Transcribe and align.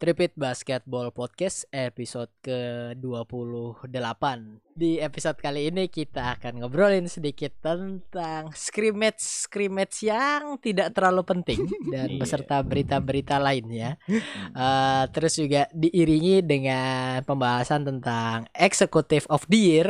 Tripit 0.00 0.32
Basketball 0.32 1.12
Podcast 1.12 1.68
episode 1.68 2.32
ke-28 2.40 4.24
Di 4.72 4.96
episode 4.96 5.36
kali 5.36 5.68
ini 5.68 5.92
kita 5.92 6.40
akan 6.40 6.64
ngobrolin 6.64 7.04
sedikit 7.04 7.52
tentang 7.60 8.48
scrimmage-scrimmage 8.50 10.08
yang 10.08 10.56
tidak 10.56 10.96
terlalu 10.96 11.20
penting 11.22 11.68
Dan 11.92 12.16
Iya. 12.16 12.18
beserta 12.18 12.64
berita-berita 12.64 13.36
lainnya 13.36 14.00
Eh, 14.08 15.04
Terus 15.12 15.36
juga 15.36 15.68
diiringi 15.70 16.42
dengan 16.42 17.20
pembahasan 17.20 17.84
tentang 17.84 18.48
Executive 18.56 19.28
of 19.28 19.44
the 19.52 19.60
Year 19.60 19.88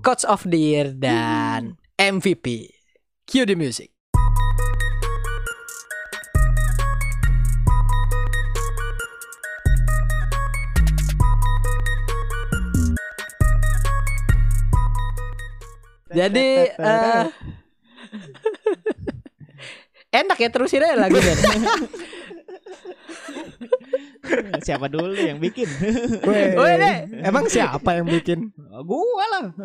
Coach 0.00 0.24
of 0.24 0.48
the 0.48 0.56
Year 0.56 0.88
dan 0.90 1.76
MVP 1.94 2.72
Cue 3.28 3.44
the 3.44 3.52
music 3.54 3.93
Jadi 16.14 16.46
eh, 16.70 17.24
enak 20.22 20.38
ya 20.38 20.48
terusin 20.48 20.86
aja 20.86 20.94
lagunya. 20.94 21.34
Siapa 24.66 24.86
dulu 24.88 25.12
yang 25.12 25.38
bikin? 25.38 25.68
Weh, 26.28 26.54
emang 27.20 27.46
siapa 27.46 27.98
yang 27.98 28.06
bikin? 28.06 28.50
Gua 28.82 29.24
lah. 29.30 29.46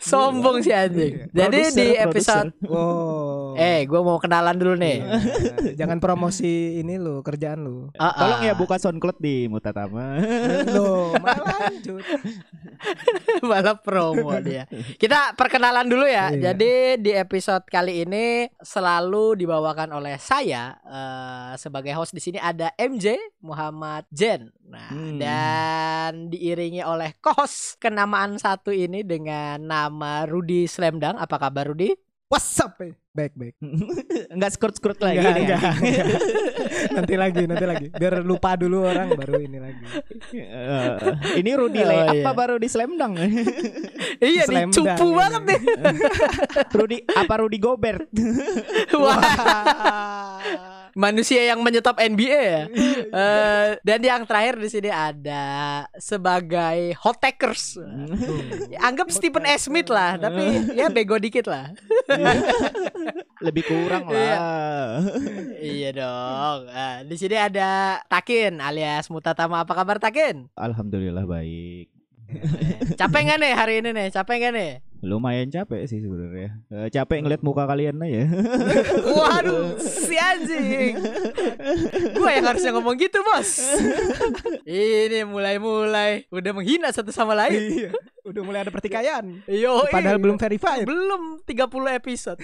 Sombong 0.00 0.64
sih 0.64 0.72
anjing. 0.72 1.28
Jadi 1.28 1.60
Produser, 1.60 1.76
di 1.76 1.86
episode 1.92 2.48
Oh. 2.64 3.52
eh 3.52 3.84
gua 3.84 4.00
mau 4.00 4.16
kenalan 4.16 4.56
dulu 4.56 4.74
nih. 4.74 4.98
Eh, 5.04 5.74
Jangan 5.76 6.00
promosi 6.00 6.80
ini 6.80 6.96
lu, 6.96 7.20
kerjaan 7.20 7.60
lu. 7.60 7.92
Ah, 8.00 8.16
Tolong 8.16 8.40
ya 8.40 8.56
buka 8.56 8.80
SoundCloud 8.80 9.20
di 9.20 9.44
Mutatama. 9.46 10.16
Loh, 10.72 11.12
malah 11.20 11.68
lanjut. 11.68 12.00
malah 13.44 13.76
promo 13.76 14.32
dia. 14.40 14.64
Kita 14.96 15.36
perkenalan 15.36 15.84
dulu 15.84 16.08
ya. 16.08 16.32
Iya. 16.32 16.52
Jadi 16.52 16.72
di 17.04 17.12
episode 17.12 17.68
kali 17.68 18.04
ini 18.04 18.48
selalu 18.56 19.36
dibawakan 19.36 20.00
oleh 20.00 20.16
saya 20.16 20.80
eh, 20.80 21.52
sebagai 21.60 21.92
host 21.92 22.16
di 22.16 22.24
sini 22.24 22.38
ada 22.40 22.59
MJ 22.70 23.16
Muhammad 23.40 24.04
Jen. 24.10 24.52
Nah, 24.62 24.86
Hmm. 24.86 25.16
dan 25.16 26.12
diiringi 26.28 26.82
oleh 26.82 27.16
kos 27.16 27.74
kenamaan 27.76 28.36
satu 28.36 28.68
ini 28.68 29.00
dengan 29.00 29.56
nama 29.58 30.22
Rudi 30.24 30.66
Slamdang. 30.66 31.16
Apa 31.16 31.40
kabar 31.40 31.64
Rudi? 31.66 31.96
What's 32.26 32.54
up? 32.58 32.78
eh? 32.78 32.94
Baik, 33.10 33.34
baik. 33.34 33.58
Enggak 34.34 34.54
skurt-skurt 34.54 35.02
lagi 35.02 35.18
Enggak, 35.18 35.34
nih. 35.34 35.42
enggak, 35.42 35.62
enggak. 35.74 36.06
nanti 36.94 37.14
lagi, 37.18 37.42
nanti 37.42 37.66
lagi. 37.66 37.86
Biar 37.90 38.22
lupa 38.22 38.54
dulu 38.54 38.86
orang 38.86 39.18
baru 39.18 39.42
ini 39.42 39.58
lagi. 39.58 39.82
Eh, 40.30 40.94
ini 41.42 41.50
Rudy 41.50 41.82
Oh, 41.82 41.90
Lay 41.90 41.98
iya. 41.98 42.22
apa 42.22 42.30
baru 42.30 42.54
di 42.56 42.70
Slamdang? 42.70 43.18
Iya 44.22 44.46
nih 44.46 44.46
Slam 44.46 44.70
cupu 44.70 44.86
dunk 44.86 45.02
ini. 45.02 45.18
banget 45.18 45.42
nih. 45.42 45.60
Rudy 46.70 46.96
apa 47.10 47.34
Rudy 47.34 47.58
Gobert? 47.58 48.06
Wah. 48.94 50.69
Manusia 50.92 51.42
yang 51.44 51.60
menyetop 51.60 51.96
NBA 51.96 52.40
ya. 52.40 52.62
Eh, 53.10 53.68
dan 53.80 54.00
yang 54.00 54.22
terakhir 54.22 54.56
di 54.56 54.68
sini 54.68 54.88
ada 54.88 55.44
sebagai 55.96 56.94
hot 56.96 57.18
takers. 57.18 57.78
Anggap 58.76 59.08
Stephen 59.08 59.44
A. 59.44 59.54
Smith 59.54 59.88
lah, 59.88 60.16
tapi 60.16 60.42
ya 60.72 60.88
bego 60.88 61.16
dikit 61.16 61.46
lah. 61.46 61.70
Lebih 63.40 63.64
kurang 63.64 64.04
Iya. 64.06 64.34
lah. 64.36 65.00
iya 65.56 65.90
dong. 65.90 66.58
Nah, 66.66 66.96
di 67.02 67.16
sini 67.16 67.34
ada 67.34 67.70
Takin 68.06 68.60
alias 68.60 69.08
Mutatama. 69.08 69.62
Apa 69.62 69.72
kabar 69.72 69.96
Takin? 69.96 70.48
Alhamdulillah 70.54 71.24
baik. 71.24 71.88
Capek 72.94 73.20
nggak 73.24 73.38
nih 73.38 73.52
hari 73.52 73.74
ini 73.80 73.90
nih? 73.90 74.08
Capek 74.10 74.36
nggak 74.38 74.54
nih? 74.54 74.72
Lumayan 75.00 75.48
capek 75.48 75.88
sih 75.88 76.04
sebenarnya. 76.04 76.60
Eh, 76.68 76.88
capek 76.92 77.24
ngeliat 77.24 77.40
muka 77.40 77.64
kalian 77.64 77.96
aja. 78.04 78.28
Waduh, 79.16 79.80
si 79.80 80.12
anjing. 80.20 81.00
Gua 82.20 82.30
yang 82.36 82.44
harusnya 82.44 82.76
ngomong 82.76 83.00
gitu, 83.00 83.24
Bos. 83.24 83.64
Ini 84.68 85.24
mulai-mulai 85.24 86.28
udah 86.28 86.52
menghina 86.52 86.92
satu 86.92 87.08
sama 87.16 87.32
lain. 87.32 87.88
Iya. 87.88 87.92
Udah 88.20 88.42
mulai 88.44 88.60
ada 88.60 88.68
pertikaian. 88.68 89.24
Yo, 89.48 89.88
Padahal 89.88 90.20
belum 90.20 90.36
verified. 90.36 90.84
belum 90.84 91.40
30 91.48 91.96
episode. 91.96 92.38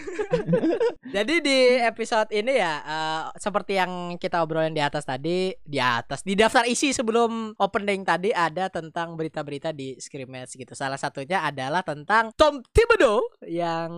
Jadi 1.16 1.34
di 1.44 1.58
episode 1.84 2.32
ini 2.32 2.56
ya 2.56 2.80
eh, 2.80 3.22
seperti 3.36 3.76
yang 3.76 4.16
kita 4.16 4.40
obrolin 4.40 4.72
di 4.72 4.80
atas 4.80 5.04
tadi, 5.04 5.52
di 5.60 5.76
atas 5.76 6.24
di 6.24 6.32
daftar 6.32 6.64
isi 6.64 6.96
sebelum 6.96 7.52
opening 7.60 8.02
tadi 8.08 8.32
ada 8.32 8.72
tentang 8.72 9.14
berita-berita 9.14 9.76
di 9.76 10.00
scrimmage 10.00 10.56
gitu. 10.56 10.72
Salah 10.72 10.96
satunya 10.96 11.44
adalah 11.44 11.84
tentang 11.84 12.32
Tom 12.46 12.62
Thibodeau 12.70 13.26
yang 13.42 13.90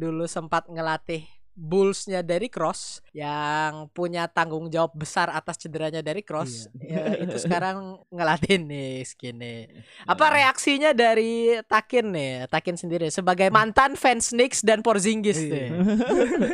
dulu 0.00 0.24
sempat 0.24 0.64
ngelatih 0.72 1.20
Bullsnya 1.54 2.26
dari 2.26 2.50
Cross 2.50 2.98
yang 3.14 3.86
punya 3.94 4.26
tanggung 4.26 4.66
jawab 4.68 4.90
besar 4.94 5.30
atas 5.30 5.54
cederanya 5.56 6.02
dari 6.02 6.20
Cross 6.20 6.66
ya, 6.82 7.14
itu 7.18 7.38
sekarang 7.46 8.02
ngelatih 8.10 8.58
nih 8.58 9.06
skinny 9.06 9.70
apa 10.02 10.24
reaksinya 10.34 10.90
dari 10.90 11.56
Takin 11.64 12.06
nih? 12.10 12.32
Takin 12.50 12.76
sendiri 12.76 13.06
sebagai 13.08 13.48
mantan 13.48 13.94
fans 13.94 14.34
Knicks 14.34 14.60
dan 14.66 14.82
Porzingis 14.82 15.38
Iya. 15.38 15.50
nih. 15.50 15.68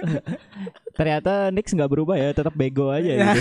Ternyata 0.99 1.49
Knicks 1.49 1.73
nggak 1.73 1.91
berubah 1.91 2.17
ya, 2.19 2.35
tetap 2.37 2.53
bego 2.53 2.93
aja 2.93 3.09
gitu. 3.09 3.41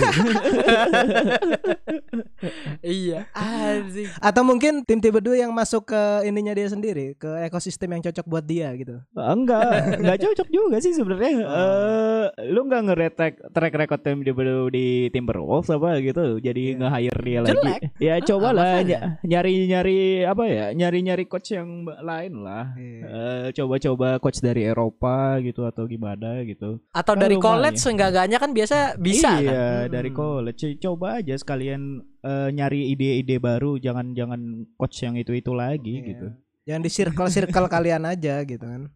iya. 2.86 3.26
Anjing. 3.34 4.08
Atau 4.22 4.42
mungkin 4.46 4.86
tim 4.86 5.02
tipe 5.02 5.20
dua 5.20 5.44
yang 5.44 5.52
masuk 5.52 5.90
ke 5.92 6.02
ininya 6.24 6.56
dia 6.56 6.68
sendiri, 6.70 7.18
ke 7.18 7.28
ekosistem 7.44 7.90
yang 7.92 8.02
cocok 8.06 8.26
buat 8.26 8.44
dia 8.46 8.72
gitu. 8.78 9.02
enggak, 9.12 9.98
enggak 10.00 10.18
cocok 10.24 10.48
juga 10.48 10.76
sih 10.80 10.94
sebenarnya. 10.96 11.49
Eh, 11.50 12.24
lu 12.46 12.60
enggak 12.62 12.82
ngeret 12.86 13.14
track, 13.50 13.74
record 13.74 14.00
tim 14.00 14.18
di 14.20 14.32
di 14.70 14.86
Timberwolves 15.08 15.68
apa 15.68 15.98
gitu. 15.98 16.38
Jadi 16.38 16.74
nge-hire 16.74 17.20
dia 17.20 17.40
lagi. 17.40 17.50
Jelek. 17.52 17.80
Ya 17.98 18.14
cobalah 18.20 18.80
makanya. 18.80 19.00
nyari-nyari 19.22 19.98
apa 20.24 20.44
ya? 20.46 20.66
Nyari-nyari 20.72 21.24
coach 21.26 21.52
yang 21.52 21.68
lain 21.84 22.32
lah. 22.40 22.72
Iya. 22.74 23.02
Eh, 23.02 23.46
coba-coba 23.52 24.18
coach 24.18 24.38
dari 24.38 24.64
Eropa 24.64 25.40
gitu 25.40 25.64
atau 25.64 25.84
gimana 25.84 26.40
gitu. 26.42 26.78
Atau 26.90 27.12
Oh, 27.12 27.18
dari 27.18 27.34
lumayan. 27.34 27.48
college 27.66 27.78
seenggaknya 27.78 28.38
kan 28.38 28.50
biasa 28.50 28.76
bisa 28.96 29.30
iya, 29.38 29.50
kan. 29.84 29.90
dari 29.90 30.10
Hmm. 30.10 30.18
college. 30.18 30.62
Coba 30.78 31.18
aja 31.18 31.34
sekalian 31.34 31.82
eh, 32.20 32.48
nyari 32.52 32.92
ide-ide 32.92 33.40
baru, 33.40 33.80
jangan 33.80 34.12
jangan 34.12 34.40
coach 34.76 35.00
yang 35.00 35.16
itu-itu 35.16 35.50
lagi 35.50 36.04
Iya. 36.04 36.06
gitu. 36.06 36.26
Yang 36.70 36.80
di 36.86 36.90
circle-circle 37.02 37.66
kalian 37.74 38.06
aja 38.06 38.46
gitu 38.46 38.62
kan. 38.62 38.86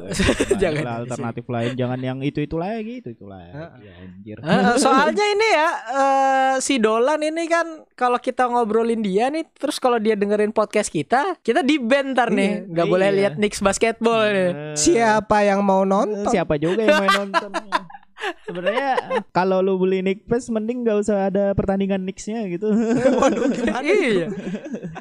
Jangan 0.62 0.86
alternatif 1.02 1.44
lain, 1.50 1.74
jangan 1.74 1.98
yang 1.98 2.18
itu-itu 2.22 2.54
lagi, 2.54 3.02
itu-itu 3.02 3.26
lagi. 3.26 3.50
Anjir. 3.98 4.38
Eh, 4.38 4.74
soalnya 4.78 5.24
ini 5.26 5.48
ya 5.50 5.68
eh, 5.90 6.54
si 6.62 6.78
Dolan 6.78 7.18
ini 7.26 7.50
kan 7.50 7.82
kalau 7.98 8.22
kita 8.22 8.46
ngobrolin 8.46 9.02
dia 9.02 9.28
nih 9.34 9.42
terus 9.58 9.82
kalau 9.82 9.98
dia 9.98 10.14
dengerin 10.14 10.54
podcast 10.54 10.94
kita 10.94 11.34
kita 11.42 11.66
di 11.66 11.82
ban 11.82 12.14
ntar 12.14 12.30
nih 12.30 12.44
Iya, 12.44 12.70
nggak 12.70 12.86
boleh 12.86 13.08
iya. 13.10 13.16
lihat 13.18 13.34
Knicks 13.40 13.60
basketball 13.64 14.20
nih. 14.30 14.50
Eh, 14.54 14.76
Siapa 14.78 15.42
yang 15.42 15.66
mau 15.66 15.82
nonton? 15.82 16.30
Siapa 16.30 16.54
juga 16.60 16.86
yang 16.86 17.02
main 17.02 17.14
nonton? 17.26 17.50
Sebenarnya 18.42 18.90
kalau 19.30 19.58
lu 19.58 19.76
beli 19.76 20.00
Nick 20.00 20.24
Pass 20.24 20.48
mending 20.48 20.82
nggak 20.82 20.98
usah 20.98 21.28
ada 21.28 21.52
pertandingan 21.52 22.00
Knicks-nya 22.00 22.44
gitu. 22.46 22.68
Waduh, 23.20 23.48
gimana? 23.48 23.80
iya. 23.82 24.28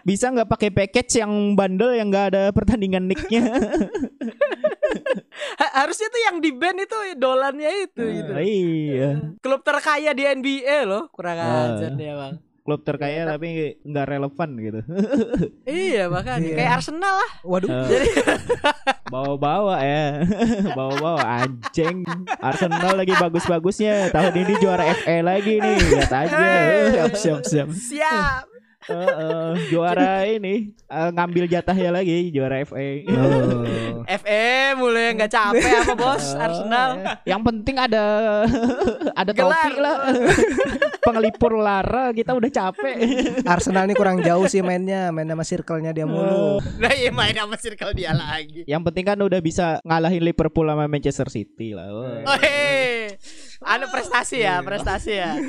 Bisa 0.01 0.29
nggak 0.29 0.47
pakai 0.47 0.69
package 0.69 1.19
yang 1.19 1.31
bundle 1.53 1.91
yang 1.91 2.07
nggak 2.07 2.27
ada 2.29 2.43
pertandingan 2.49 3.05
Knicks-nya? 3.05 3.43
Ha- 5.53 5.73
harusnya 5.83 6.07
tuh 6.07 6.21
yang 6.23 6.37
di 6.37 6.51
ban 6.53 6.77
itu 6.77 6.93
dolannya 7.15 7.71
itu 7.83 8.03
gitu. 8.03 8.31
Ah, 8.31 8.43
iya. 8.43 9.09
Klub 9.39 9.61
terkaya 9.61 10.13
di 10.13 10.23
NBA 10.23 10.85
loh, 10.85 11.09
kurang 11.09 11.37
Ah. 11.37 11.73
ajar 11.73 11.91
nih 11.91 12.13
emang. 12.13 12.33
Klub 12.63 12.79
terkaya 12.79 13.27
tapi 13.27 13.75
nggak 13.83 14.07
relevan 14.07 14.49
gitu. 14.55 14.79
Iya 15.67 16.07
makanya 16.07 16.47
Iya. 16.47 16.55
kayak 16.55 16.71
Arsenal 16.79 17.13
lah. 17.19 17.31
Waduh. 17.43 17.67
Eh, 17.91 18.07
Bawa-bawa 19.13 19.75
ya. 19.83 20.23
Bawa-bawa 20.79 21.43
anjing. 21.43 22.07
Arsenal 22.39 22.95
lagi 22.95 23.11
bagus-bagusnya. 23.13 24.15
Tahun 24.15 24.31
ini 24.33 24.53
juara 24.63 24.95
FA 24.95 25.19
lagi 25.19 25.59
nih. 25.59 25.75
Lihat 25.75 26.11
aja. 26.13 26.39
Hey. 26.39 26.87
Siap 26.95 27.11
siap 27.13 27.39
siap. 27.43 27.67
Siap. 27.69 28.52
Eh, 28.83 28.95
eh, 28.95 29.51
juara 29.71 30.27
ini 30.27 30.75
eh, 30.75 31.09
ngambil 31.15 31.47
jatahnya 31.47 31.89
lagi 31.95 32.31
juara 32.31 32.59
FA. 32.67 32.87
Oh. 33.07 34.03
FE 34.03 34.75
mulai 34.75 35.15
nggak 35.15 35.31
capek 35.31 35.71
apa 35.87 35.93
bos 35.95 36.25
Oh, 36.33 36.43
Arsenal. 36.43 36.89
Yang 37.23 37.41
penting 37.47 37.75
ada 37.79 38.03
ada 39.21 39.31
Gelar. 39.31 39.55
topi 39.55 39.73
lah. 39.79 39.97
Pengelipur 41.03 41.53
lara 41.59 42.11
kita 42.11 42.35
udah 42.35 42.49
capek. 42.51 42.95
Arsenal 43.43 43.87
ini 43.87 43.95
kurang 43.95 44.19
jauh 44.23 44.47
sih 44.47 44.63
mainnya, 44.63 45.11
main 45.11 45.27
sama 45.27 45.43
circle-nya 45.43 45.91
dia 45.91 46.07
mulu. 46.07 46.59
Nah 46.79 46.91
iya 46.95 47.11
main 47.11 47.35
sama 47.35 47.55
circle 47.59 47.91
dia 47.95 48.11
lagi. 48.15 48.63
Yang 48.67 48.81
penting 48.91 49.05
kan 49.07 49.17
udah 49.19 49.39
bisa 49.39 49.79
ngalahin 49.83 50.23
Liverpool 50.23 50.67
sama 50.67 50.87
Manchester 50.87 51.27
City 51.27 51.75
lah. 51.75 51.87
Wah. 51.91 52.19
Oh, 52.27 52.37
hei. 52.39 53.15
Anu 53.63 53.87
prestasi 53.87 54.43
ya, 54.43 54.59
prestasi 54.59 55.11
ya. 55.15 55.31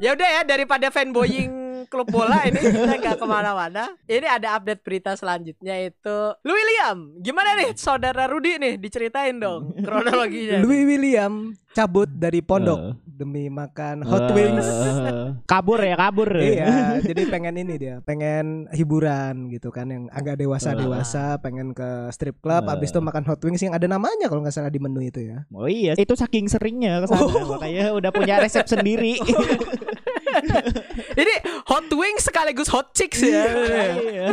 Ya 0.00 0.16
udah 0.16 0.24
ya 0.24 0.42
daripada 0.42 0.88
fanboying 0.88 1.52
klub 1.86 2.08
bola 2.08 2.42
ini 2.42 2.58
kita 2.58 2.94
nggak 2.96 3.16
ke 3.16 3.26
mana-mana. 3.26 3.84
Ini 4.04 4.26
ada 4.26 4.56
update 4.56 4.80
berita 4.80 5.14
selanjutnya 5.14 5.76
itu 5.80 6.18
Lu 6.40 6.52
William. 6.52 6.98
Gimana 7.16 7.54
nih 7.54 7.72
saudara 7.74 8.26
Rudi 8.26 8.56
nih 8.56 8.74
diceritain 8.76 9.36
dong 9.36 9.72
kronologinya. 9.78 10.60
Louis 10.60 10.84
William 10.84 11.54
cabut 11.70 12.10
dari 12.10 12.42
pondok 12.42 12.80
Eh. 12.82 12.94
demi 13.06 13.46
makan 13.46 14.02
hot 14.02 14.32
wings. 14.32 14.66
Eh, 14.66 15.38
kabur 15.44 15.78
ya 15.78 15.94
kabur. 15.94 16.26
iya, 16.34 16.98
jadi 16.98 17.30
pengen 17.30 17.54
ini 17.54 17.78
dia, 17.78 18.02
pengen 18.02 18.66
hiburan 18.70 19.46
gitu 19.48 19.70
kan 19.70 19.86
yang 19.86 20.04
agak 20.10 20.34
dewasa 20.34 20.74
dewasa, 20.74 21.38
pengen 21.38 21.70
ke 21.70 21.86
strip 22.10 22.40
club, 22.40 22.66
Eh. 22.66 22.74
abis 22.74 22.90
itu 22.90 22.98
makan 22.98 23.22
hot 23.22 23.38
wings 23.40 23.60
yang 23.60 23.70
ada 23.70 23.86
namanya 23.86 24.26
kalau 24.26 24.42
nggak 24.42 24.50
salah 24.50 24.66
di 24.66 24.82
menu 24.82 24.98
itu 25.00 25.22
ya. 25.22 25.46
Oh 25.48 25.70
iya, 25.70 25.94
itu 25.94 26.10
saking 26.10 26.50
seringnya 26.50 27.04
ke 27.04 27.06
sana 27.06 27.22
Oh. 27.22 27.54
makanya 27.54 27.94
udah 27.94 28.10
punya 28.10 28.42
resep 28.42 28.66
sendiri. 28.66 29.14
Ini 31.20 31.34
hot 31.64 31.88
wings 31.90 32.22
sekaligus 32.22 32.66
hot 32.66 32.92
chicks 32.92 33.20
ya. 33.20 33.44
Iya. 33.46 34.26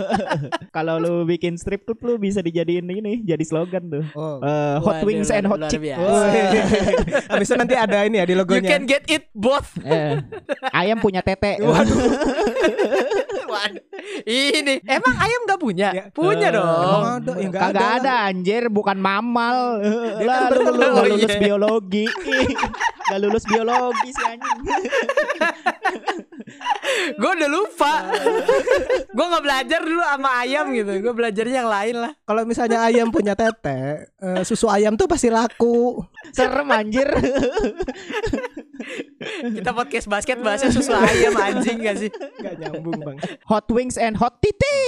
Kalau 0.76 0.96
lu 0.96 1.24
bikin 1.24 1.54
strip 1.54 1.82
club 1.82 1.98
lu 2.00 2.14
bisa 2.16 2.38
dijadiin 2.38 2.84
ini 2.84 3.22
jadi 3.22 3.40
slogan 3.40 3.88
tuh. 3.88 4.04
Oh. 4.12 4.38
Eh, 4.38 4.76
hot 4.78 5.00
Waduh, 5.00 5.06
wings 5.06 5.28
and 5.28 5.44
hot 5.44 5.58
luar 5.58 5.70
chick. 5.70 5.80
biasa. 5.80 6.02
Oh, 6.02 6.24
Abis 7.34 7.46
itu 7.46 7.56
nanti 7.56 7.74
ada 7.74 8.02
ini 8.02 8.16
ya 8.16 8.24
di 8.24 8.32
You 8.32 8.38
logonya. 8.38 8.68
can 8.68 8.82
get 8.84 9.04
it 9.06 9.28
both. 9.32 9.74
Eh, 9.80 10.20
ayam 10.72 10.98
punya 10.98 11.20
tete. 11.20 11.58
Waduh. 11.58 11.98
Ini 14.24 14.84
emang 14.84 15.14
ayam 15.16 15.40
gak 15.46 15.58
punya? 15.58 15.88
Ya. 15.90 16.04
Punya 16.10 16.48
Eh, 16.48 16.54
dong. 16.54 16.68
Emang 16.68 17.16
ada 17.18 17.32
ya 17.34 17.48
Kagak 17.50 17.80
lah. 17.80 17.96
ada 17.98 18.12
anjir, 18.28 18.62
bukan 18.68 18.96
mamal. 18.96 19.80
Dia 20.18 20.26
Lah 20.26 20.38
kan 20.46 20.50
lu, 20.54 20.70
lu 20.70 20.86
Oh, 20.88 21.04
lulus 21.06 21.30
iya. 21.30 21.40
biologi. 21.40 22.04
Gak 23.08 23.18
lulus 23.24 23.44
biologi 23.48 24.10
sih 24.12 24.24
anjing. 24.28 24.58
Gue 27.20 27.30
udah 27.38 27.50
lupa. 27.50 27.92
gue 29.16 29.26
nggak 29.26 29.44
belajar 29.44 29.80
dulu 29.82 30.02
sama 30.02 30.30
ayam 30.44 30.66
gitu. 30.74 30.92
Gue 31.00 31.12
belajarnya 31.14 31.56
yang 31.64 31.70
lain 31.70 31.96
lah. 32.00 32.12
Kalau 32.24 32.42
misalnya 32.44 32.84
ayam 32.84 33.08
punya 33.12 33.34
tete, 33.38 34.12
eh, 34.20 34.42
susu 34.44 34.68
ayam 34.68 34.96
tuh 34.98 35.08
pasti 35.08 35.28
laku. 35.32 36.02
Serem 36.34 36.68
anjir. 36.68 37.08
Kita 39.58 39.70
podcast 39.74 40.06
basket 40.08 40.38
bahasnya 40.40 40.70
susu 40.70 40.94
ayam 40.94 41.34
anjing 41.36 41.82
gak 41.82 41.96
sih? 41.98 42.10
Gak 42.40 42.54
nyambung 42.60 43.00
bang. 43.02 43.18
Hot 43.48 43.66
wings 43.72 43.98
and 43.98 44.16
hot 44.16 44.38
titi. 44.40 44.78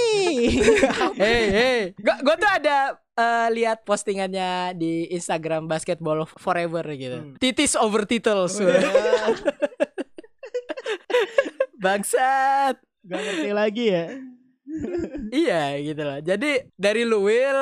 Hey 1.17 1.43
hey. 1.51 1.79
Gue 1.99 2.35
tuh 2.37 2.49
ada 2.49 2.95
eh, 3.17 3.47
lihat 3.55 3.83
postingannya 3.83 4.77
di 4.77 5.09
Instagram 5.11 5.67
Basketball 5.67 6.25
Forever 6.39 6.85
gitu. 6.95 7.17
Hmm. 7.19 7.35
Titis 7.37 7.75
over 7.77 8.05
titles. 8.07 8.57
Bangsat. 11.81 12.77
Gak 13.01 13.19
ngerti 13.19 13.49
lagi 13.51 13.85
ya. 13.89 14.05
Iya 15.33 15.63
gitu 15.81 16.01
loh. 16.05 16.19
Jadi 16.21 16.69
dari 16.77 17.03
Luwil 17.03 17.59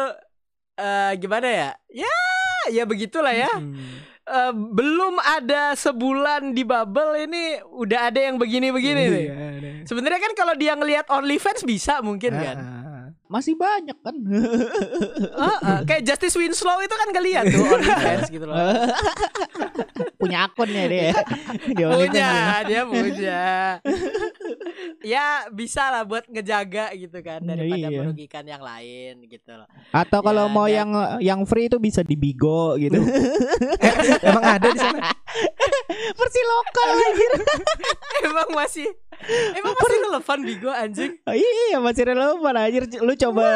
eh 0.75 1.12
gimana 1.18 1.48
ya? 1.48 1.71
Ya, 1.88 2.19
ya 2.69 2.83
begitulah 2.83 3.31
ya. 3.31 3.50
Hmm. 3.56 4.04
Eh, 4.30 4.54
belum 4.54 5.18
ada 5.18 5.74
sebulan 5.74 6.54
di 6.54 6.62
bubble 6.62 7.18
ini 7.25 7.57
udah 7.66 8.13
ada 8.13 8.19
yang 8.30 8.38
begini-begini 8.38 9.04
nih. 9.10 9.25
Iya, 9.25 9.48
deh. 9.57 9.75
Sebenarnya 9.89 10.21
kan 10.21 10.33
kalau 10.38 10.54
dia 10.54 10.77
ngelihat 10.77 11.10
OnlyFans 11.10 11.66
bisa 11.66 11.98
mungkin 12.06 12.38
kan. 12.38 12.57
Ah. 12.62 12.88
Masih 13.30 13.54
banyak 13.54 13.94
kan. 13.96 14.16
Heeh, 15.46 15.78
kayak 15.86 16.02
Justice 16.02 16.34
Winslow 16.34 16.81
itu 16.81 16.90
kan 16.92 17.08
gak 17.10 17.22
lihat 17.22 17.46
tuh 17.46 17.62
OnlyFans 17.78 18.28
gitu 18.28 18.44
loh. 18.44 18.58
punya 20.20 20.44
akunnya 20.44 20.84
dia. 20.86 21.14
Dia 21.70 21.88
punya, 21.88 22.30
dia 22.66 22.81
punya. 22.84 23.42
ya 25.00 25.26
bisa 25.48 25.88
lah 25.88 26.04
buat 26.04 26.26
ngejaga 26.26 26.92
gitu 26.94 27.22
kan 27.22 27.40
daripada 27.40 27.88
Iya. 27.88 28.00
merugikan 28.02 28.44
yang 28.44 28.60
lain 28.60 29.22
gitu 29.24 29.52
loh. 29.54 29.70
Atau 29.92 30.20
kalau 30.20 30.50
Ya, 30.50 30.52
mau 30.52 30.66
dan- 30.66 30.76
yang 30.76 30.90
yang 31.22 31.40
free 31.46 31.70
itu 31.70 31.78
bisa 31.78 32.02
di 32.02 32.18
Bigo 32.18 32.76
gitu. 32.76 32.98
Emang 34.22 34.44
ada 34.44 34.68
di 34.68 34.80
sana? 34.80 35.14
Versi 36.12 36.42
lokal 36.42 36.88
anjir. 36.92 37.31
emang 38.26 38.50
masih 38.52 38.90
emang 39.54 39.74
masih 39.75 40.00
relevan 40.06 40.39
Bigo 40.44 40.71
anjing. 40.71 41.12
Oh, 41.24 41.36
iya 41.36 41.77
masih 41.77 42.04
relevan 42.07 42.56
anjir. 42.56 42.83
Lu 43.00 43.13
coba 43.16 43.48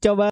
coba 0.00 0.28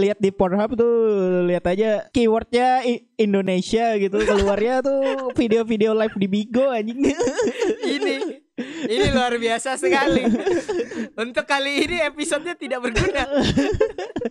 lihat 0.00 0.16
di 0.16 0.32
Pornhub 0.32 0.72
tuh 0.72 0.96
lihat 1.44 1.68
aja 1.68 2.08
keywordnya 2.16 2.80
Indonesia 3.20 3.92
gitu 4.00 4.16
keluarnya 4.24 4.80
tuh 4.80 5.28
video-video 5.36 5.92
live 5.92 6.16
di 6.16 6.26
Bigo 6.28 6.72
anjing. 6.72 7.12
Ini 7.82 8.40
ini 8.88 9.06
luar 9.12 9.36
biasa 9.36 9.76
sekali. 9.76 10.24
Untuk 11.12 11.44
kali 11.44 11.84
ini 11.84 11.96
episodenya 12.04 12.56
tidak 12.56 12.80
berguna. 12.84 13.24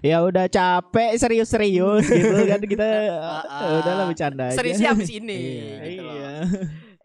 ya 0.02 0.22
udah 0.26 0.50
capek 0.50 1.14
serius-serius 1.18 2.06
gitu 2.10 2.42
kan 2.50 2.62
kita 2.62 2.90
Ah, 3.22 3.82
udahlah 3.82 4.06
bercanda 4.10 4.50
aja. 4.50 4.58
Seriusnya 4.58 4.98
abis 4.98 5.10
ini. 5.14 5.38
Iya. 5.38 5.78
gitu 5.86 6.02
loh. 6.02 6.16
Iya. 6.16 6.34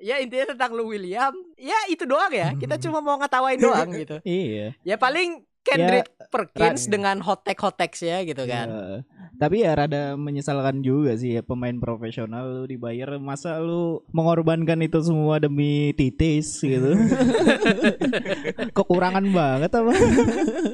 Ya 0.01 0.21
intinya 0.21 0.53
tentang 0.53 0.77
Lou 0.77 0.93
William. 0.93 1.33
Ya 1.57 1.77
itu 1.89 2.05
doang 2.05 2.33
ya. 2.33 2.53
Kita 2.57 2.77
cuma 2.81 3.01
mau 3.01 3.17
ngetawain 3.21 3.59
doang 3.61 3.89
gitu. 3.93 4.19
Iya. 4.27 4.77
Ya 4.85 4.97
paling 5.01 5.47
Kendrick 5.67 6.07
Perkins 6.31 6.87
Ra- 6.87 6.91
dengan 6.91 7.17
hot 7.23 7.43
take 7.43 7.59
hot 7.59 7.75
takes 7.75 8.03
ya 8.03 8.23
gitu 8.23 8.47
kan. 8.47 8.67
Iya. 8.71 8.99
Tapi 9.37 9.69
ya 9.69 9.77
rada 9.77 10.17
menyesalkan 10.17 10.81
juga 10.81 11.13
sih 11.13 11.37
ya 11.37 11.43
pemain 11.45 11.77
profesional 11.77 12.49
lu 12.49 12.65
dibayar 12.65 13.21
masa 13.21 13.61
lu 13.61 14.01
mengorbankan 14.09 14.81
itu 14.81 14.97
semua 15.05 15.37
demi 15.37 15.93
titis 15.93 16.57
gitu. 16.65 16.97
Kekurangan 18.77 19.25
banget 19.29 19.71
apa? 19.77 19.93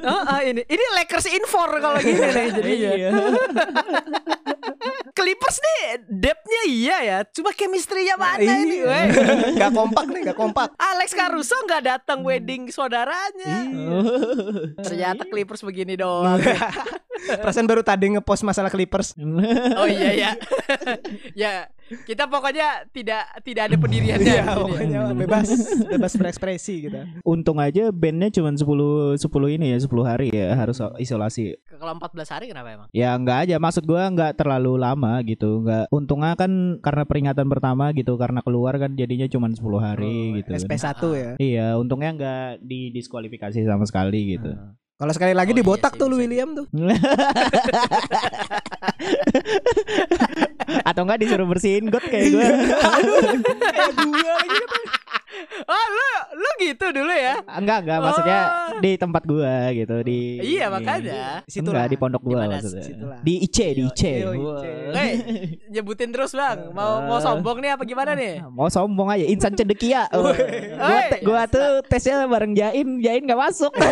Oh, 0.07 0.23
oh, 0.31 0.41
ini 0.47 0.63
ini 0.63 0.85
Lakers 1.01 1.27
infor 1.27 1.75
kalau 1.83 1.99
gini 1.99 2.23
nih 2.23 2.47
jadinya. 2.55 2.91
Iya. 2.95 3.11
Clippers 5.13 5.61
nih 5.61 5.81
depthnya 6.09 6.63
iya 6.65 6.97
ya, 7.05 7.19
cuma 7.29 7.53
chemistry-nya 7.53 8.17
mana 8.17 8.41
ini? 8.41 8.81
Iya. 8.81 8.89
weh? 8.89 9.07
Gak 9.61 9.71
kompak 9.77 10.05
nih, 10.09 10.21
gak 10.33 10.39
kompak. 10.41 10.69
Alex 10.81 11.13
Caruso 11.13 11.53
nggak 11.69 11.83
datang 11.85 12.25
wedding 12.25 12.73
saudaranya. 12.73 13.69
Iya. 13.69 13.99
Ternyata 14.83 15.23
Clippers 15.27 15.63
begini 15.63 15.95
doang. 15.97 16.39
Perasaan 17.43 17.71
baru 17.71 17.87
tadi 17.87 18.11
ngepost 18.13 18.43
masalah 18.43 18.69
Clippers. 18.69 19.15
Oh 19.79 19.87
iya 19.87 20.11
ya. 20.27 20.31
ya, 21.39 21.53
kita 22.05 22.25
pokoknya 22.27 22.87
tidak 22.91 23.23
tidak 23.43 23.63
ada 23.71 23.77
pendiriannya. 23.83 24.27
Iya, 24.27 24.43
ya. 24.43 24.55
pokoknya 24.57 25.01
bebas, 25.15 25.49
bebas 25.87 26.13
berekspresi 26.17 26.75
gitu. 26.89 26.99
Untung 27.23 27.59
aja 27.59 27.91
bandnya 27.91 28.29
cuma 28.31 28.51
10 28.51 28.63
10 28.63 29.57
ini 29.57 29.67
ya 29.73 29.79
10 29.79 29.89
hari 30.03 30.27
ya 30.33 30.55
harus 30.55 30.79
isolasi. 30.97 31.55
Kalau 31.69 31.93
14 31.97 32.35
hari 32.35 32.45
kenapa 32.49 32.69
emang? 32.73 32.87
Ya 32.91 33.13
enggak 33.13 33.49
aja 33.49 33.55
maksud 33.59 33.85
gua 33.85 34.07
enggak 34.07 34.37
terlalu 34.37 34.77
lama 34.77 35.21
gitu. 35.23 35.63
Enggak 35.63 35.85
untungnya 35.91 36.33
kan 36.35 36.51
karena 36.81 37.03
peringatan 37.05 37.47
pertama 37.47 37.91
gitu 37.93 38.17
karena 38.17 38.41
keluar 38.41 38.77
kan 38.77 38.91
jadinya 38.95 39.27
cuma 39.27 39.47
10 39.49 39.61
hari 39.79 40.33
Oh, 40.33 40.37
gitu. 40.41 40.51
kan. 40.53 40.61
SP1 40.65 41.01
ya. 41.15 41.31
Iya, 41.39 41.67
untungnya 41.77 42.11
enggak 42.13 42.43
didiskualifikasi 42.63 43.59
sama 43.63 43.85
sekali 43.85 44.39
gitu. 44.39 44.51
Kalau 44.93 45.11
sekali 45.11 45.35
lagi 45.35 45.51
Oh, 45.51 45.55
iya 45.59 45.63
dibotak 45.67 45.93
sih, 45.95 45.99
tuh 45.99 46.09
bisa. 46.15 46.19
William 46.23 46.49
tuh. 46.55 46.67
Atau 50.93 51.09
enggak 51.09 51.25
disuruh 51.25 51.49
bersihin 51.49 51.89
got 51.89 52.05
kayak 52.05 52.37
gue. 52.37 52.45
Oh 55.63 55.87
lu 55.89 56.09
lu 56.35 56.51
gitu 56.61 56.87
dulu 56.91 57.11
ya? 57.11 57.35
enggak, 57.49 57.79
enggak 57.83 57.99
maksudnya 58.01 58.41
Oh. 58.43 58.79
di 58.79 58.93
tempat 58.95 59.23
gua 59.23 59.55
gitu 59.71 59.97
di 60.01 60.19
Iya 60.41 60.67
makanya. 60.69 61.43
Situ 61.45 61.65
enggak 61.65 61.89
di 61.89 61.97
pondok 61.97 62.23
gua 62.23 62.33
Di 62.33 62.39
mana 62.41 62.55
maksudnya. 62.57 62.85
situlah. 62.85 63.19
Di 63.21 63.35
IC, 63.41 63.59
di 63.71 63.83
IC. 63.85 64.03
Iya, 64.03 64.27
Wah. 64.29 64.35
IC. 64.35 64.65
Hei, 64.93 65.13
nyebutin 65.69 66.11
terus 66.11 66.33
bang. 66.33 66.71
Mau 66.71 66.93
mau 67.03 67.19
sombong 67.19 67.59
nih 67.59 67.71
apa 67.73 67.83
gimana 67.83 68.13
nih? 68.13 68.43
Mau 68.45 68.67
sombong 68.67 69.09
aja 69.09 69.25
insan 69.25 69.53
cedekia. 69.53 70.09
gua 70.13 70.33
Woi. 70.33 71.09
te- 71.09 71.23
gua 71.23 71.43
tuh 71.47 71.67
tesnya 71.85 72.25
bareng 72.25 72.53
Jain, 72.53 72.99
Jain 72.99 73.23
gak 73.23 73.41
masuk. 73.41 73.73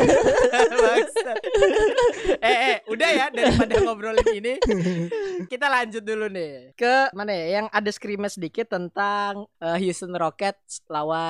Eh, 2.41 2.57
eh, 2.67 2.77
udah 2.87 3.09
ya 3.11 3.27
daripada 3.29 3.75
ngobrolin 3.83 4.25
ini, 4.33 4.55
kita 5.47 5.67
lanjut 5.69 6.01
dulu 6.01 6.27
nih 6.27 6.73
ke 6.73 7.13
mana 7.13 7.31
ya? 7.31 7.47
Yang 7.61 7.67
ada 7.71 7.91
scrimmage 7.91 8.35
sedikit 8.35 8.67
tentang 8.67 9.45
eh, 9.59 9.77
Houston 9.79 10.15
Rockets 10.15 10.81
lawan 10.87 11.21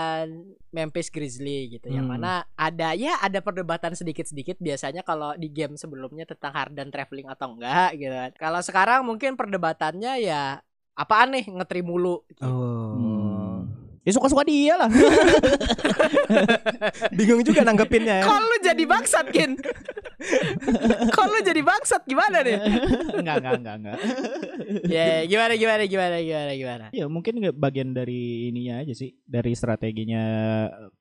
Memphis 0.71 1.09
Grizzly 1.11 1.79
gitu. 1.79 1.91
Yang 1.91 2.07
Hmm. 2.07 2.13
mana 2.19 2.33
ada 2.55 2.95
ya 2.95 3.19
ada 3.19 3.39
perdebatan 3.43 3.97
sedikit-sedikit 3.97 4.61
biasanya 4.61 5.03
kalau 5.03 5.35
di 5.35 5.49
game 5.51 5.75
sebelumnya 5.75 6.29
tentang 6.29 6.53
Harden 6.55 6.93
traveling 6.93 7.27
atau 7.27 7.57
enggak 7.57 7.97
gitu 7.99 8.15
kan. 8.15 8.31
Kalau 8.39 8.61
sekarang 8.63 9.01
mungkin 9.09 9.35
perdebatannya 9.35 10.23
ya 10.23 10.61
apaan 10.95 11.33
nih 11.33 11.45
ngetri 11.49 11.81
mulu 11.81 12.23
gitu. 12.29 12.45
Oh. 12.45 12.93
Hmm. 12.95 13.80
Ya 14.01 14.11
suka-suka 14.11 14.43
dia 14.43 14.75
lah. 14.77 14.89
Bingung 17.17 17.41
juga 17.43 17.61
nanggepinnya 17.63 18.21
ya. 18.21 18.25
Kalau 18.25 18.43
lu 18.43 18.57
jadi 18.61 18.83
bangsat 18.85 19.27
Kin 19.29 19.51
Kok 21.11 21.25
lu 21.27 21.39
jadi 21.41 21.61
bangsat 21.61 22.03
gimana 22.05 22.41
nih? 22.41 22.57
enggak 23.15 23.35
enggak 23.41 23.55
enggak 23.57 23.75
enggak. 23.77 23.97
Ya 24.87 25.25
gimana 25.25 25.53
gimana 25.55 25.83
gimana 25.85 26.17
gimana 26.19 26.53
gimana. 26.55 26.85
Ya 26.93 27.05
mungkin 27.09 27.41
nggak 27.41 27.55
bagian 27.57 27.91
dari 27.91 28.49
ininya 28.49 28.81
aja 28.81 28.93
sih 28.93 29.17
dari 29.25 29.53
strateginya 29.53 30.23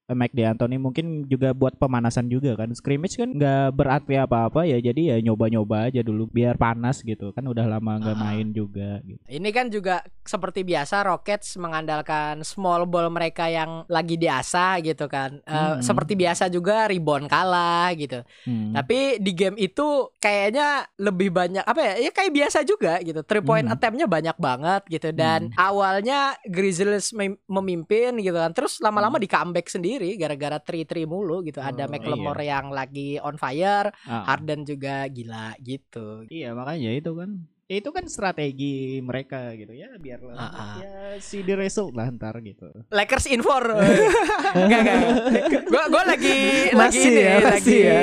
eh, 0.08 0.10
Mike 0.10 0.34
D'Antoni 0.34 0.76
mungkin 0.76 1.24
juga 1.24 1.52
buat 1.52 1.76
pemanasan 1.76 2.28
juga 2.28 2.56
kan 2.56 2.72
scrimmage 2.72 3.16
kan 3.16 3.30
nggak 3.30 3.72
berarti 3.72 4.14
apa-apa 4.18 4.66
ya 4.66 4.80
jadi 4.80 5.14
ya 5.14 5.16
nyoba-nyoba 5.22 5.88
aja 5.88 6.00
dulu 6.02 6.26
biar 6.26 6.56
panas 6.56 7.00
gitu 7.00 7.30
kan 7.32 7.44
udah 7.44 7.64
lama 7.70 8.00
nggak 8.00 8.08
Ah. 8.12 8.20
main 8.26 8.48
juga 8.50 8.98
gitu. 9.04 9.20
Ini 9.28 9.50
kan 9.52 9.68
juga 9.70 10.02
seperti 10.24 10.64
biasa 10.64 11.06
Rockets 11.06 11.56
mengandalkan 11.56 12.42
small 12.42 12.84
ball 12.90 13.08
mereka 13.08 13.46
yang 13.46 13.86
lagi 13.86 14.18
diasah 14.18 14.82
gitu 14.82 15.06
kan. 15.06 15.40
Eh, 15.42 15.54
Hmm. 15.70 15.80
Seperti 15.80 16.14
biasa 16.14 16.50
juga 16.50 16.86
rebound 16.86 17.26
kalah 17.26 17.94
gitu. 17.94 18.26
Hmm. 18.44 18.74
Tapi 18.74 19.18
di 19.18 19.32
game 19.32 19.56
itu 19.56 19.86
kayaknya 20.18 20.68
lebih 20.98 21.30
banyak 21.30 21.62
apa 21.62 21.78
ya? 21.80 21.94
Ya 22.02 22.12
kayak 22.12 22.34
biasa 22.34 22.60
juga 22.64 22.98
gitu. 23.00 23.22
Three 23.22 23.40
point 23.42 23.64
Hmm. 23.64 23.74
attempt-nya 23.74 24.06
banyak 24.06 24.36
banget 24.36 24.82
gitu 24.90 25.10
dan 25.12 25.54
awalnya 25.56 26.34
Grizzlies 26.44 27.12
mem- 27.12 27.38
memimpin 27.46 28.18
gitu 28.18 28.34
kan. 28.34 28.50
Terus 28.50 28.80
lama-lama 28.80 29.16
di 29.16 29.28
comeback 29.28 29.70
sendiri 29.70 30.16
gara-gara 30.16 30.58
three 30.58 30.84
three 30.84 31.06
mulu 31.06 31.42
gitu. 31.42 31.60
Ada 31.60 31.86
Oh, 31.86 31.88
McLemore 31.88 32.42
yang 32.42 32.72
lagi 32.72 33.16
on 33.18 33.36
fire, 33.36 33.94
Ah. 34.04 34.26
Harden 34.26 34.64
juga 34.64 35.06
gila 35.06 35.54
gitu. 35.60 36.26
Iya 36.26 36.52
makanya 36.52 36.90
itu 36.92 37.12
kan 37.14 37.46
itu 37.70 37.94
kan 37.94 38.02
strategi 38.10 38.98
mereka 38.98 39.54
gitu 39.54 39.78
ya 39.78 39.94
biar 39.96 40.18
Ah, 40.34 40.42
ah. 40.42 40.74
ya 40.82 40.92
see 41.22 41.46
the 41.46 41.54
result 41.54 41.94
lah 41.94 42.10
ntar 42.10 42.34
gitu. 42.42 42.66
Lakers 42.90 43.30
in 43.30 43.46
four. 43.46 43.62
Enggak 44.58 44.80
enggak. 44.82 44.98
Gua 45.70 45.84
gua 45.86 46.04
lagi 46.10 46.74
lagi 46.74 46.98
Masih 46.98 47.06
ini 47.06 47.22
ya, 47.22 47.36
masih 47.38 47.46
lagi 47.46 47.78
ya. 47.78 48.00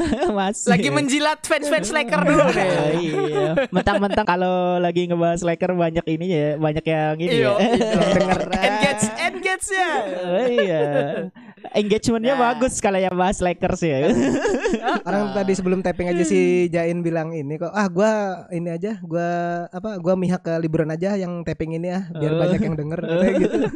Masih. 0.30 0.68
lagi 0.68 0.88
menjilat 0.90 1.40
fans-fans 1.40 1.88
Lakers 1.88 2.24
dulu 2.28 2.44
nih. 2.52 2.70
iya. 3.08 3.48
Mentang-mentang 3.72 4.26
kalau 4.28 4.76
lagi 4.76 5.08
ngebahas 5.08 5.40
Lakers 5.40 5.76
banyak 5.76 6.04
ini 6.04 6.26
ya, 6.28 6.48
banyak 6.56 6.84
yang 6.84 7.16
ini 7.16 7.34
Iya, 7.40 7.52
ya. 7.56 7.68
denger 8.12 8.40
engage 8.52 9.04
engage 9.16 9.66
ya. 9.72 9.90
Oh, 9.96 10.44
iya. 10.44 10.84
Engagementnya 11.70 12.32
Nah. 12.32 12.42
bagus 12.50 12.78
kalau 12.78 12.96
yang 12.96 13.12
bahas 13.12 13.38
Lakers 13.38 13.80
ya. 13.80 14.08
Orang 15.06 15.32
tadi 15.32 15.52
sebelum 15.52 15.80
tapping 15.80 16.08
aja 16.08 16.22
si 16.22 16.40
Jain 16.66 17.00
bilang 17.00 17.30
ini 17.30 17.56
kok 17.56 17.70
ah 17.70 17.86
gua 17.86 18.10
ini 18.48 18.68
aja 18.68 18.98
gua 19.00 19.28
apa 19.68 19.96
gua 19.96 20.14
mihak 20.14 20.40
ke 20.40 20.52
liburan 20.56 20.88
aja 20.88 21.14
yang 21.14 21.42
tapping 21.42 21.74
ini 21.74 21.88
ya 21.88 22.00
biar 22.10 22.30
Oh. 22.30 22.38
banyak 22.38 22.60
yang 22.60 22.76
denger 22.76 23.00
gitu. 23.36 23.58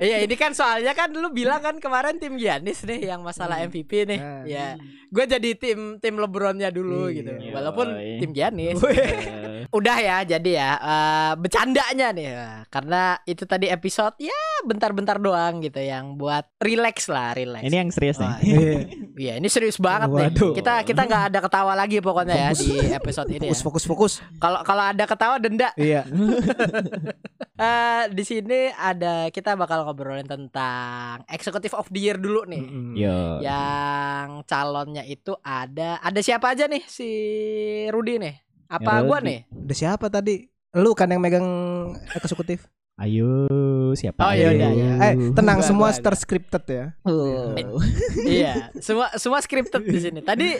Iya, 0.00 0.24
ini 0.24 0.34
kan 0.34 0.52
soalnya 0.52 0.92
kan 0.92 1.12
lu 1.12 1.28
bilang 1.30 1.60
kan 1.60 1.76
kemarin 1.76 2.16
tim 2.16 2.36
Giannis 2.36 2.82
nih 2.82 3.10
yang 3.10 3.20
masalah 3.20 3.60
MVP 3.60 4.06
nih. 4.06 4.16
Nah. 4.18 4.42
Ya, 4.44 4.66
gue 5.06 5.24
jadi 5.26 5.50
tim 5.54 5.78
tim 5.98 6.16
LeBronnya 6.16 6.70
dulu 6.70 7.08
Iya. 7.08 7.16
gitu. 7.20 7.32
Yoi. 7.38 7.52
Walaupun 7.52 7.86
tim 8.16 8.30
Giannis. 8.32 8.80
Eh, 8.80 9.68
Udah 9.76 9.96
ya, 9.96 10.16
jadi 10.26 10.50
ya 10.50 10.70
eh, 10.74 11.32
bercandanya 11.36 12.08
nih 12.10 12.26
ya. 12.26 12.48
karena 12.66 13.02
itu 13.24 13.44
tadi 13.44 13.68
episode 13.68 14.16
ya 14.18 14.40
bentar-bentar 14.62 15.16
doang 15.16 15.39
gitu 15.58 15.80
yang 15.80 16.14
buat 16.14 16.44
relax 16.58 17.08
lah, 17.08 17.32
relax. 17.32 17.62
ini 17.64 17.76
yang 17.76 17.90
serius 17.90 18.16
nih. 18.16 18.32
Iya. 18.40 18.72
Iya, 19.20 19.32
ini 19.36 19.48
serius 19.48 19.76
banget 19.76 20.08
nih. 20.08 20.28
Waduh. 20.32 20.52
Kita 20.54 20.74
kita 20.82 21.02
nggak 21.04 21.24
ada 21.28 21.38
ketawa 21.40 21.72
lagi 21.74 22.00
pokoknya 22.00 22.34
ya 22.34 22.50
Fokus. 22.50 22.60
di 22.60 22.72
episode 22.90 23.28
ini. 23.28 23.46
Fokus 23.46 23.56
ya. 23.56 23.64
fokus 23.64 23.84
fokus. 23.84 24.12
Kalau 24.36 24.60
kalau 24.62 24.84
ada 24.86 25.04
ketawa 25.04 25.36
denda. 25.36 25.70
Iya. 25.74 26.04
Eh 27.60 28.04
di 28.08 28.24
sini 28.24 28.72
ada 28.72 29.28
kita 29.28 29.52
bakal 29.52 29.84
ngobrolin 29.84 30.24
tentang 30.24 31.20
Executive 31.28 31.76
of 31.76 31.92
the 31.92 32.00
Year 32.00 32.16
dulu 32.16 32.48
nih. 32.48 32.64
Mm-mm. 32.64 32.96
Yo. 32.96 33.44
Yang 33.44 34.48
calonnya 34.48 35.04
itu 35.04 35.36
ada 35.44 36.00
ada 36.00 36.20
siapa 36.24 36.56
aja 36.56 36.64
nih 36.64 36.80
si 36.88 37.04
Rudi 37.92 38.16
nih? 38.16 38.32
Apa 38.64 39.04
Ya, 39.04 39.04
gua 39.04 39.18
Rudy. 39.20 39.28
nih? 39.28 39.40
Udah 39.52 39.76
siapa 39.76 40.08
tadi? 40.08 40.48
Lu 40.72 40.96
kan 40.96 41.12
yang 41.12 41.20
megang 41.20 41.44
eksekutif. 42.16 42.64
Ayo 43.00 43.32
siapa? 43.96 44.28
Oh, 44.28 44.32
iya, 44.36 44.52
Ayo. 44.52 44.60
iya, 44.60 44.68
iya. 44.76 44.92
Eh, 45.16 45.32
tenang 45.32 45.64
semua 45.64 45.88
terscripted 45.88 46.64
ya. 46.68 46.86
Oh. 47.08 47.56
iya, 48.28 48.68
semua 48.76 49.08
semua 49.16 49.40
scripted 49.40 49.80
di 49.88 49.98
sini. 50.04 50.20
Tadi 50.20 50.52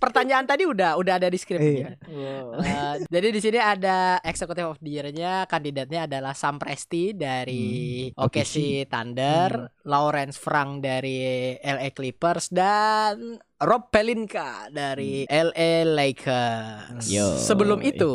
pertanyaan 0.00 0.48
tadi 0.48 0.64
udah 0.64 0.96
udah 0.96 1.20
ada 1.20 1.28
di 1.28 1.36
skrip. 1.36 1.60
Iya. 1.60 2.00
Eh, 2.08 2.94
jadi 3.12 3.28
di 3.28 3.40
sini 3.44 3.58
ada 3.60 4.16
Executive 4.24 4.72
of 4.72 4.80
the 4.80 4.88
Year-nya 4.88 5.44
kandidatnya 5.44 6.08
adalah 6.08 6.32
Sam 6.32 6.56
Presti 6.56 7.12
dari 7.12 8.08
Hmm, 8.08 8.24
OKC 8.24 8.88
Thunder, 8.88 9.76
Lawrence 9.84 10.40
Frank 10.40 10.80
dari 10.80 11.52
LA 11.60 11.92
Clippers 11.92 12.48
dan 12.48 13.36
Rob 13.62 13.88
Pelinka 13.88 14.66
dari 14.68 15.22
LA 15.24 15.86
Lakers. 15.86 17.06
Yo. 17.06 17.38
Sebelum 17.38 17.78
itu, 17.80 18.12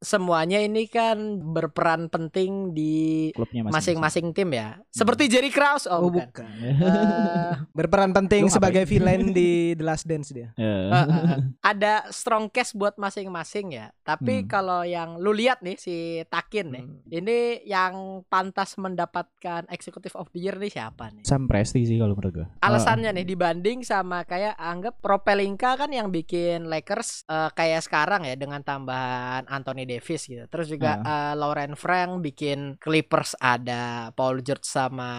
semuanya 0.00 0.56
ini 0.58 0.88
kan 0.88 1.16
berperan 1.38 2.08
penting 2.08 2.72
di 2.72 3.28
Klubnya 3.30 3.68
masing-masing 3.68 4.32
tim 4.32 4.48
ya. 4.50 4.80
Seperti 4.88 5.28
Jerry 5.28 5.52
Krause. 5.52 5.84
Oh, 5.86 6.00
Oh, 6.00 6.08
bukan. 6.08 6.24
bukan. 6.26 6.48
Eh, 6.48 7.52
Berperan 7.72 8.10
penting 8.10 8.48
sebagai 8.48 8.84
villain 8.84 9.30
di 9.30 9.76
The 9.76 9.84
Last 9.84 10.08
Dance 10.08 10.32
dia. 10.32 10.56
Eh. 10.56 10.64
Eh, 10.64 10.96
eh, 10.96 11.38
ada 11.60 12.08
strong 12.08 12.48
case 12.48 12.72
buat 12.72 12.96
masing-masing 12.96 13.76
ya. 13.76 13.92
Tapi 14.00 14.42
Hmm. 14.42 14.48
kalau 14.48 14.80
yang 14.80 15.18
lu 15.18 15.30
lihat 15.30 15.60
nih 15.60 15.76
si 15.76 15.96
Takin 16.24 16.66
nih, 16.72 16.84
Hmm. 16.84 16.98
ini 17.10 17.38
yang 17.64 17.94
pantas 18.26 18.76
mendapatkan 18.76 19.68
Executive 19.68 20.14
of 20.14 20.32
the 20.32 20.40
Year 20.40 20.56
nih 20.56 20.72
siapa 20.72 21.12
nih? 21.12 21.22
Sam 21.22 21.44
Presti 21.44 21.84
sih 21.84 21.96
kalau 21.96 22.14
menurut 22.14 22.32
gua. 22.34 22.46
Alasannya 22.58 23.12
nih 23.12 23.26
dibanding 23.26 23.82
sama 23.82 24.24
kayak 24.24 24.56
anggap 24.86 25.02
Propelinka 25.02 25.74
kan 25.74 25.90
yang 25.90 26.14
bikin 26.14 26.70
Lakers 26.70 27.26
eh, 27.26 27.50
kayak 27.50 27.82
sekarang 27.82 28.22
ya 28.22 28.38
dengan 28.38 28.62
tambahan 28.62 29.42
Anthony 29.50 29.82
Davis 29.82 30.30
gitu. 30.30 30.46
Terus 30.46 30.70
juga 30.70 31.02
eh, 31.02 31.34
Lauren 31.34 31.74
Frank 31.74 32.22
bikin 32.22 32.78
Clippers 32.78 33.34
ada 33.42 34.14
Paul 34.14 34.46
George 34.46 34.62
sama 34.62 35.10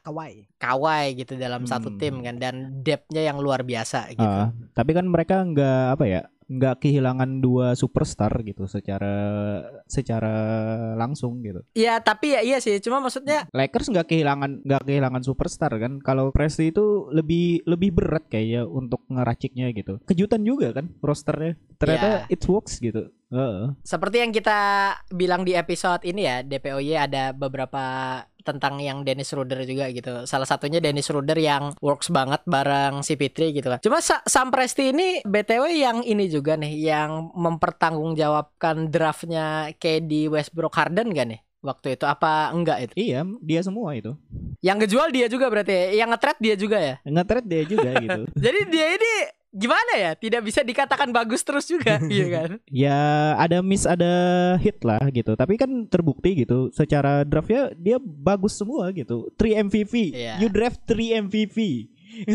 Kawai. 0.00 0.48
Kawhi 0.56 1.20
gitu 1.20 1.36
dalam 1.36 1.68
satu 1.68 1.92
Hmm. 1.92 2.00
tim 2.00 2.14
kan 2.24 2.40
dan 2.40 2.80
depthnya 2.80 3.20
yang 3.20 3.36
luar 3.36 3.60
biasa 3.60 4.16
gitu. 4.16 4.24
Ah, 4.24 4.48
tapi 4.72 4.96
kan 4.96 5.04
mereka 5.04 5.44
nggak 5.44 5.84
apa 5.92 6.04
ya 6.08 6.22
nggak 6.58 6.84
kehilangan 6.84 7.40
dua 7.40 7.72
superstar 7.72 8.32
gitu 8.44 8.68
secara 8.68 9.14
secara 9.88 10.34
langsung 10.94 11.40
gitu. 11.40 11.64
Iya 11.72 12.00
tapi 12.04 12.36
ya 12.36 12.40
iya 12.44 12.58
sih 12.60 12.76
cuma 12.84 13.00
maksudnya 13.00 13.48
Lakers 13.52 13.88
nggak 13.88 14.08
kehilangan 14.12 14.62
nggak 14.64 14.82
kehilangan 14.84 15.22
superstar 15.24 15.72
kan. 15.80 15.98
Kalau 16.04 16.28
Presti 16.34 16.68
itu 16.68 17.08
lebih 17.08 17.64
lebih 17.64 17.96
berat 17.96 18.28
kayaknya 18.28 18.68
untuk 18.68 19.04
ngeraciknya 19.08 19.72
gitu. 19.72 19.98
Kejutan 20.04 20.44
juga 20.44 20.76
kan 20.76 20.92
rosternya. 21.00 21.56
Ternyata 21.80 22.28
it 22.28 22.42
works 22.44 22.78
gitu. 22.78 23.08
Heeh. 23.32 23.72
seperti 23.80 24.20
yang 24.20 24.30
kita 24.30 24.60
bilang 25.08 25.42
di 25.42 25.56
episode 25.56 26.04
ini 26.04 26.28
ya 26.28 26.44
DPOY 26.44 27.00
ada 27.00 27.32
beberapa 27.32 27.80
tentang 28.42 28.82
yang 28.82 29.06
Dennis 29.06 29.30
Ruder 29.32 29.62
juga 29.62 29.86
gitu. 29.88 30.26
Salah 30.26 30.44
satunya 30.44 30.82
Dennis 30.82 31.08
Ruder 31.08 31.38
yang 31.38 31.72
works 31.78 32.10
banget 32.10 32.42
bareng 32.44 33.00
si 33.00 33.14
Fitri 33.14 33.54
gitu 33.54 33.70
kan. 33.70 33.78
Cuma 33.78 34.02
Sa- 34.02 34.20
Sam 34.26 34.50
Presti 34.50 34.90
ini 34.90 35.22
BTW 35.22 35.64
yang 35.72 35.98
ini 36.02 36.26
juga 36.26 36.58
nih 36.58 36.74
yang 36.74 37.30
mempertanggungjawabkan 37.32 38.90
draftnya 38.90 39.70
KD 39.78 40.26
Westbrook 40.28 40.74
Harden 40.74 41.14
gak 41.14 41.28
nih? 41.30 41.40
Waktu 41.62 41.94
itu 41.94 42.04
apa 42.10 42.50
enggak 42.50 42.90
itu? 42.90 42.92
Iya, 42.98 43.22
dia 43.38 43.62
semua 43.62 43.94
itu. 43.94 44.18
Yang 44.58 44.76
ngejual 44.82 45.08
dia 45.14 45.26
juga 45.30 45.46
berarti 45.46 45.70
ya? 45.70 46.02
Yang 46.02 46.08
nge-trade 46.10 46.40
dia 46.42 46.54
juga 46.58 46.78
ya? 46.82 46.94
Nge-trade 47.06 47.46
dia 47.46 47.62
juga 47.62 47.90
gitu. 48.02 48.22
Jadi 48.44 48.60
dia 48.66 48.86
ini 48.98 49.12
gimana 49.52 49.92
ya? 49.94 50.10
Tidak 50.12 50.40
bisa 50.40 50.60
dikatakan 50.60 51.12
bagus 51.12 51.44
terus 51.44 51.68
juga, 51.68 52.00
iya 52.08 52.26
kan? 52.26 52.50
Ya 52.66 53.00
ada 53.36 53.60
miss 53.60 53.84
ada 53.84 54.12
hit 54.56 54.80
lah 54.80 55.04
gitu. 55.08 55.32
Tapi 55.32 55.54
kan 55.54 55.68
terbukti 55.86 56.32
gitu. 56.34 56.72
Secara 56.72 57.22
draftnya 57.22 57.70
dia 57.74 58.00
bagus 58.00 58.56
semua 58.56 58.88
gitu. 58.90 59.28
3 59.36 59.62
MVP. 59.62 60.10
Iya. 60.10 60.40
You 60.40 60.48
draft 60.48 60.82
3 60.84 61.22
MVP. 61.22 61.88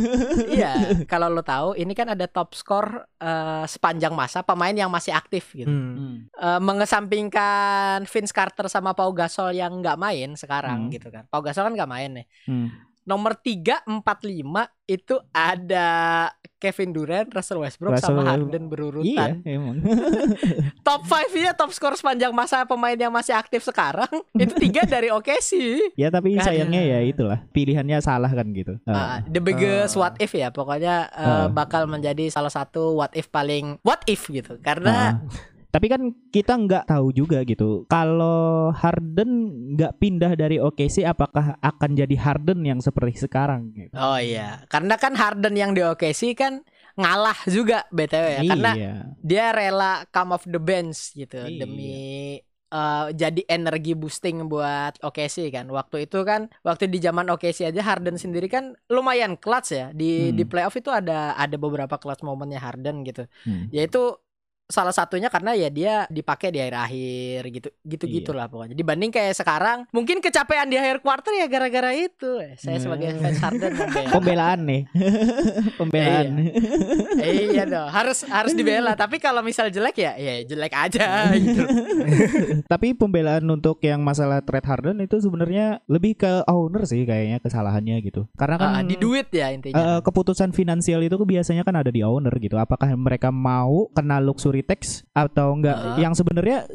iya, 0.50 0.74
kalau 1.05 1.29
lo 1.29 1.45
tahu 1.45 1.77
ini 1.77 1.93
kan 1.93 2.09
ada 2.09 2.25
top 2.25 2.57
score 2.57 2.97
eh, 3.15 3.65
sepanjang 3.65 4.09
masa 4.09 4.41
pemain 4.41 4.74
yang 4.74 4.89
masih 4.89 5.13
aktif 5.13 5.53
gitu. 5.53 5.69
Hmm. 5.69 6.25
Eh, 6.33 6.59
mengesampingkan 6.59 8.05
Vince 8.05 8.33
Carter 8.33 8.65
sama 8.67 8.97
Pau 8.97 9.13
Gasol 9.13 9.53
yang 9.53 9.77
nggak 9.77 9.97
main 9.97 10.33
sekarang 10.33 10.88
Hmm. 10.88 10.91
gitu 10.91 11.09
kan. 11.09 11.29
Pau 11.29 11.41
Gasol 11.41 11.69
kan 11.69 11.74
nggak 11.77 11.91
main 11.91 12.09
nih. 12.09 12.25
Hmm. 12.50 12.69
Nomor 13.08 13.40
3, 13.40 13.88
4, 13.88 14.04
5 14.04 14.44
itu 14.86 15.16
ada 15.32 15.88
Kevin 16.58 16.92
Durant, 16.92 17.30
Russell 17.30 17.62
Westbrook 17.62 17.96
Russell 17.96 18.14
sama. 18.14 18.28
Harden 18.28 18.50
Iya, 18.60 18.68
berurutan. 18.68 19.30
emang. 19.46 19.78
Top 20.88 21.04
5 21.04 21.32
ya 21.32 21.54
top 21.54 21.70
skor 21.70 21.94
sepanjang 21.94 22.32
masa 22.32 22.66
pemain 22.66 22.96
yang 22.96 23.10
masih 23.10 23.32
aktif 23.32 23.62
sekarang 23.62 24.10
itu 24.34 24.52
tiga 24.58 24.84
dari 24.84 25.08
OKC. 25.08 25.52
ya 26.02 26.10
tapi 26.10 26.36
Nggak 26.36 26.46
sayangnya 26.46 26.82
ya 26.82 27.00
itulah 27.02 27.48
pilihannya 27.48 27.98
salah 28.00 28.28
kan 28.28 28.48
gitu. 28.52 28.76
Ah, 28.84 28.92
Ah. 28.92 29.18
the 29.24 29.40
biggest 29.40 29.94
Ah. 29.94 30.00
what 30.02 30.16
if 30.18 30.32
ya 30.32 30.50
pokoknya 30.50 30.96
eh, 31.10 31.24
Ah. 31.24 31.48
bakal 31.48 31.86
menjadi 31.86 32.28
salah 32.28 32.50
satu 32.50 32.92
what 32.94 33.14
if 33.14 33.28
paling 33.28 33.80
what 33.82 34.04
if 34.06 34.26
gitu 34.26 34.60
karena 34.60 35.22
Ah. 35.24 35.57
Tapi 35.67 35.86
kan 35.88 36.01
kita 36.29 36.53
nggak 36.55 36.88
tahu 36.88 37.12
juga 37.12 37.43
gitu. 37.43 37.83
Kalau 37.86 38.71
Harden 38.71 39.29
nggak 39.75 39.93
pindah 40.00 40.31
dari 40.33 40.57
OKC, 40.57 41.03
apakah 41.03 41.59
akan 41.59 41.91
jadi 41.93 42.15
Harden 42.15 42.63
yang 42.63 42.79
seperti 42.79 43.19
sekarang? 43.19 43.75
Gitu. 43.75 43.93
Oh 43.93 44.17
iya, 44.17 44.63
karena 44.67 44.95
kan 44.95 45.13
Harden 45.13 45.53
yang 45.53 45.71
di 45.71 45.83
OKC 45.83 46.33
kan 46.33 46.63
ngalah 46.95 47.38
juga 47.45 47.86
BTW 47.89 48.25
ya. 48.33 48.41
Karena 48.47 48.71
Iya. 48.74 48.93
dia 49.19 49.45
rela 49.51 49.93
come 50.09 50.33
off 50.33 50.43
the 50.43 50.57
bench 50.57 51.13
gitu 51.13 51.38
Iya. 51.38 51.62
demi 51.62 51.95
eh, 52.67 53.07
jadi 53.15 53.47
energi 53.47 53.95
boosting 53.95 54.43
buat 54.45 55.00
OKC 55.00 55.47
kan. 55.50 55.71
Waktu 55.71 56.03
itu 56.03 56.19
kan 56.24 56.51
waktu 56.62 56.91
di 56.91 57.00
zaman 57.00 57.24
OKC 57.29 57.63
aja 57.63 57.79
Harden 57.79 58.19
sendiri 58.19 58.51
kan 58.51 58.75
lumayan 58.88 59.39
clutch 59.39 59.71
ya. 59.71 59.95
Di 59.95 60.31
Hmm. 60.31 60.36
di 60.36 60.43
playoff 60.43 60.75
itu 60.75 60.91
ada 60.91 61.31
ada 61.31 61.55
beberapa 61.55 61.95
clutch 61.95 62.27
momennya 62.27 62.59
Harden 62.59 63.07
gitu. 63.07 63.24
Hmm. 63.47 63.71
Yaitu 63.71 64.19
salah 64.67 64.91
satunya 64.91 65.27
karena 65.27 65.51
ya 65.51 65.67
dia 65.67 65.93
dipakai 66.07 66.51
di 66.51 66.59
akhir-akhir 66.59 67.41
gitu 67.50 67.67
gitu 67.81 68.05
Iya. 68.05 68.13
gitulah 68.19 68.45
pokoknya 68.45 68.75
dibanding 68.75 69.09
kayak 69.09 69.31
sekarang 69.33 69.88
mungkin 69.89 70.19
kecapean 70.19 70.67
di 70.67 70.75
akhir 70.75 71.00
quarter 71.00 71.31
ya 71.33 71.47
gara-gara 71.47 71.91
itu 71.91 72.27
Eh, 72.38 72.53
saya 72.55 72.75
sebagai 72.77 73.09
Hmm. 73.09 73.21
fans 73.21 73.39
Harden 73.39 73.71
membela. 73.74 74.09
Pembelaan 74.12 74.59
nih. 74.62 74.81
Pembelaan. 75.79 76.27
iya 77.17 77.63
dong 77.63 77.88
harus 77.88 78.24
harus 78.25 78.51
dibela 78.51 78.93
tapi 78.93 79.17
kalau 79.17 79.39
misal 79.39 79.67
jelek 79.67 79.97
ya 79.97 80.13
ya 80.15 80.43
jelek 80.43 80.74
aja 80.74 81.05
gitu 81.38 81.63
Tapi 82.67 82.93
pembelaan 82.93 83.47
untuk 83.47 83.79
yang 83.81 84.01
masalah 84.01 84.41
trade 84.41 84.65
Harden 84.65 84.97
itu 85.00 85.17
sebenarnya 85.17 85.79
lebih 85.88 86.17
ke 86.17 86.43
owner 86.45 86.83
sih 86.83 87.03
kayaknya 87.03 87.39
kesalahannya 87.39 87.97
gitu. 88.01 88.27
Karena 88.33 88.55
kan 88.57 88.69
Ah, 88.69 88.83
di 88.83 88.95
duit 88.95 89.31
ya 89.31 89.50
intinya 89.50 89.77
eh, 89.77 90.00
keputusan 90.01 90.51
finansial 90.51 91.00
itu 91.00 91.15
biasanya 91.17 91.63
kan 91.63 91.75
ada 91.75 91.88
di 91.88 92.01
owner 92.01 92.33
gitu. 92.36 92.55
Apakah 92.55 92.91
mereka 92.93 93.29
mau 93.29 93.88
kena 93.91 94.19
luxury 94.19 94.57
tax 94.62 95.06
atau 95.12 95.52
enggak? 95.52 95.76
Ah. 95.76 95.98
Yang 95.98 96.22
sebenarnya 96.22 96.66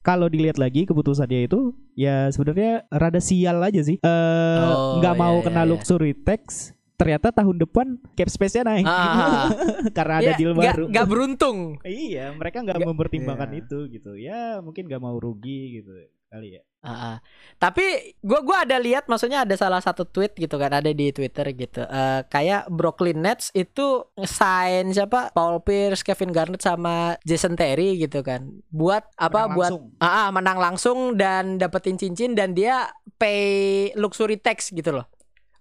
kalau 0.00 0.26
dilihat 0.26 0.56
lagi 0.56 0.82
keputusan 0.82 1.26
dia 1.26 1.42
itu 1.42 1.74
ya 1.92 2.28
sebenarnya 2.28 2.86
rada 2.88 3.18
sial 3.18 3.60
aja 3.60 3.80
sih. 3.80 3.98
Eh 3.98 4.62
Oh, 4.64 4.98
nggak 4.98 5.14
mau 5.14 5.36
iya, 5.36 5.44
kena 5.44 5.54
iya, 5.56 5.64
iya. 5.64 5.70
luxury 5.70 6.12
tax. 6.14 6.72
Ternyata 6.94 7.30
tahun 7.30 7.56
depan 7.58 7.86
cap 8.12 8.26
space-nya 8.26 8.66
naik 8.66 8.82
Ah. 8.82 9.54
karena 9.96 10.14
ada 10.18 10.32
Ya, 10.32 10.36
deal 10.36 10.50
nggak- 10.50 10.74
baru. 10.74 10.84
nggak 10.88 11.06
beruntung 11.06 11.58
Iya, 11.80 12.34
mereka 12.34 12.58
nggak 12.60 12.78
mempertimbangkan 12.80 13.50
Iya. 13.50 13.58
itu 13.60 13.78
gitu. 13.88 14.12
Ya 14.14 14.58
mungkin 14.58 14.82
nggak 14.84 14.98
mau 14.98 15.14
rugi 15.14 15.78
gitu 15.78 15.94
kali 16.26 16.58
ya. 16.58 16.62
Ah. 16.78 17.18
tapi 17.58 18.14
gua 18.22 18.38
gua 18.46 18.62
ada 18.62 18.78
lihat 18.78 19.10
maksudnya 19.10 19.42
ada 19.42 19.58
salah 19.58 19.82
satu 19.82 20.06
tweet 20.06 20.38
gitu 20.38 20.62
kan 20.62 20.70
ada 20.70 20.94
di 20.94 21.10
Twitter 21.10 21.42
gitu 21.50 21.82
Eh, 21.82 22.20
kayak 22.30 22.70
Brooklyn 22.70 23.18
Nets 23.18 23.50
itu 23.50 24.06
sign 24.22 24.94
siapa 24.94 25.34
Paul 25.34 25.58
Pierce, 25.66 26.06
Kevin 26.06 26.30
Garnett 26.30 26.62
sama 26.62 27.18
Jason 27.26 27.58
Terry 27.58 27.98
gitu 27.98 28.22
kan 28.22 28.62
buat 28.70 29.02
apa 29.18 29.50
Menang 29.50 29.56
buat 29.58 29.70
langsung. 29.74 29.82
Ah, 29.98 30.06
ah, 30.06 30.28
menang 30.30 30.58
langsung 30.62 30.98
dan 31.18 31.58
dapetin 31.58 31.98
cincin 31.98 32.38
dan 32.38 32.54
dia 32.54 32.94
pay 33.18 33.90
luxury 33.98 34.38
tax 34.38 34.70
gitu 34.70 34.94
loh. 35.02 35.06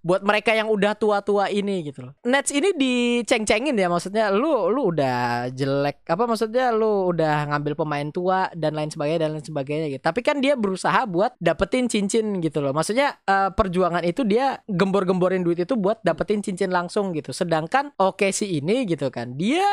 Buat 0.07 0.23
mereka 0.23 0.55
yang 0.55 0.71
udah 0.71 0.95
tua-tua 0.95 1.51
ini 1.51 1.91
gitu 1.91 2.07
loh. 2.07 2.13
Nets 2.23 2.55
ini 2.55 2.71
diceng-cengin 2.71 3.75
ya 3.75 3.91
maksudnya 3.91 4.31
lu 4.31 4.71
lu 4.71 4.95
udah 4.95 5.51
jelek 5.51 6.07
apa 6.07 6.23
maksudnya 6.23 6.71
lu 6.71 7.11
udah 7.11 7.51
ngambil 7.51 7.75
pemain 7.75 8.07
tua 8.07 8.47
dan 8.55 8.71
lain 8.71 8.87
sebagainya 8.87 9.27
dan 9.27 9.31
lain 9.35 9.43
sebagainya 9.43 9.87
gitu. 9.91 10.03
Tapi 10.07 10.23
kan 10.23 10.39
dia 10.39 10.55
berusaha 10.55 11.03
buat 11.03 11.35
dapetin 11.43 11.91
cincin 11.91 12.39
gitu 12.39 12.63
loh. 12.63 12.71
Maksudnya 12.71 13.19
eh, 13.27 13.51
perjuangan 13.51 14.07
itu 14.07 14.23
dia 14.23 14.63
gembor-gemborin 14.71 15.43
duit 15.43 15.59
itu 15.59 15.75
buat 15.75 15.99
dapetin 16.07 16.39
cincin 16.39 16.71
langsung 16.71 17.11
gitu. 17.11 17.35
Sedangkan 17.35 17.91
OKC 17.99 18.47
ini 18.47 18.87
gitu 18.87 19.11
kan 19.11 19.35
dia 19.35 19.67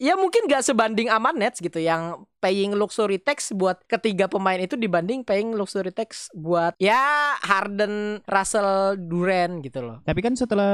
ya 0.00 0.16
mungkin 0.16 0.48
gak 0.48 0.64
sebanding 0.64 1.12
sama 1.12 1.30
Nets 1.36 1.60
gitu 1.60 1.76
yang 1.76 2.24
paying 2.40 2.72
luxury 2.72 3.20
tax 3.20 3.52
buat 3.52 3.84
ketiga 3.84 4.24
pemain 4.24 4.56
itu 4.56 4.74
dibanding 4.74 5.20
paying 5.20 5.52
luxury 5.52 5.92
tax 5.92 6.32
buat 6.32 6.72
ya 6.80 7.36
Harden, 7.44 8.24
Russell, 8.24 8.96
Durant 8.96 9.60
gitu 9.60 9.84
loh. 9.84 10.00
Tapi 10.08 10.20
kan 10.24 10.32
setelah 10.34 10.72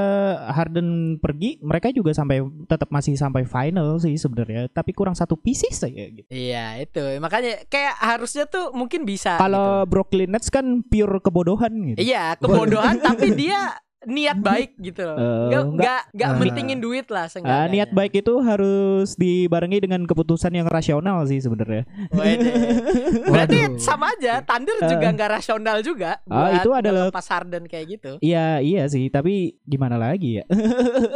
Harden 0.55 1.19
pergi, 1.19 1.59
mereka 1.59 1.91
juga 1.91 2.15
sampai 2.15 2.47
tetap 2.71 2.89
masih 2.95 3.19
sampai 3.19 3.43
final 3.43 3.99
sih 3.99 4.15
sebenarnya. 4.15 4.71
Tapi 4.71 4.95
kurang 4.95 5.19
satu 5.19 5.35
pieces 5.35 5.75
saya 5.75 6.07
gitu. 6.15 6.31
Iya 6.31 6.79
itu 6.79 7.03
makanya 7.19 7.67
kayak 7.67 7.99
harusnya 7.99 8.47
tuh 8.47 8.71
mungkin 8.71 9.03
bisa. 9.03 9.43
Kalau 9.43 9.83
Brooklyn 9.91 10.31
Nets 10.31 10.55
kan 10.55 10.87
pure 10.87 11.19
kebodohan 11.19 11.75
gitu. 11.75 11.99
gitu. 11.99 12.15
iya 12.15 12.39
kebodohan 12.39 13.03
tapi 13.11 13.35
dia 13.35 13.75
niat 14.05 14.39
baik 14.39 14.77
gitu 14.77 15.03
loh. 15.03 15.17
Eh, 15.17 15.25
Nggak 15.49 15.63
nggak- 15.65 15.73
nggak 15.73 16.03
nggak 16.13 16.31
Ah. 16.31 16.37
mentingin 16.37 16.79
duit 16.79 17.07
lah 17.09 17.25
Ah, 17.25 17.29
seenggaknya. 17.29 17.67
niat 17.67 17.91
baik 17.91 18.13
itu 18.15 18.35
harus 18.39 19.09
dibarengi 19.15 19.79
dengan 19.81 20.05
keputusan 20.05 20.53
yang 20.53 20.67
rasional 20.67 21.25
sih 21.25 21.41
sebenarnya. 21.41 21.89
Berarti 23.27 23.59
sama 23.79 24.13
aja 24.13 24.43
Thunder 24.43 24.79
juga 24.81 25.07
nggak 25.11 25.31
rasional 25.33 25.81
juga. 25.81 26.21
Buat 26.23 26.61
itu 26.61 26.71
adalah- 26.71 27.09
ngelepas 27.09 27.27
Harden 27.27 27.65
kayak 27.67 27.87
gitu. 27.91 28.13
Iya 28.21 28.61
iya 28.61 28.85
sih, 28.87 29.09
tapi 29.09 29.57
gimana 29.63 29.97
lagi 29.97 30.39
ya? 30.39 30.45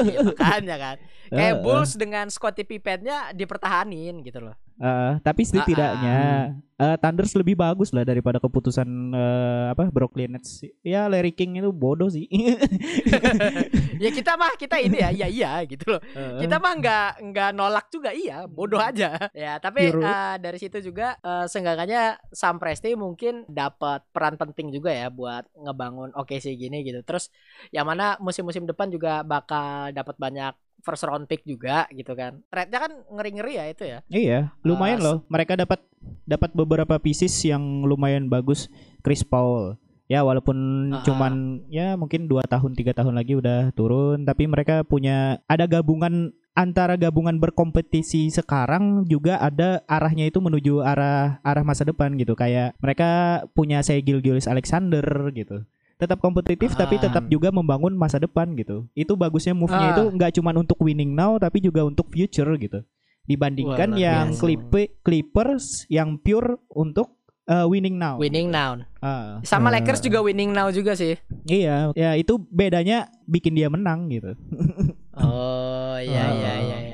Iya, 0.00 0.18
makanya 0.24 0.76
kan. 0.78 0.96
Kayak 1.30 1.52
Eh, 1.52 1.62
Bulls 1.62 1.94
dengan 1.94 2.26
Scottie 2.26 2.66
Pippennya 2.66 3.30
dipertahanin 3.30 4.18
gitu 4.20 4.42
loh. 4.42 4.58
Eh, 4.80 5.12
tapi 5.20 5.42
setidaknya 5.44 6.18
eh, 6.80 6.96
Thunders 6.96 7.36
lebih 7.36 7.60
bagus 7.60 7.92
lah 7.92 8.08
daripada 8.08 8.40
keputusan 8.40 8.88
eh, 9.12 9.66
apa 9.76 9.92
Brooklyn 9.92 10.32
Nets. 10.32 10.64
Ya 10.80 11.04
Larry 11.12 11.36
King 11.36 11.60
itu 11.60 11.68
bodoh 11.70 12.08
sih. 12.08 12.24
ya 14.02 14.08
kita 14.08 14.40
mah 14.40 14.56
kita 14.56 14.80
ini 14.80 14.96
ya 15.04 15.10
iya 15.12 15.28
iya 15.28 15.50
gitu 15.68 15.96
loh. 15.96 16.00
Eh, 16.16 16.48
Kita 16.48 16.56
mah 16.56 16.72
nggak 16.80 17.08
nggak 17.30 17.50
nolak 17.52 17.86
juga 17.92 18.10
iya, 18.16 18.48
bodoh 18.48 18.80
aja. 18.80 19.28
Ya, 19.36 19.60
tapi 19.60 19.92
eh, 19.92 20.34
dari 20.40 20.56
situ 20.56 20.80
juga 20.80 21.20
eh, 21.20 21.44
seenggaknya 21.44 22.16
Sam 22.32 22.56
Presti 22.56 22.96
mungkin 22.96 23.44
dapat 23.46 24.08
peran 24.10 24.40
penting 24.40 24.72
juga 24.72 24.90
ya 24.90 25.12
buat 25.12 25.44
ngebangun 25.52 26.16
OKC 26.16 26.56
gini 26.56 26.80
gitu. 26.80 27.04
Terus 27.04 27.28
yang 27.76 27.84
mana 27.84 28.16
musim-musim 28.24 28.64
depan 28.64 28.88
juga 28.88 29.20
bakal 29.20 29.92
dapat 29.92 30.16
banyak 30.16 30.54
first 30.80 31.04
round 31.06 31.28
pick 31.28 31.44
juga 31.44 31.86
gitu 31.92 32.12
kan. 32.12 32.40
Trade-nya 32.48 32.78
kan 32.80 32.92
ngeri-ngeri 33.12 33.52
ya 33.56 33.64
itu 33.68 33.84
ya. 33.86 33.98
Iya, 34.08 34.40
lumayan 34.64 35.00
Ah, 35.00 35.04
loh. 35.04 35.16
Mereka 35.28 35.56
dapat 35.56 35.80
dapat 36.24 36.50
beberapa 36.52 36.96
pieces 36.98 37.32
yang 37.44 37.84
lumayan 37.84 38.28
bagus. 38.28 38.68
Chris 39.00 39.24
Paul. 39.24 39.76
Ya 40.10 40.26
walaupun 40.26 40.90
Ah, 40.90 41.06
cuman 41.06 41.62
ya 41.70 41.94
mungkin 41.94 42.26
dua 42.26 42.42
tahun 42.42 42.74
tiga 42.74 42.90
tahun 42.90 43.14
lagi 43.14 43.38
udah 43.38 43.70
turun, 43.78 44.26
tapi 44.26 44.50
mereka 44.50 44.82
punya 44.82 45.38
ada 45.46 45.70
gabungan 45.70 46.34
antara 46.50 46.98
gabungan 46.98 47.38
berkompetisi 47.38 48.26
sekarang 48.34 49.06
juga 49.06 49.38
ada 49.38 49.86
arahnya 49.86 50.26
itu 50.26 50.42
menuju 50.42 50.82
arah 50.82 51.38
arah 51.46 51.62
masa 51.62 51.86
depan 51.86 52.18
gitu. 52.18 52.34
Kayak 52.34 52.74
mereka 52.82 53.42
punya 53.54 53.78
Shai 53.86 54.02
Gilgeous 54.02 54.50
Alexander 54.50 55.04
gitu. 55.30 55.62
Tetap 56.00 56.18
kompetitif 56.18 56.72
tapi 56.72 56.96
Ah. 56.96 57.02
tetap 57.02 57.28
juga 57.28 57.48
membangun 57.48 57.92
masa 57.92 58.16
depan 58.16 58.50
gitu. 58.54 58.88
Itu 58.92 59.14
bagusnya 59.14 59.52
move-nya 59.52 59.86
Ah. 59.86 59.92
itu 59.94 60.04
nggak 60.10 60.32
cuman 60.34 60.54
untuk 60.58 60.80
winning 60.80 61.12
now 61.12 61.36
tapi 61.36 61.60
juga 61.60 61.84
untuk 61.84 62.08
future 62.08 62.48
gitu 62.56 62.80
dibandingkan 63.22 63.88
Wah, 63.90 64.00
yang 64.00 64.26
biasa. 64.30 64.40
Clip- 64.40 64.96
Clippers 65.00 65.64
yang 65.86 66.16
pure 66.16 66.58
untuk 66.68 67.14
uh, 67.46 67.62
winning 67.64 67.94
now. 67.94 68.16
Winning 68.16 68.48
now. 68.48 68.80
Ah, 68.98 69.38
Sama 69.42 69.68
Eh. 69.68 69.76
Lakers 69.76 70.00
juga 70.00 70.18
winning 70.18 70.50
now 70.50 70.70
juga 70.70 70.94
sih. 70.94 71.14
iya, 71.44 71.92
ya 71.92 72.14
itu 72.14 72.40
bedanya 72.40 73.06
bikin 73.24 73.52
dia 73.52 73.68
menang 73.68 74.08
gitu. 74.08 74.34
Oh 75.14 75.94
iya 76.00 76.24
Oh. 76.24 76.34
iya 76.34 76.52
iya 76.58 76.78
iya. 76.80 76.89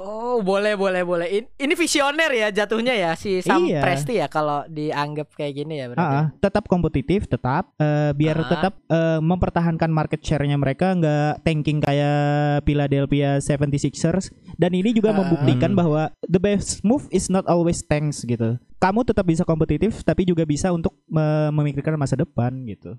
Oh 0.00 0.40
boleh 0.40 0.74
boleh 0.74 1.02
boleh. 1.02 1.28
In- 1.30 1.50
Ini 1.54 1.74
visioner 1.74 2.30
ya 2.30 2.48
jatuhnya 2.50 2.90
ya 2.90 3.12
si 3.12 3.38
Sam 3.40 3.62
Iya. 3.62 3.84
Presti 3.84 4.16
ya 4.16 4.26
kalau 4.26 4.64
dianggap 4.66 5.28
kayak 5.30 5.52
gini 5.54 5.76
ya 5.76 5.86
berarti. 5.86 6.16
Ah, 6.16 6.26
tetap 6.34 6.64
kompetitif, 6.66 7.28
tetap 7.28 7.68
eh, 7.76 8.10
biar 8.10 8.36
Ah. 8.38 8.48
tetap 8.48 8.72
eh, 8.82 9.20
mempertahankan 9.20 9.90
market 9.90 10.18
share-nya 10.18 10.56
mereka 10.56 10.92
nggak 10.92 11.44
tanking 11.44 11.78
kayak 11.78 12.16
Philadelphia 12.64 13.38
76ers 13.38 14.28
dan 14.56 14.72
ini 14.72 14.90
juga 14.90 15.12
Ah. 15.12 15.20
membuktikan 15.20 15.70
Hmm. 15.70 15.78
bahwa 15.78 16.02
the 16.24 16.40
best 16.40 16.80
move 16.80 17.04
is 17.10 17.28
not 17.28 17.44
always 17.44 17.80
tanks 17.80 18.24
gitu. 18.24 18.56
Kamu 18.78 19.04
tetap 19.04 19.28
bisa 19.28 19.44
kompetitif 19.44 20.00
tapi 20.00 20.24
juga 20.24 20.42
bisa 20.42 20.72
untuk 20.72 20.96
me- 21.04 21.52
memikirkan 21.52 21.94
masa 21.94 22.16
depan 22.16 22.64
gitu. 22.64 22.96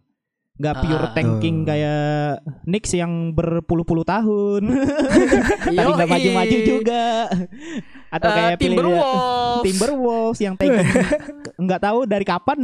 Nggak 0.62 0.76
pure 0.80 1.02
Ah. 1.02 1.12
tanking 1.12 1.58
Tuh. 1.60 1.67
kayak 1.67 2.02
Knicks 2.63 2.91
yang 2.93 3.12
berpuluh-puluh 3.32 4.06
tahun 4.06 4.62
tapi 5.65 5.89
nggak 5.89 6.06
maju-maju 6.08 6.58
juga 6.62 7.26
atau 8.08 8.28
Eh, 8.28 8.36
kayak 8.36 8.58
Timberwolves. 8.58 9.63
Timberwolves 9.63 10.39
yang 10.39 10.54
tanking 10.54 10.86
nggak 11.65 11.82
tahu 11.82 12.00
dari 12.04 12.21
kapan 12.21 12.60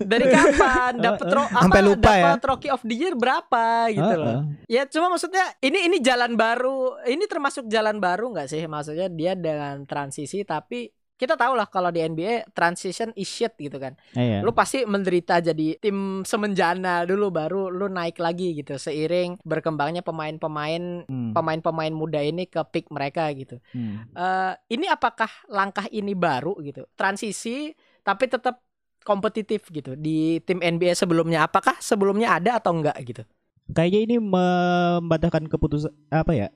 Dari 0.00 0.26
kapan 0.26 0.92
dapat 1.06 1.26
ro- 1.26 1.46
apa, 1.46 1.62
Sampai 1.62 1.82
lupa 1.82 2.10
ya. 2.12 2.24
dapat 2.30 2.42
Rookie 2.44 2.68
of 2.68 2.82
the 2.82 2.94
Year 2.94 3.14
berapa 3.14 3.64
gitu 3.88 4.14
loh. 4.14 4.38
Heeh. 4.38 4.70
Ya 4.70 4.82
cuma 4.84 5.08
maksudnya 5.08 5.42
ini 5.58 5.84
ini 5.84 5.98
jalan 5.98 6.34
baru. 6.34 6.98
Ini 7.02 7.24
termasuk 7.24 7.66
jalan 7.66 7.98
baru 7.98 8.30
nggak 8.30 8.46
sih? 8.46 8.62
Maksudnya 8.64 9.08
dia 9.08 9.32
dengan 9.32 9.82
transisi 9.82 10.42
tapi 10.42 10.90
kita 11.20 11.36
tahu 11.36 11.52
lah 11.52 11.68
kalau 11.68 11.92
di 11.92 12.00
NBA 12.00 12.56
transition 12.56 13.12
is 13.12 13.28
shit 13.28 13.52
gitu 13.60 13.76
kan. 13.76 13.92
Iya. 14.16 14.40
Lu 14.40 14.56
pasti 14.56 14.88
menderita 14.88 15.44
jadi 15.44 15.76
tim 15.76 16.24
semenjana 16.24 17.04
dulu 17.04 17.28
baru 17.28 17.68
lu 17.68 17.92
naik 17.92 18.16
lagi 18.16 18.56
gitu 18.56 18.80
seiring 18.80 19.36
berkembangnya 19.44 20.00
pemain-pemain 20.00 21.04
Hmm, 21.10 21.36
pemain-pemain 21.36 21.92
muda 21.92 22.24
ini 22.24 22.48
ke 22.48 22.62
peak 22.72 22.88
mereka 22.88 23.28
gitu. 23.36 23.60
hmm. 23.76 24.16
Eh 24.16 24.52
ini 24.72 24.88
apakah 24.88 25.28
langkah 25.52 25.84
ini 25.92 26.16
baru 26.16 26.56
gitu? 26.64 26.88
Transisi 26.96 27.76
tapi 28.00 28.24
tetap 28.24 28.64
kompetitif 29.04 29.68
gitu 29.68 29.92
di 29.96 30.40
tim 30.44 30.64
NBA 30.64 30.96
sebelumnya. 30.96 31.44
Apakah 31.44 31.76
sebelumnya 31.84 32.40
ada 32.40 32.56
atau 32.56 32.72
enggak 32.72 32.96
gitu? 33.04 33.22
Kayaknya 33.70 34.00
ini 34.08 34.16
membatahkan 34.18 35.46
keputusan 35.46 35.92
apa 36.08 36.32
ya? 36.32 36.48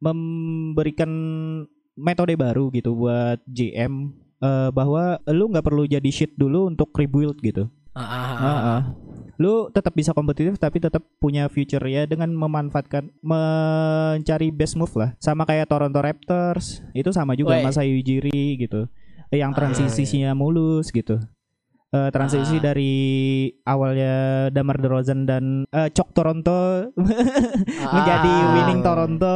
Memberikan 0.00 1.10
metode 1.94 2.34
baru 2.34 2.70
gitu 2.74 2.94
buat 2.94 3.38
GM 3.46 4.12
eh, 4.42 4.70
bahwa 4.70 5.18
lu 5.30 5.50
nggak 5.50 5.64
perlu 5.64 5.86
jadi 5.86 6.10
shit 6.10 6.34
dulu 6.34 6.68
untuk 6.70 6.90
rebuild 6.94 7.38
gitu. 7.40 7.70
Heeh. 7.94 8.80
Lu 9.34 9.66
tetap 9.70 9.94
bisa 9.98 10.14
kompetitif 10.14 10.58
tapi 10.62 10.78
tetap 10.78 11.02
punya 11.18 11.50
future 11.50 11.82
ya 11.86 12.06
dengan 12.06 12.30
memanfaatkan 12.30 13.10
mencari 13.22 14.54
best 14.54 14.78
move 14.78 14.94
lah. 14.94 15.10
Sama 15.18 15.42
kayak 15.42 15.66
Toronto 15.66 15.98
Raptors, 15.98 16.82
itu 16.94 17.10
sama 17.10 17.34
juga 17.34 17.58
Woi. 17.58 17.66
Masai 17.66 17.90
Ujiri 17.98 18.58
gitu. 18.58 18.86
Eh, 19.34 19.42
Yang 19.42 19.52
Ah, 19.54 19.58
transisinya 19.58 20.30
mulus 20.38 20.94
gitu. 20.94 21.18
Eh, 21.94 22.10
transisi 22.10 22.58
Ah. 22.58 22.62
dari 22.64 22.92
awalnya 23.62 24.14
Damar 24.50 24.82
DeRozan 24.82 25.22
dan 25.22 25.62
eh, 25.64 25.86
Cok 25.86 26.10
Toronto 26.10 26.90
menjadi 27.94 28.32
Ah. 28.34 28.50
winning 28.52 28.82
Toronto. 28.82 29.34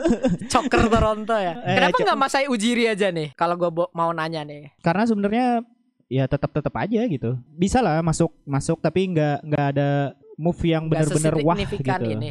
Choker 0.52 0.84
Toronto 0.86 1.32
ya. 1.32 1.56
Eh, 1.64 1.80
Kenapa 1.80 1.96
nggak 1.96 2.20
Masai 2.20 2.44
Ujiri 2.44 2.84
aja 2.86 3.08
nih? 3.08 3.32
Kalau 3.32 3.56
gue 3.56 3.70
mau 3.90 4.12
nanya 4.12 4.44
nih. 4.44 4.68
Karena 4.78 5.08
sebenarnya 5.08 5.64
ya 6.06 6.28
tetap 6.28 6.52
tetap 6.52 6.76
aja 6.76 7.00
gitu. 7.08 7.40
Bisa 7.50 7.80
lah 7.80 8.04
masuk 8.04 8.36
masuk 8.44 8.78
tapi 8.78 9.08
nggak 9.08 9.40
nggak 9.40 9.66
ada 9.72 9.88
move 10.36 10.60
yang 10.60 10.84
Nggak 10.84 11.08
bener-bener 11.08 11.34
wah 11.40 11.56
gitu. 11.56 11.80
ini. 12.04 12.30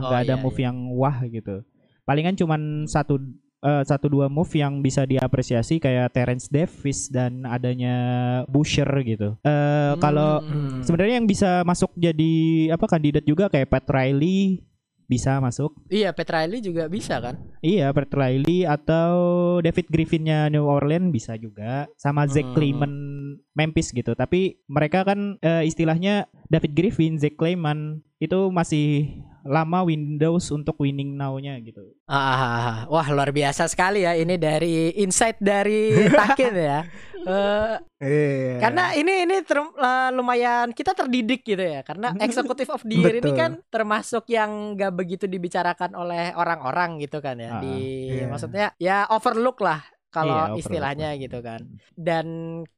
Nggak 0.00 0.16
Oh, 0.16 0.24
ada 0.24 0.32
iya, 0.32 0.40
move 0.40 0.56
iya. 0.56 0.64
yang 0.64 0.76
wah 0.90 1.16
gitu. 1.22 1.60
Palingan 2.04 2.36
cuman 2.36 2.60
satu 2.84 3.20
eh, 3.64 3.82
satu 3.82 4.06
dua 4.06 4.28
move 4.28 4.52
yang 4.54 4.78
bisa 4.78 5.02
diapresiasi 5.02 5.80
kayak 5.80 6.12
Terence 6.12 6.46
Davis 6.46 7.08
dan 7.08 7.42
adanya 7.44 7.96
Busher 8.44 8.86
gitu. 9.02 9.40
Eh 9.40 9.92
kalau 9.98 10.44
Hmm. 10.44 10.84
sebenarnya 10.84 11.16
yang 11.16 11.26
bisa 11.26 11.64
masuk 11.64 11.96
jadi 11.96 12.34
apa 12.70 12.84
kandidat 12.84 13.24
juga 13.24 13.48
kayak 13.48 13.72
Pat 13.72 13.88
Riley 13.88 14.60
bisa 15.04 15.36
masuk. 15.36 15.72
Iya, 15.88 16.12
Pat 16.12 16.28
Riley 16.28 16.60
juga 16.60 16.88
bisa 16.88 17.20
kan? 17.20 17.36
Iya, 17.60 17.92
Pat 17.92 18.08
Riley 18.08 18.64
atau 18.64 19.12
David 19.60 19.88
Griffinnya 19.88 20.48
New 20.48 20.64
Orleans 20.64 21.12
bisa 21.12 21.36
juga 21.36 21.88
sama 21.96 22.24
Zach 22.24 22.44
Hmm. 22.44 22.56
Kleiman 22.56 22.92
Memphis 23.52 23.90
gitu. 23.90 24.12
Tapi 24.12 24.62
mereka 24.66 25.02
kan 25.02 25.38
eh, 25.38 25.64
istilahnya 25.64 26.26
David 26.46 26.72
Griffin, 26.72 27.16
Zach 27.16 27.34
Kleiman 27.34 28.00
itu 28.18 28.48
masih 28.48 29.18
lama 29.44 29.84
Windows 29.84 30.48
untuk 30.48 30.78
winning 30.78 31.12
now-nya 31.12 31.60
gitu. 31.60 31.84
Ah, 32.04 32.88
wah 32.88 33.04
luar 33.06 33.28
biasa 33.28 33.68
sekali 33.68 34.00
ya 34.00 34.16
ini 34.16 34.34
dari 34.34 34.96
insight 34.96 35.36
dari 35.36 35.92
Takin 36.20 36.54
ya. 36.54 36.80
Eh, 37.24 37.76
Iya. 38.04 38.60
karena 38.60 38.92
ini 38.92 39.24
ini 39.24 39.40
ter- 39.40 39.56
eh, 39.80 40.10
lumayan 40.12 40.68
kita 40.70 40.92
terdidik 40.92 41.40
gitu 41.40 41.60
ya 41.60 41.80
karena 41.80 42.12
executive 42.20 42.68
of 42.68 42.84
the 42.84 43.00
year 43.00 43.16
ini 43.16 43.32
kan 43.32 43.64
termasuk 43.66 44.28
yang 44.28 44.76
gak 44.76 44.92
begitu 44.92 45.24
dibicarakan 45.24 45.96
oleh 45.96 46.36
orang-orang 46.36 47.00
gitu 47.00 47.24
kan 47.24 47.40
ya 47.40 47.56
Ah, 47.56 47.60
di 47.64 47.76
iya. 48.12 48.28
maksudnya 48.28 48.66
ya 48.76 49.08
overlook 49.08 49.64
lah 49.64 49.80
kalau 50.14 50.54
Iya, 50.54 50.62
istilahnya 50.62 51.08
lah. 51.10 51.18
gitu 51.18 51.38
kan 51.42 51.60
dan 51.98 52.26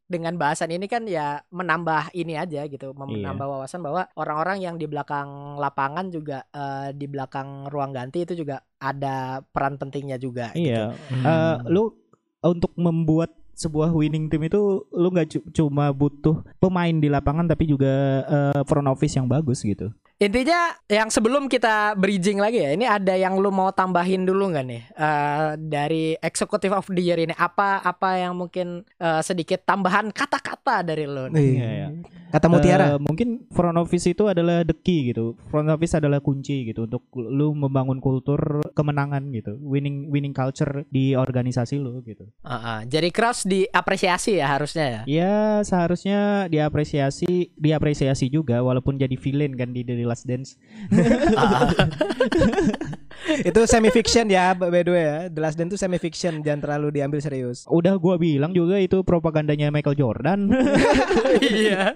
dengan 0.06 0.34
bahasan 0.34 0.72
ini 0.72 0.88
kan 0.88 1.04
ya 1.04 1.44
menambah 1.52 2.16
ini 2.16 2.32
aja 2.34 2.64
gitu 2.64 2.90
Iya. 2.90 2.96
menambah 2.96 3.44
wawasan 3.44 3.84
bahwa 3.84 4.08
orang-orang 4.16 4.64
yang 4.64 4.76
di 4.80 4.88
belakang 4.88 5.60
lapangan 5.60 6.08
juga 6.08 6.48
eh, 6.48 6.96
di 6.96 7.04
belakang 7.04 7.68
ruang 7.68 7.92
ganti 7.92 8.24
itu 8.24 8.32
juga 8.32 8.64
ada 8.78 9.44
peran 9.44 9.76
pentingnya 9.76 10.16
juga 10.16 10.56
gitu. 10.56 10.72
Iya. 10.72 10.96
Hmm. 11.12 11.24
Eh, 11.26 11.56
lu 11.68 11.92
untuk 12.40 12.72
membuat 12.74 13.34
sebuah 13.52 13.88
winning 13.90 14.28
team 14.28 14.44
itu 14.44 14.60
lu 14.90 15.08
nggak 15.08 15.28
cu- 15.32 15.46
cuma 15.50 15.88
butuh 15.88 16.44
pemain 16.56 16.92
di 16.92 17.08
lapangan 17.08 17.44
tapi 17.44 17.64
juga 17.64 17.92
eh, 18.24 18.62
front 18.64 18.86
office 18.86 19.16
yang 19.16 19.26
bagus 19.26 19.60
gitu. 19.60 19.92
Intinya 20.16 20.72
yang 20.88 21.12
sebelum 21.12 21.44
kita 21.44 21.92
bridging 21.92 22.40
lagi 22.40 22.64
ya, 22.64 22.72
ini 22.72 22.88
ada 22.88 23.12
yang 23.12 23.36
lu 23.36 23.52
mau 23.52 23.68
tambahin 23.68 24.24
dulu 24.24 24.48
nggak 24.48 24.64
nih 24.64 24.82
Eh, 24.96 25.50
dari 25.60 26.16
executive 26.24 26.72
of 26.72 26.88
the 26.88 27.04
year 27.04 27.20
ini 27.20 27.36
apa 27.36 27.84
apa 27.84 28.16
yang 28.16 28.32
mungkin 28.32 28.80
eh, 28.96 29.20
sedikit 29.20 29.60
tambahan 29.68 30.08
kata-kata 30.08 30.80
dari 30.80 31.04
lu? 31.04 31.28
nih? 31.28 31.36
Iya. 31.36 31.68
Iya, 31.76 31.88
Kata 32.32 32.46
Mutiara. 32.48 32.96
Eh, 32.96 33.00
mungkin 33.00 33.44
front 33.52 33.76
office 33.76 34.08
itu 34.08 34.24
adalah 34.26 34.64
the 34.64 34.72
key 34.72 35.12
gitu. 35.12 35.38
Front 35.52 35.68
office 35.68 35.96
adalah 36.00 36.24
kunci 36.24 36.64
gitu 36.68 36.88
untuk 36.88 37.06
lu 37.14 37.52
membangun 37.52 38.00
kultur 38.00 38.64
kemenangan 38.72 39.30
gitu. 39.30 39.56
Winning 39.60 40.08
winning 40.08 40.32
culture 40.32 40.84
di 40.88 41.12
organisasi 41.14 41.76
lu 41.78 42.00
gitu. 42.04 42.28
Ah, 42.40 42.56
ah. 42.56 42.78
Jadi 42.84 43.08
cross 43.12 43.44
diapresiasi 43.44 44.40
ya 44.40 44.48
harusnya 44.48 44.84
ya. 44.84 45.00
Ya 45.06 45.34
seharusnya 45.62 46.50
diapresiasi 46.50 47.52
diapresiasi 47.56 48.32
juga 48.32 48.64
walaupun 48.64 48.98
jadi 48.98 49.14
villain 49.16 49.54
kan 49.54 49.70
di 49.70 49.84
The 50.06 50.10
Last 50.14 50.24
Dance. 50.30 50.54
Ah, 51.34 51.66
ah. 51.74 51.88
itu 53.42 53.60
semi 53.66 53.90
fiction 53.90 54.30
ya 54.30 54.54
by 54.54 54.70
the 54.86 54.92
way 54.94 55.02
ya. 55.02 55.18
The 55.26 55.40
Last 55.42 55.58
Dance 55.58 55.74
itu 55.74 55.78
semi 55.82 55.98
fiction, 55.98 56.46
jangan 56.46 56.62
terlalu 56.62 57.02
diambil 57.02 57.18
serius. 57.18 57.66
Udah 57.66 57.98
gua 57.98 58.14
bilang 58.14 58.54
juga 58.54 58.78
itu 58.78 59.02
propagandanya 59.02 59.74
Michael 59.74 59.98
Jordan. 59.98 60.46
Iya. 61.36 61.92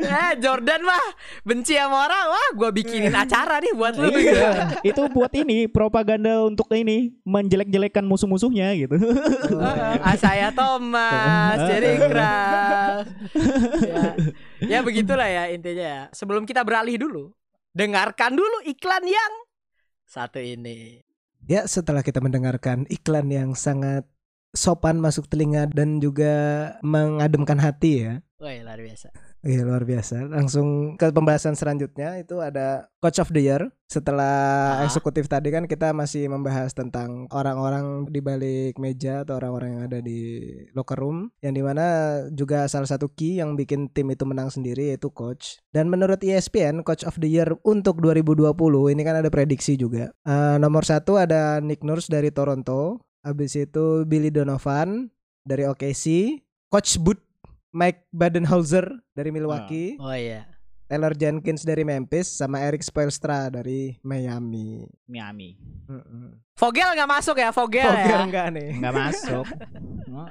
eh 0.00 0.32
Jordan 0.40 0.80
mah 0.82 1.04
benci 1.44 1.76
sama 1.76 2.08
orang, 2.08 2.24
wah 2.32 2.48
gua 2.56 2.70
bikinin 2.72 3.12
acara 3.12 3.60
nih 3.60 3.72
buat 3.76 3.94
lu. 3.98 4.08
Iya, 4.10 4.80
itu 4.86 5.02
buat 5.12 5.30
ini 5.36 5.66
propaganda 5.68 6.46
untuk 6.46 6.70
ini 6.72 7.12
menjelek-jelekan 7.26 8.06
musuh-musuhnya 8.06 8.72
gitu. 8.78 8.96
Ah, 10.00 10.16
saya 10.16 10.54
Thomas, 10.54 11.58
jadi 11.68 11.90
keras. 12.02 13.04
ya. 13.84 14.02
Ya 14.64 14.84
begitulah 14.84 15.28
ya 15.28 15.48
intinya 15.48 15.86
ya. 15.86 16.02
Sebelum 16.12 16.44
kita 16.44 16.60
beralih 16.66 17.00
dulu, 17.00 17.32
dengarkan 17.72 18.36
dulu 18.36 18.64
iklan 18.66 19.04
yang 19.06 19.32
satu 20.04 20.42
ini. 20.42 21.00
Ya, 21.48 21.64
setelah 21.64 22.04
kita 22.04 22.20
mendengarkan 22.20 22.84
iklan 22.92 23.32
yang 23.32 23.56
sangat 23.56 24.04
sopan 24.52 24.98
masuk 24.98 25.30
telinga 25.30 25.70
dan 25.70 26.02
juga 26.02 26.74
mengademkan 26.82 27.56
hati 27.56 27.92
ya. 28.04 28.12
Wah 28.42 28.52
luar 28.60 28.80
biasa. 28.82 29.29
Iya 29.40 29.64
luar 29.64 29.88
biasa. 29.88 30.28
Langsung 30.28 31.00
ke 31.00 31.08
pembahasan 31.08 31.56
selanjutnya 31.56 32.20
itu 32.20 32.44
ada 32.44 32.92
Coach 33.00 33.24
of 33.24 33.32
the 33.32 33.40
Year. 33.40 33.72
Setelah 33.88 34.76
Ah. 34.76 34.84
eksekutif 34.84 35.32
tadi 35.32 35.48
kan 35.48 35.64
kita 35.64 35.96
masih 35.96 36.28
membahas 36.28 36.76
tentang 36.76 37.24
orang-orang 37.32 38.04
di 38.12 38.20
balik 38.20 38.76
meja 38.76 39.24
atau 39.24 39.40
orang-orang 39.40 39.80
yang 39.80 39.82
ada 39.88 39.98
di 40.04 40.44
locker 40.76 41.00
room, 41.00 41.32
yang 41.40 41.56
di 41.56 41.64
mana 41.64 41.86
juga 42.30 42.68
salah 42.68 42.84
satu 42.84 43.08
key 43.16 43.40
yang 43.40 43.56
bikin 43.56 43.88
tim 43.88 44.12
itu 44.12 44.28
menang 44.28 44.52
sendiri 44.52 44.92
yaitu 44.92 45.08
coach. 45.08 45.56
Dan 45.72 45.88
menurut 45.88 46.20
ESPN 46.20 46.84
Coach 46.84 47.08
of 47.08 47.16
the 47.16 47.26
Year 47.26 47.48
untuk 47.64 48.04
2020 48.04 48.92
ini 48.92 49.02
kan 49.08 49.24
ada 49.24 49.32
prediksi 49.32 49.80
juga. 49.80 50.12
Eh, 50.28 50.56
nomor 50.60 50.84
satu 50.84 51.16
ada 51.16 51.64
Nick 51.64 51.80
Nurse 51.80 52.12
dari 52.12 52.28
Toronto. 52.28 53.00
Habis 53.24 53.56
itu 53.56 54.04
Billy 54.04 54.28
Donovan 54.28 55.08
dari 55.48 55.64
OKC. 55.64 56.36
Coach 56.70 57.00
Bud 57.02 57.18
Mike 57.70 58.06
Badenhauser 58.10 58.86
dari 59.12 59.30
Milwaukee, 59.30 59.94
Oh 59.96 60.10
iya. 60.10 60.46
Taylor 60.84 61.14
Jenkins 61.14 61.62
dari 61.62 61.86
Memphis, 61.86 62.26
sama 62.26 62.58
Eric 62.58 62.82
Spoelstra 62.82 63.46
dari 63.46 63.94
Miami. 64.02 64.82
Miami. 65.06 65.54
Vogel 66.58 66.90
nggak 66.92 67.06
masuk 67.08 67.38
ya, 67.38 67.54
Vogel, 67.54 67.86
Vogel 67.86 68.10
ya. 68.10 68.26
enggak 68.26 68.46
nih? 68.50 68.68
Nggak 68.74 68.94
masuk. 68.96 69.46
Heeh. 69.46 70.28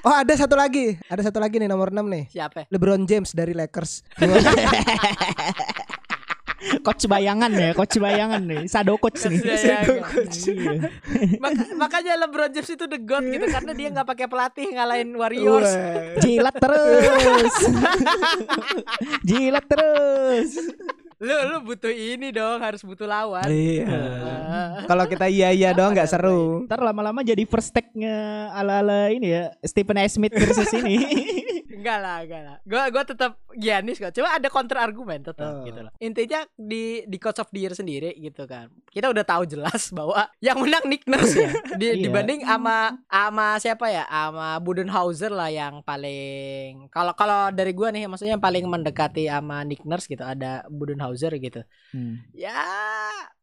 Oh 0.06 0.12
ada 0.12 0.32
satu 0.32 0.56
lagi, 0.56 0.96
ada 1.08 1.20
satu 1.20 1.40
lagi 1.40 1.56
nih 1.56 1.68
nomor 1.68 1.88
6 1.88 2.04
nih. 2.04 2.24
Siapa? 2.28 2.68
LeBron 2.68 3.04
James 3.04 3.32
dari 3.32 3.52
Lakers. 3.52 4.04
coach 6.80 7.04
bayangan 7.04 7.50
ya, 7.50 7.70
coach 7.72 7.96
bayangan 7.96 8.42
nih. 8.44 8.62
Sado 8.66 8.96
coach 8.96 9.24
nih. 9.26 9.40
Coach 9.40 9.64
bayangan. 9.64 10.00
Iya. 10.50 10.72
Maka- 11.40 11.72
makanya 11.76 12.12
LeBron 12.20 12.50
James 12.52 12.70
itu 12.70 12.84
the 12.84 13.00
god 13.00 13.24
gitu 13.24 13.46
karena 13.48 13.72
dia 13.72 13.88
nggak 13.90 14.08
pakai 14.08 14.26
pelatih 14.28 14.66
ngalahin 14.72 15.10
Warriors. 15.16 15.70
Jilat 16.20 16.56
terus. 16.56 17.54
Jilat 19.28 19.64
terus. 19.66 20.50
Lu 21.20 21.36
lu 21.46 21.56
butuh 21.62 21.92
ini 21.92 22.32
dong, 22.32 22.58
harus 22.58 22.80
butuh 22.80 23.04
lawan. 23.04 23.44
Iya. 23.44 23.84
Kalau 24.88 25.04
kita 25.04 25.28
iya 25.28 25.52
iya 25.52 25.70
doang 25.70 25.92
nggak 25.92 26.08
seru. 26.08 26.64
Ntar 26.64 26.80
lama-lama 26.80 27.20
jadi 27.20 27.44
first 27.44 27.70
take-nya 27.70 28.16
ala-ala 28.50 29.12
ini 29.12 29.28
ya 29.30 29.52
Stephen 29.60 30.00
A. 30.00 30.08
Smith 30.08 30.32
versus 30.32 30.72
ini. 30.72 30.96
Enggak 31.80 31.96
lah, 31.96 32.16
enggak 32.20 32.42
lah. 32.44 32.56
Gua 32.60 32.82
gua 32.92 33.02
tetap 33.02 33.40
Giannis 33.56 33.96
kok. 33.96 34.12
Cuma 34.12 34.36
ada 34.36 34.52
counter 34.52 34.76
argumen 34.76 35.24
tetap 35.24 35.48
Oh. 35.48 35.64
gitu 35.64 35.80
loh. 35.80 35.88
Intinya 35.96 36.44
di 36.52 37.08
di 37.08 37.16
Coach 37.16 37.40
of 37.40 37.48
the 37.48 37.56
Year 37.56 37.72
sendiri 37.72 38.12
gitu 38.20 38.44
kan. 38.44 38.68
Kita 38.86 39.08
udah 39.08 39.24
tahu 39.24 39.48
jelas 39.48 39.88
bahwa 39.96 40.28
yang 40.44 40.60
menang 40.60 40.84
Nick 40.84 41.08
Nurse 41.08 41.40
ya. 41.40 41.48
Di, 41.80 41.96
Iya. 41.96 42.04
Dibanding 42.04 42.44
sama 42.44 43.00
sama 43.08 43.56
siapa 43.56 43.88
ya? 43.88 44.04
Sama 44.04 44.60
Budenhauser 44.60 45.32
lah 45.32 45.48
yang 45.48 45.80
paling 45.80 46.84
kalau 46.92 47.16
kalau 47.16 47.48
dari 47.48 47.72
gua 47.72 47.88
nih 47.88 48.04
maksudnya 48.04 48.36
yang 48.36 48.44
paling 48.44 48.68
mendekati 48.68 49.32
sama 49.32 49.64
Nick 49.64 49.80
Nurse 49.88 50.04
gitu 50.04 50.20
ada 50.20 50.68
Budenhauser 50.68 51.09
gitu. 51.38 51.62
Hmm. 51.92 52.22
Ya 52.34 52.62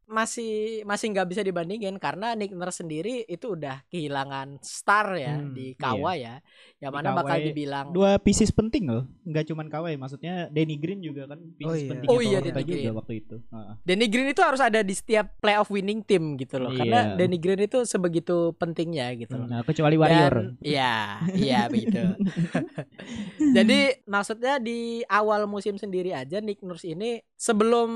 masih 0.08 0.52
masih 0.82 1.12
nggak 1.12 1.28
bisa 1.28 1.42
dibandingin 1.42 1.94
karena 1.96 2.32
Nick 2.32 2.50
Nurse 2.50 2.80
sendiri 2.80 3.22
itu 3.22 3.52
udah 3.52 3.84
kehilangan 3.86 4.56
star 4.58 5.12
ya 5.14 5.36
Hmm, 5.36 5.52
di 5.52 5.72
Kawhi 5.74 6.16
ya. 6.18 6.40
Yang 6.78 6.90
Di 6.90 6.96
mana 6.96 7.08
bakal 7.12 7.36
dibilang 7.42 7.86
Dua 7.90 8.16
pieces 8.16 8.48
penting 8.48 8.86
loh, 8.86 9.04
nggak 9.22 9.44
cuman 9.46 9.66
Kawhi, 9.66 9.94
maksudnya 9.94 10.48
Danny 10.48 10.76
Green 10.76 10.98
juga 10.98 11.26
kan 11.26 11.36
pieces 11.52 11.68
Oh 11.68 11.76
iya. 11.76 11.90
penting 11.90 12.08
Oh 12.08 12.20
iya, 12.20 12.38
Danny 12.40 12.62
juga 12.62 12.72
Green. 12.80 12.96
waktu 12.96 13.12
itu. 13.18 13.36
Heeh. 13.44 13.74
Danny 13.82 14.06
Green 14.06 14.28
itu 14.28 14.40
harus 14.40 14.60
ada 14.60 14.80
di 14.80 14.94
setiap 14.94 15.26
playoff 15.36 15.68
winning 15.68 16.00
team 16.00 16.34
gitu 16.34 16.56
loh. 16.56 16.72
Karena 16.72 17.12
Iya. 17.12 17.16
Danny 17.18 17.36
Green 17.36 17.60
itu 17.60 17.84
sebegitu 17.84 18.54
pentingnya 18.54 19.12
gitu 19.14 19.36
loh. 19.36 19.44
Nah, 19.44 19.60
kecuali 19.60 19.94
Warrior. 19.94 20.34
Dan, 20.34 20.56
iya, 20.62 21.20
iya 21.34 21.60
begitu. 21.66 21.98
Jadi 23.56 23.78
maksudnya 24.04 24.56
di 24.58 24.78
awal 25.04 25.44
musim 25.44 25.76
sendiri 25.76 26.10
aja 26.10 26.38
Nick 26.38 26.62
Nurse 26.62 26.88
ini 26.88 27.18
sebelum 27.34 27.90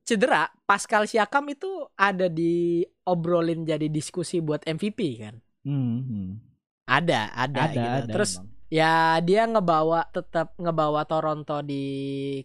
cedera, 0.00 0.48
Pascal 0.64 1.04
Siakam 1.04 1.44
itu 1.52 1.68
ada 1.94 2.26
di 2.26 2.80
obrolin 3.04 3.62
jadi 3.62 3.86
diskusi 3.88 4.40
buat 4.40 4.64
MVP 4.64 4.98
kan. 5.20 5.36
Hmm, 5.62 6.00
hmm. 6.00 6.30
Ada, 6.84 7.32
ada, 7.32 7.60
Ada, 7.68 7.72
gitu. 7.72 8.00
ada. 8.08 8.12
Terus 8.12 8.32
emang. 8.36 8.48
ya 8.68 8.92
dia 9.20 9.42
ngebawa 9.44 10.08
tetap 10.08 10.52
ngebawa 10.56 11.04
Toronto 11.04 11.60
di 11.60 11.84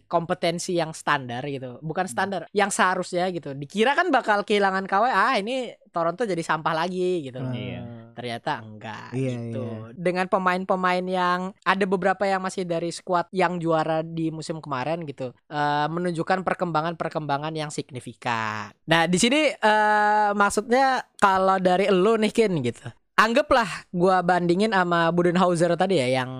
kompetensi 0.04 0.76
yang 0.76 0.92
standar 0.92 1.44
gitu 1.44 1.80
bukan 1.80 2.06
Hmm. 2.06 2.12
standar 2.12 2.40
yang 2.52 2.68
seharusnya 2.70 3.28
gitu 3.32 3.52
dikira 3.52 3.92
kan 3.92 4.08
bakal 4.08 4.44
kehilangan 4.44 4.84
Kawhi 4.84 5.10
ah 5.10 5.34
ini 5.36 5.74
Toronto 5.90 6.22
jadi 6.22 6.40
sampah 6.40 6.74
lagi 6.76 7.26
gitu 7.26 7.38
loh. 7.38 7.50
Hmm. 7.50 7.58
Iya. 7.58 7.82
ternyata 8.10 8.60
enggak 8.60 9.14
Iya, 9.14 9.32
gitu 9.48 9.62
iya. 9.62 9.94
dengan 9.94 10.26
pemain-pemain 10.26 11.00
yang 11.02 11.40
ada 11.56 11.84
beberapa 11.86 12.20
yang 12.22 12.42
masih 12.42 12.62
dari 12.64 12.90
squad 12.90 13.30
yang 13.30 13.56
juara 13.56 14.02
di 14.02 14.28
musim 14.28 14.58
kemarin 14.58 15.02
gitu 15.04 15.30
eh, 15.46 15.86
menunjukkan 15.86 16.42
perkembangan-perkembangan 16.42 17.54
yang 17.54 17.70
signifikan 17.70 18.74
nah 18.82 19.06
di 19.06 19.14
sini 19.14 19.50
eh, 19.50 20.30
maksudnya 20.32 21.06
kalau 21.16 21.56
dari 21.56 21.86
elu 21.86 22.18
nih 22.18 22.30
Kin 22.30 22.60
gitu 22.60 22.90
anggaplah 23.14 23.68
gua 23.88 24.20
bandingin 24.20 24.70
sama 24.70 25.08
Budenhauser 25.10 25.70
tadi 25.74 25.96
ya 25.96 26.20
yang 26.20 26.30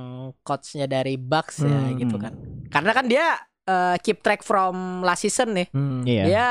coachnya 0.43 0.85
dari 0.85 1.15
Bucks 1.15 1.61
ya 1.61 1.71
Hmm. 1.71 1.97
gitu 1.97 2.17
kan 2.17 2.35
karena 2.69 2.93
kan 2.93 3.07
dia 3.07 3.27
eh, 3.63 3.97
keep 4.01 4.21
track 4.21 4.43
from 4.43 5.01
last 5.01 5.23
season 5.23 5.55
nih 5.55 5.69
Hmm. 5.71 6.03
Iya. 6.03 6.23
dia 6.25 6.47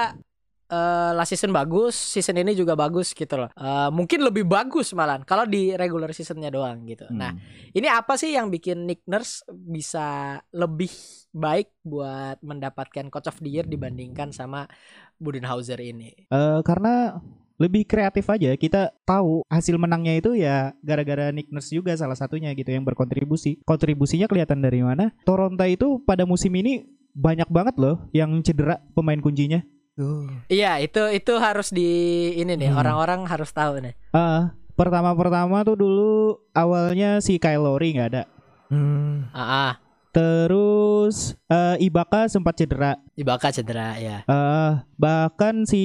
eh, 0.69 1.11
last 1.17 1.33
season 1.33 1.51
bagus, 1.51 1.97
season 1.97 2.37
ini 2.37 2.53
juga 2.53 2.77
bagus 2.77 3.11
gitu 3.17 3.35
loh. 3.35 3.49
Eh, 3.57 3.89
mungkin 3.89 4.21
lebih 4.21 4.45
bagus 4.45 4.93
malah 4.93 5.19
kalau 5.25 5.49
di 5.49 5.73
regular 5.73 6.13
seasonnya 6.13 6.53
doang 6.53 6.85
gitu. 6.85 7.09
Hmm. 7.09 7.17
Nah, 7.17 7.31
ini 7.73 7.89
apa 7.89 8.15
sih 8.15 8.37
yang 8.37 8.53
bikin 8.53 8.85
Nick 8.85 9.03
Nurse 9.09 9.43
bisa 9.49 10.39
lebih 10.53 10.93
baik 11.33 11.73
buat 11.81 12.37
mendapatkan 12.45 13.09
Coach 13.09 13.29
of 13.29 13.41
the 13.41 13.49
Year 13.49 13.65
dibandingkan 13.65 14.29
sama 14.29 14.69
Budenhauser 15.17 15.81
ini? 15.81 16.29
Eh, 16.29 16.59
karena 16.63 17.17
lebih 17.59 17.83
kreatif 17.83 18.23
aja 18.31 18.55
kita 18.55 18.95
tahu 19.03 19.43
hasil 19.51 19.75
menangnya 19.75 20.15
itu 20.15 20.31
ya 20.31 20.71
gara-gara 20.79 21.27
Nick 21.35 21.51
Nurse 21.51 21.75
juga 21.75 21.91
salah 21.99 22.15
satunya 22.15 22.55
gitu 22.55 22.71
yang 22.71 22.87
berkontribusi 22.87 23.59
kontribusinya 23.67 24.31
kelihatan 24.31 24.63
dari 24.63 24.79
mana 24.79 25.11
Toronto 25.27 25.67
itu 25.67 25.99
pada 26.07 26.23
musim 26.23 26.55
ini 26.55 26.87
banyak 27.11 27.51
banget 27.51 27.75
loh 27.75 28.07
yang 28.15 28.31
cedera 28.47 28.79
pemain 28.95 29.19
kuncinya 29.19 29.59
Tuh. 29.99 30.31
Iya, 30.47 30.79
itu 30.79 31.11
itu 31.11 31.33
harus 31.35 31.67
di 31.69 31.89
ini 32.33 32.55
nih, 32.55 32.71
Hmm. 32.71 32.79
orang-orang 32.79 33.27
harus 33.27 33.51
tahu 33.51 33.83
nih. 33.83 33.91
Ah, 34.09 34.55
pertama-pertama 34.73 35.59
tuh 35.61 35.75
dulu 35.75 36.11
awalnya 36.49 37.19
si 37.19 37.35
Kyle 37.35 37.59
Lowry 37.59 37.93
nggak 37.93 38.09
ada 38.09 38.23
Hmm. 38.65 39.27
Ah, 39.29 39.43
ah. 39.67 39.73
terus 40.09 41.15
eh, 41.45 41.75
Ibaka 41.81 42.25
sempat 42.25 42.55
cedera 42.55 42.95
Ibaka 43.13 43.51
cedera 43.51 43.93
ya. 43.95 44.23
Eh, 44.23 44.71
bahkan 44.95 45.63
si 45.63 45.83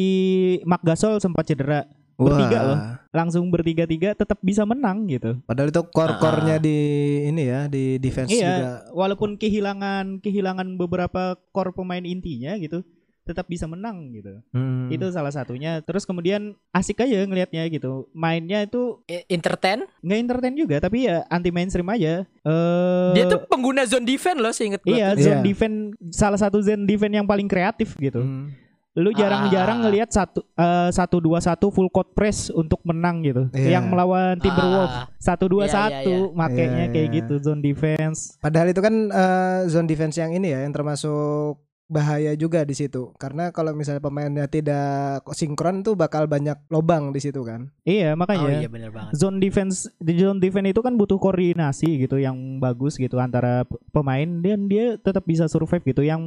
Mark 0.63 0.81
Gasol 0.83 1.19
sempat 1.19 1.45
cedera 1.45 1.85
Bertiga 2.15 2.47
Wah. 2.55 2.63
loh. 2.65 2.79
langsung 3.11 3.47
bertiga-tiga 3.49 4.15
tetap 4.15 4.39
bisa 4.41 4.63
menang 4.63 5.07
gitu 5.07 5.43
Padahal 5.43 5.69
itu 5.69 5.83
core-core-nya 5.85 6.57
di 6.57 6.79
ini 7.27 7.43
ya, 7.45 7.67
di 7.67 7.99
defense 7.99 8.31
iya 8.31 8.53
juga. 8.55 8.71
walaupun 8.93 9.35
kehilangan 9.35 10.19
kehilangan 10.19 10.67
beberapa 10.77 11.35
core 11.51 11.71
pemain 11.73 12.03
intinya 12.03 12.55
gitu 12.57 12.87
tetap 13.25 13.45
bisa 13.45 13.65
menang 13.65 14.13
gitu 14.13 14.39
Hmm. 14.51 14.87
itu 14.87 15.09
salah 15.09 15.29
satunya 15.29 15.81
terus 15.81 16.05
kemudian 16.05 16.53
asik 16.71 17.01
aja 17.01 17.25
ngelihatnya 17.25 17.65
gitu 17.67 18.07
mainnya 18.13 18.61
itu 18.61 19.01
Entertain, 19.27 19.89
nggak 19.99 20.19
entertain 20.21 20.55
juga 20.55 20.77
tapi 20.79 21.05
ya 21.05 21.25
anti 21.27 21.49
mainstream 21.49 21.89
aja 21.89 22.23
eh 22.23 23.11
dia 23.13 23.25
tuh 23.27 23.41
pengguna 23.45 23.83
zone 23.83 24.05
defense 24.05 24.37
loh, 24.37 24.53
seinget 24.53 24.81
gue. 24.81 24.93
iya 24.93 25.13
tuh. 25.13 25.25
zone 25.25 25.35
Iya. 25.35 25.43
defense 25.43 25.79
salah 26.11 26.37
satu 26.37 26.61
zone 26.61 26.85
defense 26.85 27.15
yang 27.15 27.25
paling 27.25 27.47
kreatif 27.47 27.97
gitu 27.97 28.21
Hmm. 28.21 28.53
lu 28.95 29.11
jarang-jarang 29.11 29.81
Ah. 29.81 29.83
ngelihat 29.83 30.07
satu 30.07 30.45
eh, 30.47 30.91
satu 30.91 31.19
dua 31.19 31.41
satu 31.41 31.67
full 31.67 31.89
court 31.89 32.15
press 32.15 32.47
untuk 32.49 32.79
menang 32.85 33.25
gitu 33.25 33.51
Iya. 33.51 33.75
yang 33.75 33.89
melawan 33.89 34.39
Timberwolves 34.39 34.95
Ah. 34.95 35.11
satu 35.19 35.49
dua 35.49 35.65
Iya, 35.65 35.67
iya, 35.67 35.75
satu 35.75 36.15
makanya 36.33 36.85
Iya, 36.85 36.93
kayak 36.93 37.09
iya. 37.09 37.17
gitu 37.19 37.35
zone 37.41 37.59
defense 37.59 38.39
Padahal 38.39 38.69
itu 38.69 38.79
kan 38.79 38.95
eh, 39.09 39.61
zone 39.67 39.89
defense 39.89 40.15
yang 40.15 40.31
ini 40.31 40.47
ya, 40.47 40.63
yang 40.63 40.71
termasuk 40.71 41.59
bahaya 41.87 42.33
juga 42.33 42.63
di 42.63 42.73
situ. 42.73 43.13
Karena 43.15 43.49
kalau 43.49 43.71
misalnya 43.71 44.01
pemainnya 44.01 44.47
tidak 44.47 45.21
sinkron 45.31 45.81
tuh 45.81 45.95
bakal 45.95 46.25
banyak 46.25 46.57
lobang 46.67 47.11
di 47.11 47.21
situ 47.21 47.41
kan. 47.41 47.69
iya 47.83 48.13
Oh 48.13 48.17
makanya 48.17 48.59
iya 48.59 48.69
bener 48.69 48.89
banget. 48.89 49.13
zone 49.15 49.37
defense 49.37 49.87
di 49.97 50.17
zone 50.17 50.39
defense 50.39 50.71
itu 50.71 50.81
kan 50.81 50.95
butuh 50.95 51.17
koordinasi 51.17 52.01
gitu 52.01 52.17
yang 52.17 52.35
bagus 52.57 52.97
gitu 52.97 53.17
antara 53.17 53.63
pemain 53.91 54.27
dan 54.41 54.65
dia 54.65 54.97
tetap 54.97 55.23
bisa 55.23 55.45
survive 55.45 55.85
gitu 55.85 56.01
yang 56.01 56.21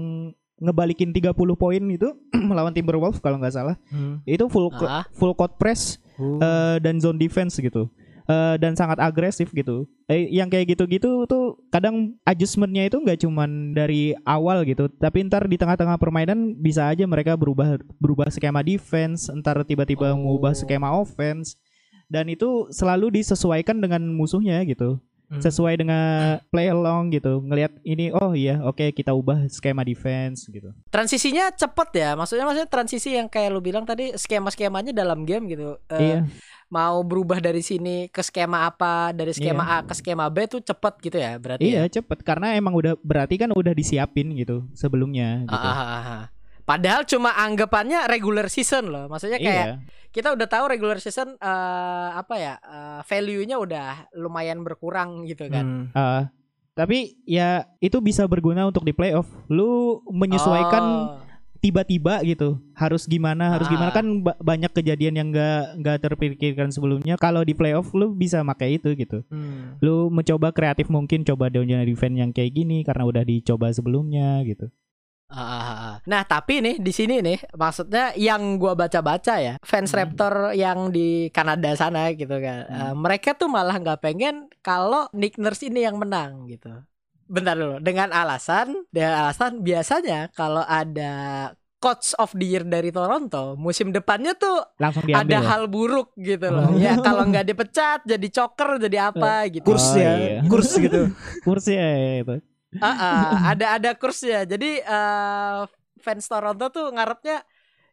ngebalikin 0.58 1.10
30 1.12 1.34
poin 1.54 1.84
itu 1.88 2.10
melawan 2.50 2.72
Timberwolves 2.72 3.18
kalau 3.18 3.38
nggak 3.38 3.54
salah 3.54 3.78
itu 4.24 4.46
full 4.48 4.70
Ah. 4.80 5.06
full 5.12 5.34
court 5.34 5.58
press 5.58 5.98
Uh. 6.18 6.42
eh, 6.42 6.78
dan 6.80 6.98
zone 6.98 7.14
defense 7.16 7.58
gitu 7.58 7.94
Eh, 8.28 8.56
dan 8.60 8.76
sangat 8.76 9.00
agresif 9.00 9.56
gitu. 9.56 9.88
Eh, 10.12 10.28
yang 10.36 10.52
kayak 10.52 10.76
gitu-gitu 10.76 11.24
tuh 11.32 11.64
kadang 11.72 12.20
adjustmentnya 12.28 12.92
itu 12.92 13.00
nggak 13.00 13.24
cuman 13.24 13.72
dari 13.72 14.20
awal 14.28 14.68
gitu. 14.68 14.92
Tapi 14.92 15.24
ntar 15.32 15.48
di 15.48 15.56
tengah-tengah 15.56 15.96
permainan 15.96 16.52
bisa 16.60 16.92
aja 16.92 17.08
mereka 17.08 17.40
berubah 17.40 17.80
berubah 18.04 18.28
skema 18.28 18.60
defense 18.60 19.32
ntar 19.32 19.64
tiba-tiba 19.64 20.12
Oh. 20.12 20.20
mengubah 20.20 20.52
skema 20.52 20.92
offense. 20.92 21.56
Dan 22.12 22.28
itu 22.28 22.68
selalu 22.68 23.24
disesuaikan 23.24 23.80
dengan 23.80 24.04
musuhnya 24.04 24.60
gitu. 24.68 25.00
Hmm. 25.28 25.44
sesuai 25.44 25.76
dengan 25.76 26.40
play 26.48 26.72
along 26.72 27.12
gitu. 27.12 27.44
Ngelihat 27.44 27.84
ini 27.84 28.16
oh 28.16 28.32
iya 28.32 28.64
oke 28.64 28.96
kita 28.96 29.12
ubah 29.12 29.52
skema 29.52 29.84
defense 29.84 30.48
gitu. 30.48 30.72
Transisinya 30.88 31.52
cepet 31.52 31.90
ya, 32.00 32.16
maksudnya 32.16 32.48
maksudnya 32.48 32.72
transisi 32.72 33.12
yang 33.12 33.28
kayak 33.28 33.52
lu 33.52 33.60
bilang 33.60 33.84
tadi 33.84 34.16
skema-skemanya 34.16 34.96
dalam 34.96 35.28
game 35.28 35.52
gitu. 35.52 35.76
Eh, 35.92 36.00
iya 36.00 36.24
Mau 36.68 37.00
berubah 37.00 37.40
dari 37.40 37.64
sini 37.64 38.12
ke 38.12 38.20
skema 38.20 38.68
apa, 38.68 39.16
dari 39.16 39.32
skema 39.32 39.64
A 39.64 39.78
ke 39.88 39.96
skema 39.96 40.28
B 40.28 40.52
tuh 40.52 40.60
cepet 40.60 40.94
gitu 41.00 41.16
ya, 41.16 41.40
berarti. 41.40 41.64
iya 41.64 41.88
ya? 41.88 42.00
cepet 42.00 42.28
karena 42.28 42.60
emang 42.60 42.76
udah 42.76 43.00
berarti 43.00 43.40
kan 43.40 43.56
udah 43.56 43.72
disiapin 43.72 44.36
gitu 44.36 44.68
sebelumnya 44.76 45.48
Ah, 45.48 45.52
gitu 45.56 45.68
ah, 45.68 45.80
ah, 45.80 46.04
ah. 46.04 46.24
Padahal 46.68 47.08
cuma 47.08 47.32
anggapannya 47.32 48.12
regular 48.12 48.52
season 48.52 48.92
loh, 48.92 49.08
maksudnya 49.08 49.40
kayak 49.40 49.66
iya 49.72 49.76
kita 50.12 50.34
udah 50.34 50.48
tahu 50.50 50.66
regular 50.72 50.98
season 50.98 51.38
eh, 51.38 52.10
apa 52.18 52.36
ya 52.42 52.54
eh, 52.58 53.00
value-nya 53.06 53.56
udah 53.62 53.88
lumayan 54.18 54.66
berkurang 54.66 55.30
gitu 55.30 55.46
kan. 55.46 55.66
Hmm. 55.66 55.86
Ah, 55.94 56.24
tapi 56.74 57.22
ya 57.24 57.70
itu 57.80 58.02
bisa 58.02 58.26
berguna 58.26 58.66
untuk 58.66 58.82
di 58.82 58.98
playoff. 58.98 59.30
Lu 59.48 60.02
menyesuaikan 60.10 60.84
Oh. 60.84 61.27
Tiba-tiba 61.68 62.24
gitu. 62.24 62.64
Harus 62.72 63.04
gimana, 63.04 63.52
harus 63.52 63.68
Ah. 63.68 63.72
gimana 63.72 63.92
kan 63.92 64.06
ba- 64.22 64.40
banyak 64.40 64.72
kejadian 64.72 65.14
yang 65.14 65.28
nggak 65.30 65.78
nggak 65.78 65.98
terpikirkan 66.02 66.72
sebelumnya. 66.72 67.18
Kalau 67.18 67.44
di 67.44 67.52
playoff 67.52 67.92
lu 67.92 68.14
bisa 68.14 68.40
pakai 68.42 68.80
itu 68.80 68.96
gitu. 68.96 69.28
Hmm. 69.28 69.76
Lu 69.80 70.08
mencoba 70.08 70.50
kreatif 70.50 70.88
mungkin 70.88 71.22
coba 71.22 71.50
down 71.50 71.68
defense 71.84 72.16
yang 72.16 72.32
kayak 72.32 72.54
gini 72.54 72.82
karena 72.82 73.04
udah 73.04 73.22
dicoba 73.22 73.68
sebelumnya 73.70 74.40
gitu. 74.42 74.72
Ah, 75.28 75.44
ah, 75.44 75.60
ah. 75.68 75.96
Nah 76.04 76.24
tapi 76.24 76.64
nih 76.64 76.80
di 76.80 76.88
sini 76.90 77.20
nih 77.20 77.52
maksudnya 77.52 78.16
yang 78.16 78.56
gua 78.56 78.74
baca-baca 78.74 79.36
ya 79.38 79.60
fans 79.60 79.92
Hmm. 79.92 80.00
Raptor 80.00 80.56
yang 80.56 80.88
di 80.88 81.28
Kanada 81.30 81.76
sana 81.76 82.16
gitu 82.16 82.32
kan 82.32 82.64
eh, 82.64 82.94
mereka 82.96 83.36
tuh 83.36 83.52
malah 83.52 83.76
nggak 83.76 84.00
pengen 84.00 84.48
kalau 84.62 85.12
Nick 85.12 85.36
Nurse 85.36 85.68
ini 85.68 85.84
yang 85.84 86.00
menang 86.00 86.48
gitu. 86.48 86.72
Bentar 87.28 87.54
dulu 87.54 87.76
dengan 87.80 88.10
alasan 88.10 88.88
dengan 88.88 89.28
alasan 89.28 89.60
biasanya 89.60 90.32
kalau 90.32 90.64
ada 90.64 91.52
coach 91.78 92.18
of 92.18 92.34
the 92.34 92.48
year 92.48 92.66
dari 92.66 92.90
Toronto, 92.90 93.54
musim 93.54 93.94
depannya 93.94 94.34
tuh 94.34 94.64
Langsung 94.82 95.06
ada 95.06 95.22
diambil. 95.22 95.38
ya? 95.38 95.42
hal 95.46 95.64
buruk 95.68 96.10
gitu 96.18 96.48
loh. 96.50 96.74
ya 96.74 96.98
kalau 96.98 97.22
nggak 97.22 97.46
dipecat 97.46 98.00
jadi 98.02 98.28
choker 98.28 98.82
jadi 98.82 99.14
apa 99.14 99.46
gitu. 99.48 99.62
Kurs 99.62 99.94
Oh, 99.94 99.94
ya, 99.94 100.12
iya. 100.18 100.40
kurs 100.48 100.72
gitu. 100.74 101.14
kursi 101.46 101.78
ya 101.78 101.90
itu. 102.18 102.36
Ah, 102.80 102.90
ah, 102.98 103.22
ada 103.52 103.78
ada 103.78 103.92
kursnya. 103.94 104.44
Jadi 104.44 104.82
eh, 104.82 105.60
fans 105.98 106.26
Toronto 106.26 106.66
tuh 106.68 106.90
ngarepnya 106.90 107.46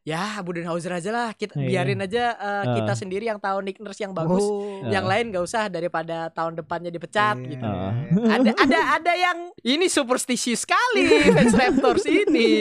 ya 0.04 0.36
Budenhauser 0.40 0.92
aja 0.92 1.08
lah. 1.08 1.28
Kita 1.32 1.56
Iya. 1.56 1.66
biarin 1.66 1.98
aja 1.98 2.24
eh, 2.32 2.64
kita 2.76 2.92
Ah. 2.92 2.96
sendiri 2.96 3.24
yang 3.24 3.36
tahu 3.36 3.58
Nick 3.60 3.80
Nurse 3.80 3.98
yang 3.98 4.12
bagus. 4.12 4.38
Oh. 4.38 4.84
Yang 4.84 5.04
lain 5.04 5.24
gak 5.32 5.42
usah 5.42 5.62
daripada 5.66 6.28
tahun 6.28 6.54
depannya 6.54 6.88
dipecat 6.88 7.34
Iya. 7.34 7.48
gitu. 7.50 7.64
Ah. 7.64 7.92
Ada 8.30 8.50
ada 8.54 8.78
ada 8.94 9.12
yang 9.12 9.38
ini 9.60 9.88
superstisius 9.88 10.62
sekali 10.62 11.08
fans 11.26 11.56
Raptors 11.58 12.04
ini. 12.04 12.52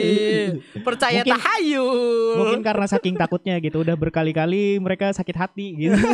Percaya 0.80 1.20
Mungkin- 1.20 1.36
tahayul. 1.36 2.34
Mungkin 2.40 2.60
karena 2.62 2.86
saking 2.86 3.14
takutnya 3.14 3.60
gitu, 3.60 3.80
udah 3.80 3.94
berkali-kali 3.94 4.76
mereka 4.78 5.12
sakit 5.12 5.36
hati 5.36 5.68
gitu. 5.78 5.96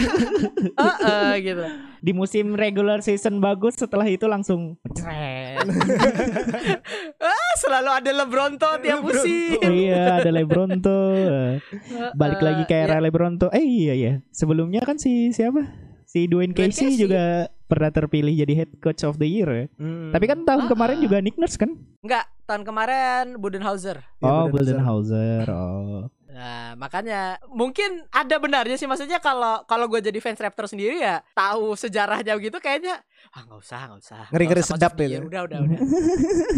Eh, 0.61 0.97
eh, 1.01 1.33
gitu. 1.43 1.65
Di 2.01 2.13
musim 2.13 2.53
regular 2.53 3.01
season 3.01 3.39
bagus, 3.39 3.77
setelah 3.77 4.05
itu 4.05 4.25
langsung. 4.25 4.77
Ah, 5.01 5.61
selalu 7.57 7.91
ada 7.91 8.11
LeBron 8.15 8.53
tuh 8.55 8.75
tiap 8.79 9.01
musim. 9.01 9.59
Oh 9.59 9.73
iya, 9.73 10.19
ada 10.19 10.31
Lebron 10.31 10.79
tuh. 10.79 11.59
Balik 12.21 12.41
Eh, 12.41 12.45
lagi 12.45 12.63
ke 12.65 12.75
era 12.77 12.97
ya. 12.97 13.03
Lebron 13.03 13.35
tuh. 13.37 13.51
Eh 13.51 13.63
iya 13.63 13.95
ya. 13.95 14.13
Sebelumnya 14.31 14.81
kan 14.81 14.97
si 14.97 15.31
siapa? 15.31 15.67
Si 16.05 16.27
Dwayne 16.27 16.51
Dwayne 16.51 16.75
Casey, 16.75 16.91
Casey. 16.91 17.01
juga 17.01 17.47
pernah 17.65 17.95
terpilih 17.95 18.35
jadi 18.35 18.53
head 18.57 18.71
coach 18.83 19.03
of 19.03 19.17
the 19.17 19.27
year 19.27 19.47
ya. 19.47 19.67
Hmm. 19.79 20.11
Tapi 20.11 20.25
kan 20.27 20.43
tahun 20.43 20.67
Ah, 20.67 20.69
kemarin 20.69 20.99
ah. 20.99 21.03
juga 21.03 21.17
Nick 21.19 21.39
Nurse 21.39 21.55
kan? 21.55 21.71
Enggak, 22.03 22.27
tahun 22.45 22.63
kemarin 22.67 23.39
Budenhauser. 23.39 24.03
Ya, 24.19 24.27
oh, 24.27 24.51
Budenholzer. 24.51 24.75
Budenhauser. 24.75 25.47
Oh. 25.47 26.11
Nah, 26.31 26.75
makanya 26.75 27.39
mungkin 27.47 28.07
ada 28.09 28.39
benarnya 28.39 28.75
sih 28.75 28.87
maksudnya 28.87 29.19
kalau 29.19 29.67
kalau 29.67 29.87
gue 29.87 29.99
jadi 30.01 30.15
fans 30.19 30.39
Raptor 30.39 30.67
sendiri 30.67 30.99
ya 30.99 31.27
tahu 31.35 31.75
sejarahnya 31.75 32.39
gitu 32.39 32.55
kayaknya 32.59 33.03
ah 33.31 33.43
nggak 33.47 33.61
usah 33.63 33.81
nggak 33.87 34.01
usah 34.03 34.23
Ngeri-ngeri 34.35 34.59
Nggak 34.59 34.67
usah 34.67 34.79
sedap 34.79 34.93
itu. 34.99 35.05
year. 35.07 35.23
udah 35.23 35.41
udah 35.47 35.59
udah 35.63 35.79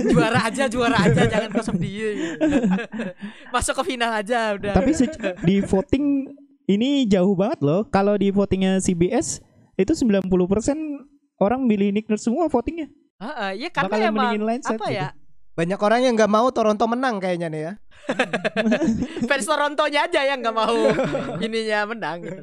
juara 0.08 0.40
aja 0.48 0.64
juara 0.72 0.96
aja 1.04 1.22
jangan 1.28 1.50
year 1.84 2.10
gitu. 2.20 2.48
masuk 3.52 3.74
ke 3.76 3.82
final 3.92 4.08
aja 4.08 4.56
udah 4.56 4.72
Tapi 4.72 4.90
di 5.44 5.56
voting 5.60 6.04
ini 6.70 7.04
jauh 7.04 7.34
banget 7.34 7.60
loh. 7.60 7.84
Kalau 7.84 8.14
di 8.16 8.30
votingnya 8.30 8.78
CBS 8.78 9.42
itu 9.74 9.92
90% 9.92 10.24
orang 11.36 11.60
milih 11.66 11.90
Nick 11.90 12.06
Nurse 12.06 12.24
semua 12.24 12.46
votingnya. 12.46 12.88
Ah, 13.18 13.50
ah, 13.50 13.50
ya 13.52 13.68
karena 13.70 14.10
Bakalan 14.10 14.10
emang 14.10 14.58
apa 14.62 14.86
ya 14.90 15.08
Banyak 15.52 15.80
orang 15.84 16.00
yang 16.08 16.14
nggak 16.16 16.32
mau 16.32 16.48
Toronto 16.48 16.84
menang 16.88 17.20
kayaknya 17.20 17.48
nih 17.52 17.62
ya. 17.68 17.72
fans 19.30 19.46
Torontonya 19.46 20.10
aja 20.10 20.20
yang 20.26 20.42
nggak 20.42 20.56
mau 20.56 20.74
ininya 21.38 21.86
menang 21.86 22.18
gitu. 22.24 22.40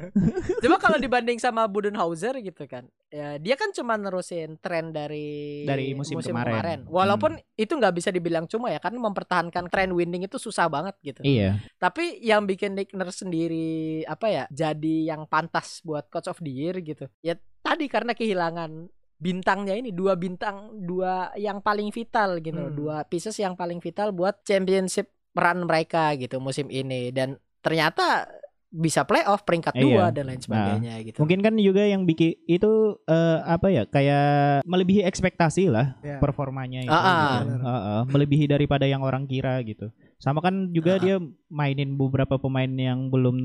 Coba 0.64 0.76
kalau 0.80 0.98
dibanding 1.02 1.36
sama 1.42 1.68
Budenhauser 1.68 2.38
gitu 2.40 2.64
kan, 2.70 2.88
ya 3.12 3.36
dia 3.42 3.60
kan 3.60 3.76
cuma 3.76 4.00
nerusin 4.00 4.56
tren 4.62 4.96
dari 4.96 5.66
Dari 5.68 5.92
musim 5.98 6.22
kemarin. 6.22 6.88
Hmm. 6.88 6.92
Walaupun 6.94 7.36
itu 7.60 7.76
nggak 7.76 7.96
bisa 7.98 8.10
dibilang 8.14 8.48
cuma 8.48 8.72
ya, 8.72 8.80
karena 8.80 9.04
mempertahankan 9.04 9.68
tren 9.68 9.92
winning 9.92 10.24
itu 10.24 10.40
susah 10.40 10.72
banget 10.72 10.96
gitu. 11.04 11.22
Iya. 11.26 11.60
Tapi 11.76 12.24
yang 12.24 12.48
bikin 12.48 12.78
Nick 12.78 12.96
Nurse 12.96 13.28
sendiri 13.28 14.06
apa 14.08 14.32
ya, 14.32 14.44
jadi 14.48 15.12
yang 15.16 15.28
pantas 15.28 15.84
buat 15.84 16.08
Coach 16.08 16.32
of 16.32 16.40
the 16.40 16.52
Year 16.52 16.80
gitu. 16.80 17.10
Ya 17.20 17.36
tadi 17.60 17.92
karena 17.92 18.16
kehilangan 18.16 18.88
bintangnya 19.20 19.76
ini 19.76 19.92
dua 19.92 20.16
bintang 20.16 20.72
dua 20.80 21.36
yang 21.36 21.60
paling 21.60 21.92
vital 21.92 22.40
gitu 22.40 22.56
Hmm. 22.58 22.74
dua 22.74 22.96
pieces 23.04 23.36
yang 23.36 23.54
paling 23.54 23.78
vital 23.78 24.16
buat 24.16 24.40
championship 24.42 25.12
run 25.36 25.68
mereka 25.68 26.16
gitu 26.16 26.40
musim 26.40 26.72
ini 26.72 27.12
dan 27.12 27.36
ternyata 27.60 28.26
bisa 28.70 29.02
playoff 29.02 29.44
peringkat 29.44 29.74
Iya. 29.76 29.84
dua 29.84 30.06
dan 30.14 30.30
lain 30.30 30.40
sebagainya 30.40 30.94
gitu 31.02 31.18
Mungkin 31.20 31.42
kan 31.42 31.54
juga 31.58 31.84
yang 31.84 32.06
bikin 32.06 32.38
itu 32.46 32.72
eh, 33.04 33.38
apa 33.44 33.68
ya 33.68 33.84
kayak 33.84 34.62
melebihi 34.64 35.02
ekspektasi 35.04 35.68
lah 35.68 35.98
Ya. 36.00 36.22
performanya 36.22 36.86
itu. 36.86 36.94
Ah, 36.94 37.02
ah. 37.02 37.34
gitu. 37.44 37.56
Ah, 37.60 37.70
ah. 37.74 38.02
melebihi 38.06 38.46
daripada 38.46 38.86
yang 38.86 39.02
orang 39.02 39.26
kira 39.26 39.58
gitu. 39.66 39.90
Sama 40.20 40.40
kan 40.40 40.70
juga 40.70 40.96
Ah. 40.96 41.00
dia 41.00 41.16
mainin 41.48 41.96
beberapa 41.96 42.36
pemain 42.36 42.68
yang 42.68 43.08
belum 43.08 43.36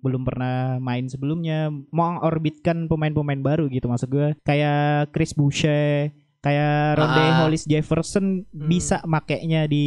belum 0.00 0.22
pernah 0.24 0.76
main 0.78 1.04
sebelumnya, 1.04 1.68
mengorbitkan 1.92 2.88
pemain-pemain 2.88 3.38
baru 3.38 3.68
gitu 3.68 3.84
maksud 3.84 4.08
gue. 4.08 4.28
Kayak 4.40 5.12
Chris 5.12 5.32
Boucher, 5.32 6.08
kayak 6.40 6.96
Ronde 6.96 7.22
Ah. 7.22 7.36
Hollis 7.38 7.62
Jefferson 7.64 8.42
Hmm. 8.44 8.66
bisa 8.66 8.98
makainya 9.04 9.64
di 9.64 9.86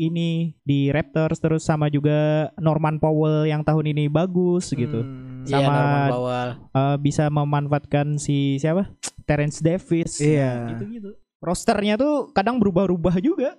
ini 0.00 0.56
di 0.60 0.88
Raptors 0.88 1.36
terus 1.38 1.60
sama 1.60 1.86
juga 1.86 2.48
Norman 2.56 2.96
Powell 2.96 3.44
yang 3.44 3.60
tahun 3.60 3.90
ini 3.90 4.06
bagus 4.06 4.70
gitu 4.70 5.02
Hmm. 5.02 5.42
Iya, 5.42 5.58
sama- 5.58 5.74
Norman 5.74 6.08
Powell. 6.08 6.48
eh, 6.70 6.96
bisa 6.98 7.24
memanfaatkan 7.28 8.06
si 8.16 8.56
siapa 8.56 8.88
Terence 9.22 9.58
Davis 9.58 10.16
Iya. 10.18 10.72
gitu 10.72 10.84
gitu 10.88 11.10
rosternya 11.40 11.96
tuh 11.96 12.28
kadang 12.30 12.60
berubah-ubah 12.60 13.16
juga 13.18 13.56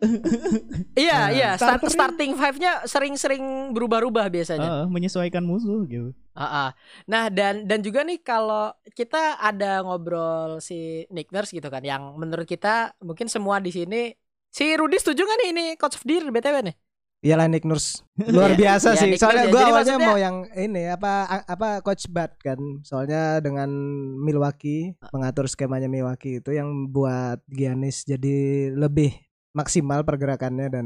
iya 0.94 1.17
Nah, 1.17 1.28
iya 1.34 1.50
start, 1.58 1.82
starting 1.89 2.38
five-nya 2.38 2.86
sering-sering 2.86 3.74
berubah-ubah 3.74 4.30
biasanya 4.30 4.70
Eh, 4.82 4.86
menyesuaikan 4.88 5.41
musuh 5.41 5.82
gitu 5.89 6.13
Ah, 6.32 6.46
ah. 6.48 6.70
Nah 7.12 7.28
dan 7.28 7.67
dan 7.67 7.84
juga 7.84 8.08
nih 8.08 8.24
kalau 8.24 8.72
kita 8.96 9.36
ada 9.36 9.84
ngobrol 9.84 10.63
si 10.63 11.04
Nick 11.12 11.28
Nurse 11.36 11.52
gitu 11.52 11.67
kan, 11.67 11.84
yang 11.84 12.15
menurut 12.15 12.48
kita 12.48 12.96
mungkin 13.04 13.28
semua 13.28 13.60
di 13.60 13.67
sini 13.67 14.15
si 14.48 14.72
Rudy 14.72 14.96
setuju 14.96 15.28
gak 15.28 15.38
nih 15.44 15.50
ini 15.52 15.65
coach 15.76 16.00
of 16.00 16.08
the 16.08 16.13
year 16.15 16.24
btw 16.24 16.63
nih? 16.63 16.76
Iyalah 17.22 17.46
Nick 17.46 17.64
Nurse 17.64 18.02
luar 18.34 18.52
Iya, 18.52 18.58
biasa 18.58 18.88
iya, 18.92 19.00
sih. 19.00 19.10
Nick 19.14 19.22
Soalnya 19.22 19.46
ya. 19.46 19.52
gue 19.52 19.62
awalnya 19.62 19.76
maksudnya- 19.94 20.08
mau 20.08 20.18
yang 20.18 20.36
ini 20.52 20.84
apa 20.86 21.12
apa 21.46 21.70
coach 21.80 22.06
Bud 22.06 22.32
kan. 22.38 22.60
Soalnya 22.82 23.38
dengan 23.38 23.70
Milwaukee 24.18 24.98
mengatur 25.10 25.46
skemanya 25.46 25.86
Milwaukee 25.86 26.38
itu 26.38 26.52
yang 26.52 26.88
buat 26.88 27.38
Giannis 27.48 28.04
jadi 28.04 28.38
lebih 28.72 29.14
maksimal 29.52 30.02
pergerakannya 30.02 30.72
dan 30.72 30.86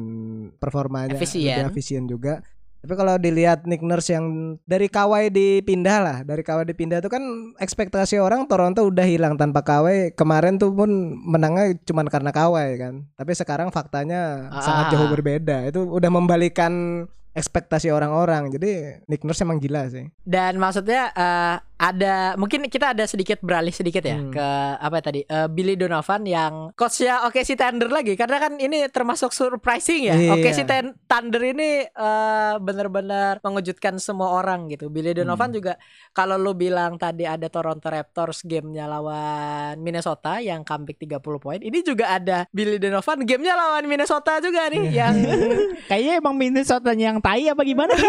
performanya 0.58 1.14
Efisien. 1.14 1.56
lebih 1.56 1.72
efisien 1.72 2.04
juga. 2.04 2.44
Tapi 2.86 2.94
kalau 2.94 3.18
dilihat 3.18 3.66
Nick 3.66 3.82
Nurse 3.82 4.14
yang 4.14 4.62
dari 4.70 4.86
Kawhi 4.86 5.34
dipindah 5.34 5.98
lah, 6.06 6.18
dari 6.22 6.46
Kawhi 6.46 6.70
dipindah 6.70 7.02
itu 7.02 7.10
kan 7.10 7.26
ekspektasi 7.58 8.22
orang 8.22 8.46
Toronto 8.46 8.86
udah 8.86 9.02
hilang 9.02 9.42
tanpa 9.42 9.66
Kawhi. 9.66 10.14
Kemarin 10.14 10.62
tuh 10.62 10.70
pun 10.70 11.18
menangnya 11.18 11.74
cuma 11.82 12.06
karena 12.06 12.30
Kawhi 12.30 12.78
kan. 12.78 13.10
Tapi 13.18 13.34
sekarang 13.34 13.74
faktanya 13.74 14.54
Ah. 14.54 14.62
sangat 14.62 14.94
jauh 14.94 15.10
berbeda. 15.10 15.66
Itu 15.66 15.90
udah 15.90 16.14
membalikan 16.14 17.04
ekspektasi 17.34 17.90
orang-orang. 17.90 18.54
Jadi 18.54 19.02
Nick 19.10 19.26
Nurse 19.26 19.42
emang 19.42 19.58
gila 19.58 19.90
sih. 19.90 20.06
Dan 20.22 20.62
maksudnya 20.62 21.10
eh, 21.10 21.58
ada 21.76 22.34
mungkin 22.36 22.64
kita 22.66 22.92
ada 22.92 23.04
sedikit 23.04 23.40
beralih 23.40 23.70
sedikit 23.70 24.00
ya 24.00 24.16
Hmm. 24.16 24.32
ke 24.32 24.48
apa 24.78 24.98
tadi 25.00 25.22
eh, 25.22 25.48
Billy 25.48 25.76
Donovan 25.76 26.24
yang 26.24 26.54
coachnya 26.72 27.24
oke 27.24 27.42
si 27.42 27.54
Thunder 27.54 27.88
lagi 27.88 28.16
karena 28.16 28.40
kan 28.40 28.56
ini 28.56 28.88
termasuk 28.88 29.30
surprising 29.30 30.08
ya. 30.08 30.16
Iya. 30.16 30.32
Oke 30.34 30.50
si 30.50 30.64
Thunder 30.64 31.42
ini 31.44 31.84
eh, 31.84 32.54
benar-benar 32.58 33.40
mengejutkan 33.40 33.96
semua 33.98 34.32
orang 34.34 34.68
gitu. 34.68 34.88
Billy 34.88 35.12
Donovan 35.12 35.52
Hmm. 35.52 35.58
juga 35.58 35.74
kalau 36.10 36.36
lu 36.36 36.52
bilang 36.52 36.96
tadi 36.96 37.24
ada 37.24 37.48
Toronto 37.48 37.86
Raptors 37.86 38.42
gamenya 38.42 38.88
lawan 38.88 39.76
Minnesota 39.78 40.40
yang 40.40 40.64
comeback 40.64 40.96
30 40.98 41.20
poin. 41.38 41.60
Ini 41.60 41.80
juga 41.82 42.16
ada 42.16 42.48
Billy 42.50 42.80
Donovan 42.80 43.22
gamenya 43.22 43.52
lawan 43.54 43.84
Minnesota 43.84 44.40
juga 44.40 44.72
nih 44.72 44.80
Iya. 44.86 45.12
yang 45.12 45.16
kayaknya 45.92 46.14
emang 46.18 46.36
Minnesota 46.36 46.92
yang 46.92 47.20
tai 47.20 47.46
apa 47.46 47.62
gimana 47.62 47.92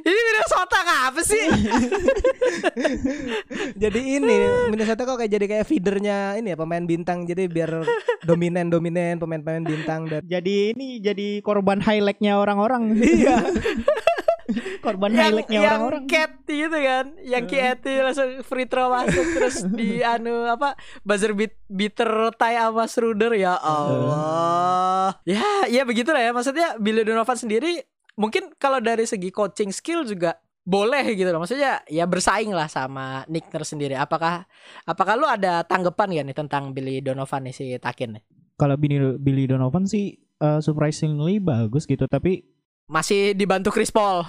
ini 0.00 0.20
Minnesota 0.24 0.78
ngapa 0.80 1.20
sih? 1.20 1.44
jadi 3.82 4.00
ini 4.00 4.38
Minnesota 4.72 5.04
kok 5.04 5.20
kayak 5.20 5.32
jadi 5.32 5.46
kayak 5.48 5.66
feedernya 5.68 6.40
ini 6.40 6.54
ya 6.54 6.56
pemain 6.56 6.84
bintang. 6.84 7.28
Jadi 7.28 7.46
biar 7.52 7.84
dominan 8.24 8.72
dominan 8.72 9.20
pemain-pemain 9.20 9.64
bintang 9.64 10.08
dan 10.08 10.22
jadi 10.24 10.72
ini 10.72 11.02
jadi 11.04 11.44
korban 11.44 11.84
highlightnya 11.84 12.40
orang-orang. 12.40 12.92
Iya. 13.12 13.38
korban 14.82 15.14
yang 15.14 15.20
highlightnya 15.30 15.60
yang 15.62 15.72
orang-orang. 15.78 16.04
Cat 16.10 16.32
gitu 16.44 16.74
kan? 16.74 17.06
Yang 17.22 17.44
Kieti 17.46 17.94
langsung 18.02 18.30
free 18.42 18.66
throw 18.66 18.90
masuk 18.90 19.26
terus 19.38 19.56
di 19.70 20.02
anu 20.12 20.48
apa 20.50 20.74
buzzer 21.06 21.30
beat 21.32 21.54
beater 21.70 22.34
tie 22.34 22.58
sama 22.58 22.84
Schroeder. 22.90 23.32
Ya 23.38 23.54
Allah. 23.54 25.14
Ya 25.22 25.70
ya 25.70 25.86
begitulah 25.86 26.18
ya. 26.18 26.34
Maksudnya 26.34 26.74
Billy 26.82 27.06
Donovan 27.06 27.38
sendiri 27.38 27.86
mungkin 28.16 28.52
kalau 28.60 28.78
dari 28.78 29.08
segi 29.08 29.32
coaching 29.32 29.72
skill 29.72 30.04
juga 30.04 30.36
boleh 30.62 31.18
gitu 31.18 31.28
loh. 31.34 31.42
Maksudnya 31.42 31.82
ya 31.90 32.06
bersaing 32.06 32.54
lah 32.54 32.70
sama 32.70 33.26
Nick 33.26 33.50
Nurse 33.50 33.74
sendiri 33.74 33.98
apakah 33.98 34.46
apakah 34.86 35.14
lu 35.18 35.26
ada 35.26 35.66
tanggapan 35.66 36.08
ya 36.14 36.22
nih 36.22 36.36
tentang 36.36 36.70
Billy 36.70 37.02
Donovan 37.02 37.50
nih 37.50 37.54
si 37.54 37.66
Takin 37.78 38.18
nih? 38.18 38.22
Kalau 38.54 38.78
Billy, 38.78 39.18
Billy 39.18 39.44
Donovan 39.50 39.90
sih 39.90 40.14
uh, 40.38 40.62
surprisingly 40.62 41.42
bagus 41.42 41.88
gitu. 41.88 42.06
Tapi 42.06 42.46
masih 42.86 43.32
dibantu 43.32 43.70
Chris 43.70 43.88
Paul. 43.88 44.26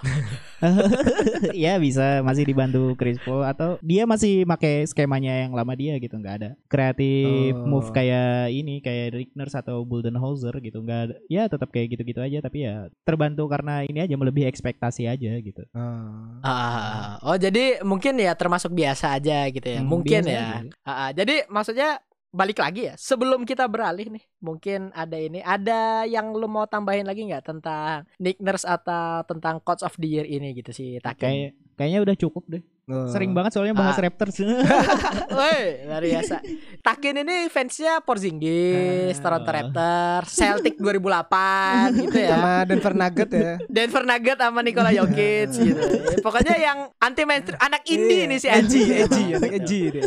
Iya 1.52 1.76
bisa 1.84 2.24
masih 2.24 2.48
dibantu 2.48 2.96
Chris 2.96 3.20
Paul 3.20 3.44
atau 3.44 3.76
dia 3.84 4.08
masih 4.08 4.48
pakai 4.48 4.88
skemanya 4.88 5.44
yang 5.44 5.52
lama 5.52 5.76
dia 5.76 6.00
gitu 6.00 6.16
nggak 6.16 6.36
ada 6.40 6.50
kreatif 6.72 7.52
Oh. 7.54 7.68
move 7.68 7.92
kayak 7.92 8.48
ini 8.50 8.80
kayak 8.80 9.12
Rick 9.12 9.32
Nurse 9.36 9.60
atau 9.60 9.84
Budenholzer 9.84 10.56
gitu 10.64 10.80
nggak 10.80 11.00
ada 11.12 11.16
ya 11.28 11.52
tetap 11.52 11.68
kayak 11.70 11.98
gitu-gitu 11.98 12.24
aja 12.24 12.40
tapi 12.40 12.64
ya 12.64 12.88
terbantu 13.04 13.44
karena 13.52 13.84
ini 13.84 14.00
aja 14.00 14.16
melebihi 14.16 14.48
ekspektasi 14.48 15.04
aja 15.06 15.32
gitu 15.44 15.64
Oh. 15.76 16.40
Ah, 16.40 17.20
oh 17.24 17.36
jadi 17.36 17.84
mungkin 17.84 18.16
ya 18.16 18.32
termasuk 18.36 18.72
biasa 18.72 19.20
aja 19.20 19.48
gitu 19.52 19.68
ya. 19.68 19.80
Hmm, 19.84 19.90
mungkin 19.90 20.22
ya. 20.24 20.64
aja. 20.64 20.72
Ah, 20.84 21.10
jadi 21.12 21.44
maksudnya 21.52 22.00
balik 22.34 22.58
lagi 22.60 22.90
ya. 22.90 22.98
Sebelum 22.98 23.46
kita 23.46 23.70
beralih 23.70 24.10
nih, 24.10 24.26
mungkin 24.42 24.90
ada 24.98 25.16
ini, 25.16 25.40
ada 25.46 26.04
yang 26.10 26.34
lu 26.34 26.50
mau 26.50 26.66
tambahin 26.66 27.06
lagi 27.06 27.30
nggak 27.30 27.46
tentang 27.46 28.10
Nick 28.18 28.42
Nurse 28.42 28.66
atau 28.66 29.22
tentang 29.30 29.62
Coach 29.62 29.86
of 29.86 29.94
the 30.02 30.10
Year 30.10 30.26
ini 30.26 30.58
gitu 30.58 30.74
sih, 30.74 30.98
Takin? 30.98 31.22
kayak 31.22 31.52
kayaknya 31.78 32.00
udah 32.02 32.16
cukup 32.18 32.44
deh 32.50 32.64
Oh. 32.86 33.08
sering 33.08 33.32
banget 33.32 33.56
soalnya 33.56 33.72
bahas 33.74 33.96
Ah. 33.96 34.04
Raptors 34.04 34.36
Woi, 35.40 35.88
luar 35.88 36.04
biasa. 36.04 36.44
Takin 36.80 37.16
ini 37.18 37.48
fansnya 37.48 38.04
Porzingis, 38.04 39.16
Ah. 39.16 39.22
Toronto 39.22 39.48
Raptors, 39.48 40.28
Celtic 40.30 40.76
2008 40.76 41.96
gitu 42.02 42.18
ya. 42.18 42.30
Sama 42.30 42.54
Denver 42.64 42.94
Nugget 42.94 43.30
ya. 43.32 43.52
Denver 43.66 44.04
Nugget 44.04 44.38
sama 44.38 44.60
Nikola 44.60 44.92
Jokic 44.92 45.48
gitu. 45.54 45.80
Ya, 45.80 46.20
pokoknya 46.20 46.56
yang 46.58 46.78
anti 46.98 47.24
mainstream, 47.24 47.56
anak 47.58 47.82
indie 47.86 48.12
Iya. 48.18 48.28
nih 48.28 48.38
si 48.38 48.48
edgy, 48.48 48.82
Edgy. 49.00 49.24
edgy, 49.32 49.82
dia. 49.90 50.04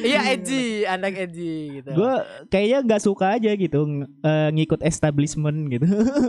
Iya 0.00 0.20
edgy, 0.28 0.64
anak 0.84 1.12
edgy 1.16 1.54
gitu. 1.78 1.90
gue 1.92 2.12
kayaknya 2.48 2.78
nggak 2.84 3.00
suka 3.00 3.26
aja 3.32 3.50
gitu 3.52 3.78
ng- 3.80 4.10
eh, 4.20 4.48
ngikut 4.52 4.82
establishment 4.82 5.70
gitu 5.70 5.86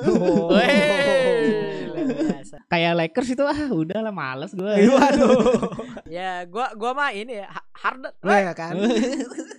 Oh. 0.07 0.53
Wey, 0.53 1.28
biasa. 2.49 2.65
kayak 2.65 2.93
Lakers 2.97 3.29
itu 3.29 3.43
ah 3.45 3.59
udahlah 3.69 4.09
males 4.09 4.51
gue 4.51 4.73
Waduh. 4.97 5.37
Ya, 6.09 6.41
gua 6.43 6.73
gua 6.73 6.91
mah 6.91 7.13
ini 7.13 7.37
ya 7.37 7.47
Ha- 7.47 7.67
Harden. 7.79 8.11
Nah, 8.19 8.39
ya 8.41 8.53
kan. 8.57 8.73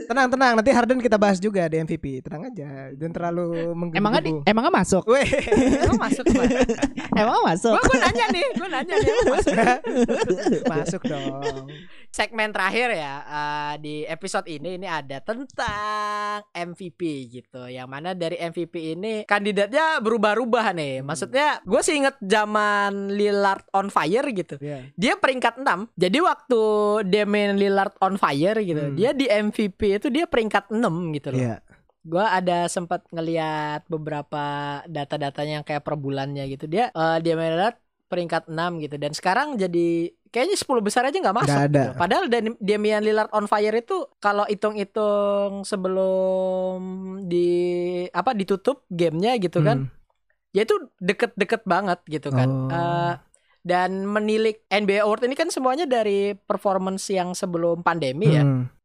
tenang, 0.05 0.29
tenang. 0.29 0.53
Nanti 0.59 0.71
Harden 0.75 0.99
kita 0.99 1.15
bahas 1.15 1.39
juga 1.39 1.65
di 1.65 1.79
MVP. 1.79 2.21
Tenang 2.21 2.51
aja. 2.51 2.91
Jangan 2.93 3.15
terlalu 3.15 3.71
menggebu 3.73 3.97
emangnya 3.97 4.21
di, 4.21 4.33
emangnya 4.45 4.73
masuk 4.75 5.05
Weh. 5.07 5.25
Emang 5.81 6.01
masuk 6.03 6.25
emang 7.15 7.41
masuk 7.47 7.73
Gua, 7.73 7.83
gua 7.87 7.99
nanya 8.03 8.27
nih, 8.29 8.47
gua 8.59 8.69
nanya 8.69 8.95
nih. 8.95 9.09
emang 9.09 9.27
masuk? 9.31 9.55
Masuk 10.67 11.03
dong. 11.07 11.67
Segmen 12.11 12.51
terakhir 12.51 12.91
ya 12.91 13.15
eh, 13.23 13.75
di 13.79 13.95
episode 14.03 14.51
ini 14.51 14.75
ini 14.75 14.87
ada 14.91 15.23
tentang 15.23 16.43
MVP 16.51 17.01
gitu. 17.31 17.71
Yang 17.71 17.87
mana 17.87 18.19
dari 18.19 18.35
MVP 18.35 18.99
ini 18.99 19.23
kandidatnya 19.23 20.03
berubah-ubah 20.03 20.75
nih. 20.75 21.07
Maksudnya 21.07 21.63
gue 21.63 21.81
sih 21.81 22.03
inget 22.03 22.19
zaman 22.19 23.15
Lillard 23.15 23.63
on 23.71 23.89
fire 23.89 24.27
gitu. 24.27 24.59
Iya. 24.59 24.91
Dia 24.99 25.15
peringkat 25.15 25.63
6 25.63 25.95
Jadi 25.95 26.19
waktu 26.19 26.61
Damian 27.07 27.55
Lillard 27.55 27.95
on 28.03 28.19
fire 28.19 28.59
gitu 28.59 28.81
Hmm. 28.81 28.97
Dia 28.97 29.13
di 29.13 29.29
MVP 29.29 30.01
itu 30.01 30.09
dia 30.09 30.25
peringkat 30.27 30.73
6 30.73 31.15
gitu 31.15 31.29
loh 31.31 31.39
Iya. 31.39 31.57
Gua 32.01 32.33
ada 32.33 32.65
sempat 32.67 33.05
ngeliat 33.13 33.85
beberapa 33.87 34.45
data-datanya 34.89 35.61
yang 35.61 35.67
kayak 35.67 35.85
per 35.85 35.95
bulannya 35.95 36.49
gitu 36.49 36.65
Dia 36.67 36.89
eh 36.91 37.19
Damian 37.21 37.55
Lillard 37.55 37.79
peringkat 38.09 38.49
6 38.49 38.83
gitu 38.83 38.97
Dan 38.97 39.13
sekarang 39.15 39.55
jadi 39.55 40.11
kayaknya 40.31 40.55
10 40.55 40.67
besar 40.81 41.03
aja 41.03 41.15
nggak 41.15 41.37
masuk 41.37 41.51
Nggak 41.51 41.69
ada. 41.69 41.83
gitu. 41.85 41.99
Padahal 41.99 42.25
Dan- 42.27 42.59
Damian 42.59 43.03
Lillard 43.03 43.31
on 43.31 43.45
fire 43.45 43.75
itu 43.75 44.07
Kalau 44.19 44.45
hitung-hitung 44.45 45.63
sebelum 45.63 46.81
di 47.23 47.49
apa 48.09 48.33
ditutup 48.33 48.87
gamenya 48.89 49.37
gitu 49.37 49.61
kan 49.61 49.85
Hmm. 49.85 49.91
ya 50.51 50.63
itu 50.63 50.73
deket-deket 50.99 51.63
banget 51.65 51.99
gitu 52.07 52.31
kan. 52.31 52.49
Oh. 52.49 52.71
Eh, 52.71 53.15
dan 53.61 54.03
menilik 54.05 54.65
NBA 54.67 55.05
Award 55.05 55.23
ini 55.23 55.35
kan 55.35 55.47
semuanya 55.47 55.85
dari 55.85 56.33
performance 56.35 57.07
yang 57.09 57.33
sebelum 57.33 57.83
pandemi 57.83 58.33
ya. 58.33 58.43
Hmm. 58.43 58.65
Ya 58.65 58.80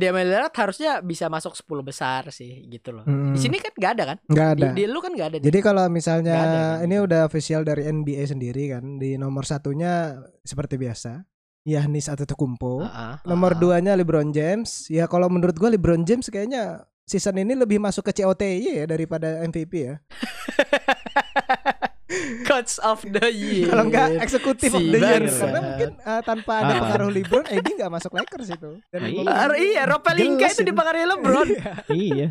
Damian 0.00 0.32
Lillard 0.32 0.54
harusnya 0.56 1.04
bisa 1.04 1.28
masuk 1.28 1.52
10 1.52 1.84
besar 1.84 2.22
sih 2.32 2.64
gitu 2.72 2.96
loh. 2.96 3.04
Hmm. 3.04 3.36
Di 3.36 3.40
sini 3.44 3.60
kan 3.60 3.72
gak 3.76 3.92
ada 4.00 4.04
kan? 4.14 4.18
nggak 4.24 4.48
Di, 4.56 4.62
ada. 4.64 4.68
di 4.72 4.82
lu 4.88 4.98
kan 5.04 5.12
gak 5.12 5.28
ada. 5.28 5.36
Jadi 5.44 5.58
kalau 5.60 5.84
misalnya 5.92 6.34
ada, 6.34 6.62
kan? 6.80 6.88
ini 6.88 6.96
udah 7.04 7.20
official 7.28 7.60
dari 7.60 7.84
NBA 7.84 8.24
sendiri 8.24 8.72
kan 8.72 8.96
di 8.96 9.20
nomor 9.20 9.44
satunya 9.44 10.16
seperti 10.40 10.80
biasa 10.80 11.20
Giannis 11.66 12.06
Antetokounmpo. 12.06 12.86
Ah, 12.86 12.88
ah, 12.88 13.14
Nomor 13.26 13.54
ah. 13.54 13.58
duanya 13.58 13.92
LeBron 13.98 14.30
James. 14.30 14.86
Ya 14.86 15.10
kalau 15.10 15.26
menurut 15.26 15.58
gua 15.58 15.68
LeBron 15.74 16.06
James 16.06 16.30
kayaknya 16.30 16.86
season 17.02 17.42
ini 17.42 17.58
lebih 17.58 17.82
masuk 17.82 18.06
ke 18.06 18.22
COTY 18.22 18.82
ya 18.82 18.84
daripada 18.86 19.42
MVP 19.42 19.72
ya. 19.74 19.98
Coach 22.44 22.78
of 22.80 23.02
the 23.02 23.26
Year. 23.28 23.66
Kalau 23.66 23.84
enggak 23.84 24.08
eksekutif 24.20 24.70
of 24.70 24.78
Si 24.78 24.88
the 24.88 24.96
year 24.96 25.22
bangsat. 25.22 25.40
karena 25.42 25.58
mungkin 25.60 25.88
uh, 25.98 26.22
tanpa 26.22 26.52
ada 26.56 26.70
Ah. 26.70 26.78
pengaruh 26.80 27.10
LeBron, 27.10 27.44
Eddie 27.48 27.74
nggak 27.74 27.90
masuk 27.90 28.10
Lakers 28.12 28.48
itu. 28.48 28.70
Dan 28.86 29.00
Ah, 29.00 29.08
iya. 29.08 29.22
iya, 29.58 29.82
Jelas 30.38 30.54
itu 30.54 30.64
dipengaruhi 30.64 31.06
LeBron. 31.08 31.48
iya 31.90 32.26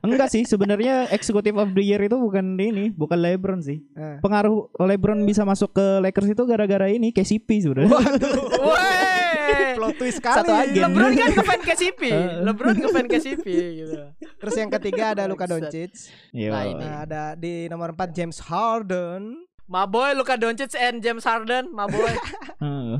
enggak 0.00 0.28
sih 0.28 0.42
sebenarnya 0.42 0.94
executive 1.10 1.56
of 1.56 1.72
the 1.72 1.80
year 1.82 1.98
itu 1.98 2.14
bukan 2.14 2.54
ini 2.54 2.90
bukan 2.90 3.16
LeBron 3.16 3.60
sih 3.60 3.80
Ah. 3.94 4.20
pengaruh 4.20 4.68
LeBron 4.74 5.20
bisa 5.22 5.42
masuk 5.42 5.72
ke 5.72 6.00
Lakers 6.00 6.28
itu 6.28 6.42
gara-gara 6.44 6.86
ini 6.86 7.08
KCP 7.08 7.48
sebenarnya 7.60 7.90
Woi. 7.90 8.92
Plot 9.78 9.94
twist 9.98 10.18
sekali. 10.18 10.36
Satu 10.40 10.52
agen. 10.52 10.82
LeBron 10.88 11.12
kan 11.14 11.28
ngefan 11.36 11.60
KCP. 11.62 12.02
Ah. 12.10 12.40
LeBron 12.46 12.76
ngefan 12.78 13.06
KCP 13.06 13.46
gitu. 13.78 13.94
Terus 14.40 14.54
yang 14.58 14.70
ketiga 14.80 15.04
ada 15.16 15.24
Luka. 15.26 15.44
Doncic. 15.44 15.92
Nah, 16.32 16.64
ini. 16.64 16.86
Ada 16.86 17.22
di 17.36 17.68
nomor 17.68 17.92
4 17.92 18.16
James 18.16 18.38
Harden. 18.48 19.44
My 19.64 19.88
boy 19.88 20.12
Luka 20.12 20.36
Doncic 20.36 20.76
and 20.76 21.00
James 21.00 21.24
Harden, 21.24 21.72
my 21.72 21.88
boy. 21.88 22.12
Heeh. 22.64 22.96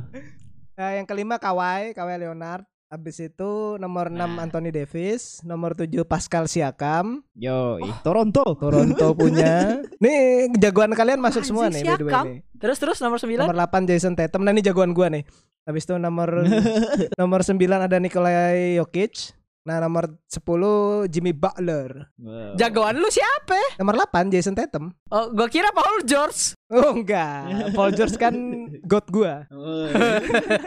Nah, 0.75 0.91
yang 0.97 1.07
kelima 1.07 1.37
Kawhi, 1.37 1.93
Kawhi 1.93 2.17
Leonard. 2.19 2.65
Habis 2.87 3.17
itu 3.19 3.75
nomor 3.77 4.07
6 4.07 4.15
Nah. 4.15 4.39
Anthony 4.39 4.71
Davis, 4.71 5.43
nomor 5.43 5.75
7 5.75 6.05
Pascal 6.05 6.47
Siakam, 6.47 7.27
Yo, 7.35 7.83
ih, 7.83 7.91
Toronto. 8.07 8.55
Toronto 8.55 9.07
punya. 9.19 9.83
Nih 9.99 10.53
jagoan 10.55 10.95
kalian 10.95 11.19
masuk 11.19 11.43
semua 11.43 11.67
Anjing, 11.67 11.83
nih 11.83 11.91
by 11.91 11.97
the 11.97 12.05
way 12.05 12.13
Siakam. 12.13 12.25
nih. 12.31 12.39
Terus 12.55 12.79
terus 12.79 12.99
nomor 13.01 13.19
9 13.19 13.35
Nomor 13.41 13.57
8 13.59 13.91
Jason 13.91 14.15
Tatum. 14.15 14.47
Nah, 14.47 14.55
ini 14.55 14.63
jagoan 14.63 14.95
gua 14.95 15.11
nih. 15.11 15.27
Habis 15.65 15.85
itu 15.85 15.97
nomor 15.97 16.29
nomor 17.21 17.41
9 17.41 17.57
ada 17.59 17.97
Nikolai 17.99 18.79
Jokic. 18.79 19.33
Nah, 19.65 19.81
nomor 19.81 20.21
10 20.29 21.09
Jimmy 21.09 21.33
Butler. 21.33 22.13
Wow. 22.21 22.53
Jagoan 22.53 23.01
lu 23.01 23.09
siapa? 23.09 23.57
Nomor 23.81 23.97
8 24.13 24.29
Jason 24.29 24.53
Tatum. 24.53 24.93
Oh, 25.09 25.33
gua 25.33 25.49
kira 25.49 25.73
Paul 25.73 26.05
George. 26.05 26.53
Oh 26.69 26.93
enggak, 26.93 27.73
Paul 27.73 27.97
George 27.97 28.21
kan 28.21 28.37
god 28.93 29.09
gua. 29.09 29.49
Oh, 29.49 29.89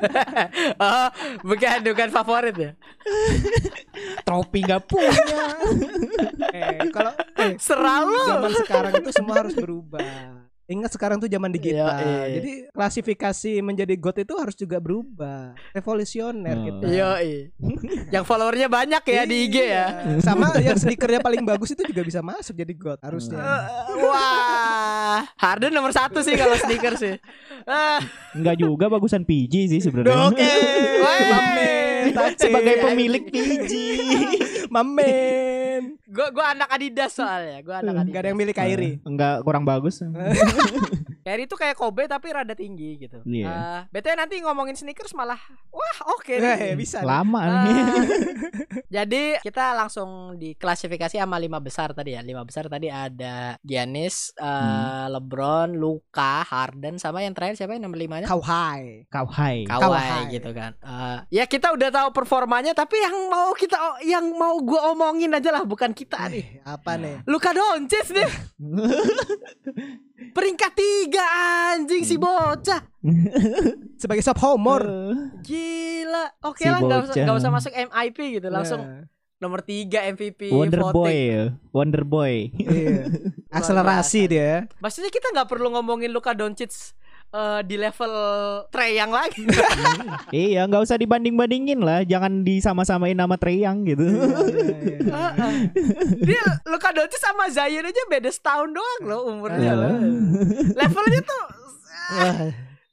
oh, 0.82 1.08
bukan 1.46 1.78
bukan 1.86 2.10
favorit 2.10 2.56
ya. 2.58 2.72
trofi 4.26 4.66
nggak 4.66 4.82
punya. 4.90 5.14
Eh, 6.58 6.90
kalau 6.90 7.14
eh, 7.38 7.54
Seralu. 7.60 8.18
zaman 8.24 8.54
sekarang 8.66 8.94
itu 8.98 9.12
semua 9.14 9.46
harus 9.46 9.54
berubah. 9.54 10.47
Ingat 10.68 10.92
sekarang 10.92 11.16
tuh 11.16 11.32
zaman 11.32 11.48
digital. 11.48 11.96
Iya, 11.96 12.04
iya. 12.04 12.36
Jadi 12.38 12.52
klasifikasi 12.70 13.52
menjadi 13.64 13.96
god 13.96 14.20
itu 14.20 14.34
harus 14.36 14.52
juga 14.52 14.78
berubah. 14.78 15.56
Revolusioner 15.72 16.56
Oh. 16.60 16.64
gitu. 16.68 16.86
Yo, 16.92 17.10
yang 18.10 18.28
followernya 18.28 18.68
banyak 18.68 19.00
ya 19.02 19.24
di 19.24 19.48
IG 19.48 19.56
ya. 19.56 19.64
Iya. 19.64 20.20
Sama 20.20 20.52
yang 20.60 20.76
sneakernya 20.76 21.24
paling 21.24 21.48
bagus 21.48 21.72
itu 21.72 21.88
juga 21.88 22.04
bisa 22.04 22.20
masuk 22.20 22.52
jadi 22.52 22.74
god 22.76 23.00
harusnya. 23.00 23.40
Eh, 23.40 23.64
Wah, 24.04 25.24
Harden 25.40 25.72
nomor 25.72 25.96
satu 25.96 26.20
sih 26.20 26.36
kalau 26.36 26.60
sneaker 26.60 27.00
sih. 27.00 27.16
Ah, 27.64 28.04
Enggak 28.36 28.60
juga 28.60 28.92
bagusan 28.92 29.24
PG 29.24 29.72
sih 29.72 29.80
sebenarnya. 29.80 30.20
Oke, 30.28 30.44
Weh. 31.00 32.12
Sebagai 32.36 32.76
pemilik 32.84 33.24
PG. 33.24 33.72
Mamen. 35.78 35.98
Gua 36.10 36.28
gua 36.34 36.46
anak 36.54 36.70
Adidas 36.74 37.12
soalnya. 37.14 37.62
Gua 37.62 37.76
anak 37.82 37.94
Adidas. 38.04 38.14
Gak 38.14 38.22
ada 38.22 38.30
yang 38.34 38.40
milih 38.40 38.56
Kyrie. 38.56 38.96
Enggak 39.06 39.46
kurang 39.46 39.64
bagus. 39.64 40.02
Kyrie 41.28 41.44
itu 41.44 41.54
kayak 41.54 41.76
Kobe 41.76 42.08
tapi 42.08 42.32
rada 42.32 42.56
tinggi 42.56 42.96
gitu. 42.98 43.20
Iya. 43.22 43.52
Eh, 43.52 43.82
BTW 43.92 44.16
nanti 44.16 44.40
ngomongin 44.40 44.74
sneakers 44.74 45.12
malah 45.12 45.36
wah 45.68 45.98
oke 46.10 46.32
Eh, 46.32 46.40
nih. 46.40 46.74
bisa. 46.74 47.04
nih. 47.04 47.08
Lama 47.10 47.42
nih. 47.60 47.84
Jadi 48.88 49.24
kita 49.42 49.76
langsung 49.76 50.10
diklasifikasi 50.36 51.20
sama 51.20 51.36
lima 51.36 51.60
besar 51.60 51.92
tadi 51.92 52.16
ya. 52.16 52.22
Lima 52.22 52.42
besar 52.42 52.66
tadi 52.66 52.88
ada 52.88 53.60
Giannis, 53.60 54.32
eh, 54.34 54.46
Hmm. 54.48 55.12
LeBron, 55.12 55.76
Luka, 55.76 56.42
Harden, 56.42 56.96
sama 56.96 57.20
yang 57.20 57.34
terakhir 57.34 57.58
siapa 57.58 57.74
yang 57.74 57.84
nomor 57.84 57.98
limanya? 57.98 58.24
Kawhi. 58.26 59.04
Kawhi. 59.08 59.66
Kawhi 59.66 59.84
Kawhi. 59.84 60.32
gitu 60.32 60.50
kan. 60.52 60.72
Eh, 60.78 61.18
ya 61.34 61.44
kita 61.44 61.74
udah 61.74 61.90
tahu 61.90 62.10
performanya, 62.14 62.72
tapi 62.72 62.96
yang 62.96 63.28
mau 63.28 63.52
kita 63.52 63.76
yang 64.02 64.24
mau 64.32 64.56
gua 64.60 64.88
omongin 64.90 65.34
aja 65.34 65.52
lah, 65.52 65.64
bukan 65.64 65.92
kita 65.92 66.30
nih. 66.30 66.46
Eh, 66.58 66.64
apa 66.64 66.96
nih? 66.96 67.26
Luka 67.26 67.52
Doncic 67.52 68.08
nih 68.10 68.30
peringkat 70.18 70.72
tiga 70.74 71.24
anjing 71.74 72.04
si 72.04 72.18
bocah. 72.18 72.82
Sebagai 74.02 74.26
sophomore. 74.26 74.90
Gila. 75.46 76.26
Oke 76.46 76.66
Si 76.66 76.70
lah 76.70 76.80
nggak 76.82 77.00
usah 77.10 77.16
nggak 77.16 77.38
usah 77.38 77.52
masuk 77.54 77.74
MIP 77.74 78.18
gitu, 78.42 78.48
langsung 78.50 78.82
Nah, 78.82 79.06
nomor 79.38 79.62
3 79.62 80.18
MVP 80.18 80.50
Wonder 80.50 80.82
voting. 80.90 80.98
Boy. 80.98 81.18
Wonder 81.70 82.04
Boy. 82.04 82.34
Iya. 82.58 83.06
Akselerasi 83.58 84.22
dia. 84.26 84.66
Maksudnya 84.82 85.14
kita 85.14 85.30
nggak 85.34 85.50
perlu 85.50 85.70
ngomongin 85.78 86.10
Luka 86.10 86.34
Doncic 86.34 86.74
eh, 87.34 87.60
di 87.66 87.76
level 87.76 88.14
Trey 88.72 88.96
yang 88.96 89.12
lagi. 89.12 89.44
iya, 90.36 90.64
nggak 90.68 90.84
usah 90.84 90.98
dibanding-bandingin 91.00 91.80
lah. 91.82 92.04
Jangan 92.04 92.46
disama-samain 92.46 93.18
nama 93.18 93.36
Treyang 93.36 93.84
gitu. 93.88 94.06
Iya, 94.06 95.08
Heeh. 95.08 95.54
Dia 96.28 96.44
Luka 96.68 96.92
Doncic 96.94 97.20
sama 97.20 97.50
Zion 97.52 97.86
aja 97.88 98.02
beda 98.12 98.30
setahun 98.32 98.70
doang 98.72 99.02
loh 99.08 99.22
umurnya. 99.32 99.60
Iya. 99.60 99.74
loh. 99.76 99.92
Levelnya 100.76 101.22
tuh 101.26 101.44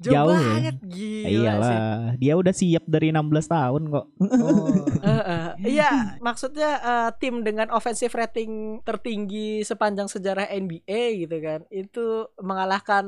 Jauh, 0.05 0.13
Jauh 0.13 0.31
ya. 0.31 0.45
banget 0.55 0.77
gila 0.85 1.25
sih. 1.25 1.33
Iyalah, 1.33 1.81
dia 2.15 2.35
udah 2.35 2.53
siap 2.53 2.85
dari 2.85 3.09
16 3.09 3.25
tahun 3.49 3.83
kok. 3.89 4.07
oh. 4.21 4.69
Heeh. 5.09 5.47
Iya, 5.65 5.91
maksudnya 6.21 6.71
eh, 6.77 7.11
tim 7.17 7.41
dengan 7.41 7.69
offensive 7.69 8.13
rating 8.13 8.53
tertinggi 8.81 9.61
sepanjang 9.61 10.07
sejarah 10.07 10.45
NBA 10.47 11.25
gitu 11.25 11.37
kan. 11.41 11.61
Itu 11.69 12.07
mengalahkan 12.39 13.05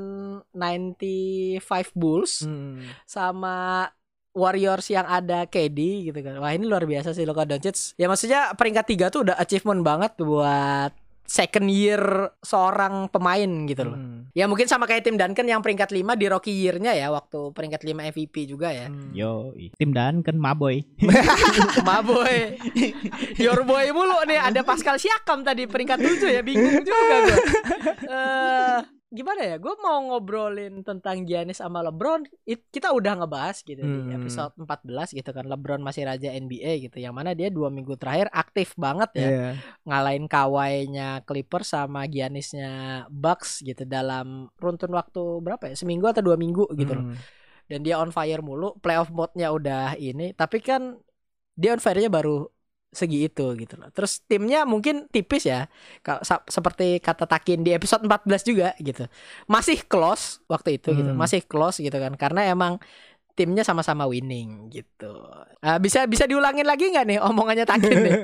95 0.52 1.60
Bulls 1.92 2.42
Hmm. 2.42 2.80
sama 3.04 3.88
Warriors 4.32 4.84
yang 4.88 5.04
ada 5.04 5.44
KD 5.44 5.78
gitu 6.06 6.20
kan. 6.20 6.36
Wah, 6.36 6.52
ini 6.52 6.64
luar 6.64 6.84
biasa 6.84 7.12
sih 7.12 7.24
Luka 7.24 7.42
Doncic. 7.42 7.96
Ya 7.96 8.04
maksudnya 8.04 8.52
peringkat 8.52 8.84
tiga 8.86 9.06
tuh 9.08 9.24
udah 9.24 9.36
achievement 9.36 9.80
banget 9.80 10.12
buat 10.18 10.92
second 11.26 11.68
year 11.68 12.30
seorang 12.40 13.10
pemain 13.10 13.68
gitu 13.68 13.82
loh. 13.82 13.98
Hmm. 13.98 14.30
Ya 14.32 14.46
mungkin 14.46 14.70
sama 14.70 14.86
kayak 14.86 15.06
tim 15.06 15.18
Duncan 15.18 15.46
yang 15.46 15.60
peringkat 15.60 15.90
5 15.90 16.16
di 16.16 16.26
rookie 16.30 16.56
year-nya 16.56 16.94
ya 16.94 17.10
waktu 17.10 17.52
peringkat 17.52 17.82
5 17.82 18.10
MVP 18.14 18.34
juga 18.48 18.72
ya. 18.72 18.86
Hmm. 18.88 19.10
Yo, 19.12 19.52
tim 19.76 19.90
dan 19.92 20.22
kan 20.22 20.38
Maboy. 20.38 20.86
Maboy. 21.88 22.56
Your 23.36 23.66
boy 23.66 23.90
mulu 23.92 24.22
nih 24.24 24.40
ada 24.40 24.62
Pascal 24.62 24.96
Siakam 24.96 25.42
tadi 25.42 25.66
peringkat 25.66 25.98
7 26.00 26.36
ya 26.36 26.42
bingung 26.46 26.82
juga 26.82 27.16
gue. 27.26 27.38
Eh 28.06 28.95
gimana 29.08 29.38
ya? 29.40 29.56
Gue 29.56 29.70
mau 29.78 30.02
ngobrolin 30.02 30.82
tentang 30.82 31.22
Giannis 31.22 31.58
sama 31.58 31.78
LeBron. 31.80 32.26
It- 32.42 32.66
kita 32.68 32.90
udah 32.90 33.22
ngebahas 33.22 33.62
gitu 33.62 33.78
di 33.78 33.86
Hmm. 34.02 34.12
episode 34.12 34.52
14 34.56 35.10
gitu 35.10 35.30
kan. 35.30 35.46
LeBron 35.46 35.78
masih 35.78 36.04
raja 36.04 36.28
NBA 36.28 36.82
gitu. 36.82 36.98
Yang 36.98 37.14
mana 37.14 37.30
dia 37.32 37.46
dua 37.48 37.70
minggu 37.70 37.94
terakhir 37.94 38.26
aktif 38.30 38.74
banget 38.74 39.10
ya 39.14 39.28
Iya. 39.28 39.48
ngalahin 39.82 40.26
kawainya 40.26 41.22
Clippers 41.22 41.70
sama 41.70 42.04
Giannisnya 42.04 42.70
Bucks 43.08 43.60
gitu 43.60 43.82
dalam 43.82 44.50
runtun 44.56 44.90
waktu 44.90 45.22
berapa 45.40 45.70
ya? 45.70 45.74
Seminggu 45.74 46.06
atau 46.06 46.20
dua 46.20 46.34
minggu 46.34 46.66
gitu 46.74 46.92
loh 46.92 47.06
Hmm. 47.10 47.18
dan 47.66 47.80
dia 47.80 47.96
on 47.96 48.10
fire 48.10 48.42
mulu 48.42 48.74
playoff 48.78 49.08
mode-nya 49.08 49.50
udah 49.50 49.94
ini 49.94 50.30
tapi 50.32 50.58
kan 50.58 50.98
dia 51.54 51.72
on 51.72 51.80
fire-nya 51.80 52.06
baru 52.06 52.46
segi 52.92 53.28
itu 53.28 53.46
gitu 53.58 53.74
loh. 53.76 53.90
Terus 53.92 54.24
timnya 54.24 54.64
mungkin 54.64 55.04
tipis 55.12 55.44
ya. 55.44 55.68
Ka- 56.00 56.22
sa- 56.24 56.44
seperti 56.48 56.98
kata 57.02 57.28
Takin 57.28 57.60
di 57.66 57.76
episode 57.76 58.06
14 58.06 58.42
juga 58.46 58.72
gitu. 58.80 59.04
Masih 59.46 59.82
close 59.84 60.40
waktu 60.48 60.80
itu 60.80 60.94
gitu. 60.96 61.10
Hmm. 61.12 61.18
masih 61.18 61.44
close 61.44 61.82
gitu 61.82 61.96
kan. 61.96 62.14
Karena 62.16 62.48
emang 62.48 62.80
timnya 63.36 63.60
sama-sama 63.60 64.08
winning 64.08 64.66
gitu 64.68 65.12
Ah, 65.58 65.76
bisa 65.76 66.06
bisa 66.06 66.24
diulangin 66.24 66.62
lagi 66.62 66.88
nggak 66.88 67.04
nih 67.04 67.18
omongannya 67.18 67.66
Takin 67.66 67.98
nih 67.98 68.14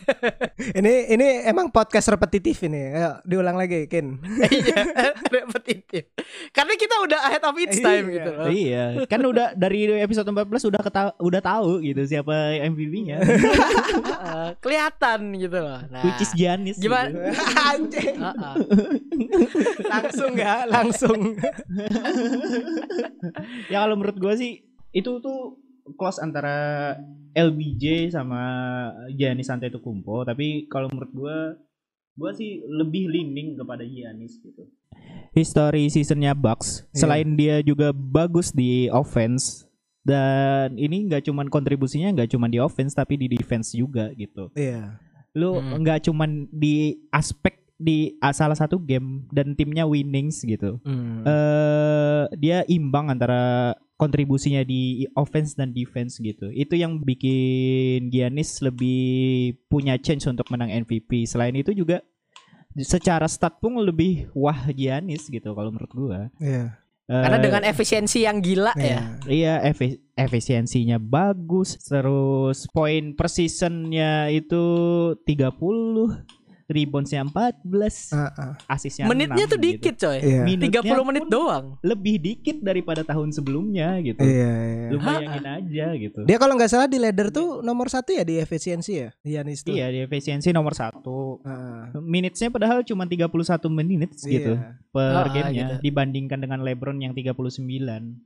ini 0.78 0.92
ini 1.08 1.26
emang 1.42 1.68
podcast 1.68 2.08
repetitif 2.08 2.56
ini. 2.62 2.90
Ayo 2.90 3.20
diulang 3.22 3.54
lagi, 3.54 3.84
Kin. 3.84 4.16
Iya, 4.50 4.76
repetitif 5.26 6.10
karena 6.50 6.74
kita 6.74 6.94
udah 7.00 7.20
ahead 7.22 7.42
of 7.42 7.56
its 7.56 7.78
time 7.78 8.06
Iya. 8.06 8.14
gitu 8.14 8.30
loh 8.32 8.46
iya, 8.48 8.84
kan 9.04 9.20
udah 9.20 9.52
dari 9.52 9.84
episode 9.96 10.26
14 10.26 10.46
udah 10.66 10.80
keta- 10.80 11.16
udah 11.18 11.40
tahu 11.40 11.80
gitu 11.80 12.02
siapa 12.04 12.32
MVP-nya. 12.60 13.18
Eh, 14.20 14.50
kelihatan 14.60 15.32
gitu 15.34 15.58
loh 15.58 15.80
nah, 15.88 16.04
Which 16.04 16.20
is 16.20 16.30
Giannis. 16.32 16.76
Gimana? 16.76 17.08
gitu. 17.08 17.18
Anjing. 17.56 18.16
Heeh. 18.16 18.54
langsung 19.86 20.32
ya, 20.34 20.54
langsung. 20.66 21.18
ya 23.68 23.78
kalau 23.80 23.96
menurut 23.96 24.16
gua 24.16 24.34
sih 24.40 24.64
itu 24.90 25.20
tuh 25.20 25.60
close 25.94 26.16
antara 26.18 26.96
LBJ 27.30 28.08
sama 28.10 28.40
Giannis 29.12 29.46
Antetokounmpo 29.48 30.24
tapi 30.24 30.64
kalau 30.66 30.88
menurut 30.88 31.12
gua 31.12 31.36
gua 32.16 32.30
sih 32.32 32.58
lebih 32.64 33.06
leaning 33.06 33.54
kepada 33.54 33.84
Giannis 33.84 34.40
gitu. 34.40 34.64
History 35.30 35.86
seasonnya 35.86 36.32
Bucks 36.32 36.82
Iya. 36.90 36.96
selain 36.96 37.28
dia 37.34 37.56
juga 37.60 37.92
bagus 37.92 38.50
di 38.50 38.90
offense 38.90 39.68
dan 40.02 40.74
ini 40.74 41.06
nggak 41.06 41.28
cuman 41.28 41.46
kontribusinya 41.46 42.10
nggak 42.10 42.30
cuman 42.30 42.50
di 42.50 42.58
offense 42.58 42.92
tapi 42.92 43.14
di 43.14 43.28
defense 43.28 43.70
juga 43.72 44.10
gitu. 44.12 44.50
Iya. 44.54 44.98
Lu 45.32 45.54
Hmm. 45.54 45.78
nggak 45.78 46.10
cuman 46.10 46.50
di 46.50 46.98
aspek 47.10 47.62
di 47.80 48.18
ah, 48.18 48.34
salah 48.34 48.52
satu 48.54 48.76
game 48.76 49.24
dan 49.30 49.54
timnya 49.54 49.86
winnings 49.86 50.42
gitu. 50.42 50.82
Hmm. 50.84 51.22
eh 51.24 52.22
dia 52.36 52.66
imbang 52.66 53.08
antara 53.08 53.72
kontribusinya 54.00 54.64
di 54.64 55.04
offense 55.12 55.52
dan 55.52 55.76
defense 55.76 56.16
gitu. 56.16 56.48
Itu 56.48 56.72
yang 56.80 57.04
bikin 57.04 58.08
Giannis 58.08 58.64
lebih 58.64 59.60
punya 59.68 60.00
chance 60.00 60.24
untuk 60.24 60.48
menang 60.48 60.72
MVP. 60.72 61.28
Selain 61.28 61.52
itu 61.52 61.76
juga 61.76 62.00
secara 62.80 63.28
stat 63.28 63.60
pun 63.60 63.76
lebih 63.76 64.32
wah 64.32 64.72
Giannis 64.72 65.28
gitu 65.28 65.52
kalau 65.52 65.68
menurut 65.68 65.92
gua. 65.92 66.20
Iya. 66.40 66.80
Karena 67.10 67.36
Eh, 67.36 67.44
dengan 67.44 67.62
efisiensi 67.66 68.22
yang 68.22 68.38
gila 68.38 68.70
ya. 68.78 68.86
Iya. 68.86 69.02
Iya 69.26 69.54
efi- 69.66 69.98
efisiensinya 70.14 71.02
bagus 71.02 71.74
Terus 71.82 72.70
poin 72.70 73.18
precisionnya 73.18 74.30
itu 74.30 74.62
30 75.26 76.22
Reboundsnya 76.70 77.26
14 77.26 78.14
Ah, 78.14 78.30
ah. 78.30 78.52
Asisnya 78.66 79.04
Menitnya 79.04 79.44
6 79.44 79.50
tuh 79.50 79.58
gitu. 79.58 79.66
dikit 79.66 79.94
coy. 79.98 80.18
Iya. 80.18 80.42
Minutnya 80.46 80.80
30 80.86 81.02
menit 81.04 81.24
doang. 81.26 81.64
Lebih 81.82 82.14
dikit 82.16 82.56
daripada 82.60 83.02
tahun 83.02 83.30
sebelumnya 83.30 83.98
gitu 84.00 84.22
Iya, 84.22 84.52
iya. 84.54 84.88
Lu 84.88 84.98
bayangin 84.98 85.44
aja 85.44 85.86
gitu 85.94 86.20
Dia 86.22 86.36
kalau 86.36 86.54
nggak 86.54 86.70
salah 86.70 86.86
di 86.86 86.96
ladder 86.96 87.28
tuh 87.28 87.60
nomor 87.60 87.86
satu 87.86 88.10
ya 88.10 88.22
di 88.22 88.38
efisiensi 88.38 88.92
ya, 88.96 89.08
Giannis 89.20 89.60
tuh. 89.60 89.74
Iya 89.74 89.86
di 89.88 89.98
efisiensi 90.00 90.48
nomor 90.50 90.72
satu 90.72 91.42
Ah, 91.42 91.90
Minitnya 91.96 92.48
padahal 92.48 92.82
cuma 92.82 93.04
31 93.04 93.26
menit 93.68 94.14
gitu 94.20 94.54
iya. 94.54 94.78
per 94.88 95.14
Ah, 95.16 95.26
gamenya 95.26 95.66
gitu. 95.76 95.90
dibandingkan 95.90 96.38
dengan 96.38 96.60
LeBron 96.60 96.98
yang 96.98 97.12
39 97.12 97.50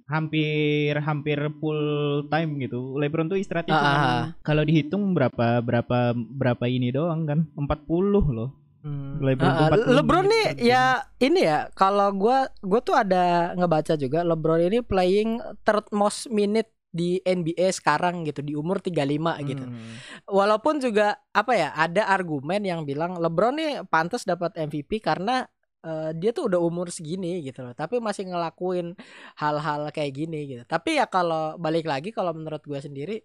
hampir 0.07 0.93
hampir 0.99 1.39
full 1.59 1.83
time 2.29 2.59
gitu 2.59 2.97
LeBron 2.97 3.27
tuh 3.27 3.37
istirahatnya 3.37 3.73
Ah, 3.73 3.81
ah, 3.81 3.97
ah. 3.97 4.25
kalau 4.41 4.63
dihitung 4.63 5.13
berapa 5.13 5.61
berapa 5.61 5.99
berapa 6.15 6.65
ini 6.67 6.91
doang 6.91 7.25
kan 7.25 7.49
40 7.55 8.34
loh 8.35 8.51
Hmm. 8.85 9.17
LeBron 9.17 9.49
Ah, 9.49 9.73
40 9.73 9.97
LeBron 9.97 10.25
menit 10.29 10.33
nih 10.37 10.45
per 10.45 10.55
game. 10.61 10.69
ya 10.69 10.85
ini 11.19 11.41
ya 11.41 11.59
kalau 11.73 12.13
gua 12.13 12.39
gua 12.61 12.85
tuh 12.85 12.93
ada 12.93 13.57
ngebaca 13.57 13.97
juga 13.97 14.21
LeBron 14.21 14.61
ini 14.61 14.85
playing 14.85 15.41
third 15.65 15.89
most 15.89 16.29
minute 16.29 16.69
di 16.93 17.17
NBA 17.25 17.73
sekarang 17.73 18.29
gitu 18.29 18.45
di 18.45 18.53
umur 18.53 18.85
35 18.85 19.41
gitu. 19.41 19.65
Hmm. 19.65 19.97
Walaupun 20.29 20.85
juga 20.85 21.17
apa 21.33 21.57
ya 21.57 21.73
ada 21.73 22.13
argumen 22.13 22.61
yang 22.61 22.85
bilang 22.85 23.17
LeBron 23.17 23.57
nih 23.57 23.73
pantas 23.89 24.29
dapat 24.29 24.53
MVP 24.55 25.01
karena 25.01 25.49
eh, 25.81 26.13
dia 26.13 26.37
tuh 26.37 26.53
udah 26.53 26.61
umur 26.61 26.93
segini 26.93 27.41
gitu 27.41 27.65
loh, 27.65 27.73
tapi 27.73 28.05
masih 28.05 28.29
ngelakuin 28.29 28.93
hal-hal 29.41 29.89
kayak 29.93 30.13
gini 30.13 30.45
gitu. 30.45 30.63
Tapi 30.69 31.01
ya 31.01 31.09
kalau 31.09 31.57
balik 31.57 31.89
lagi 31.89 32.13
kalau 32.13 32.37
menurut 32.37 32.61
gua 32.61 32.85
sendiri 32.85 33.25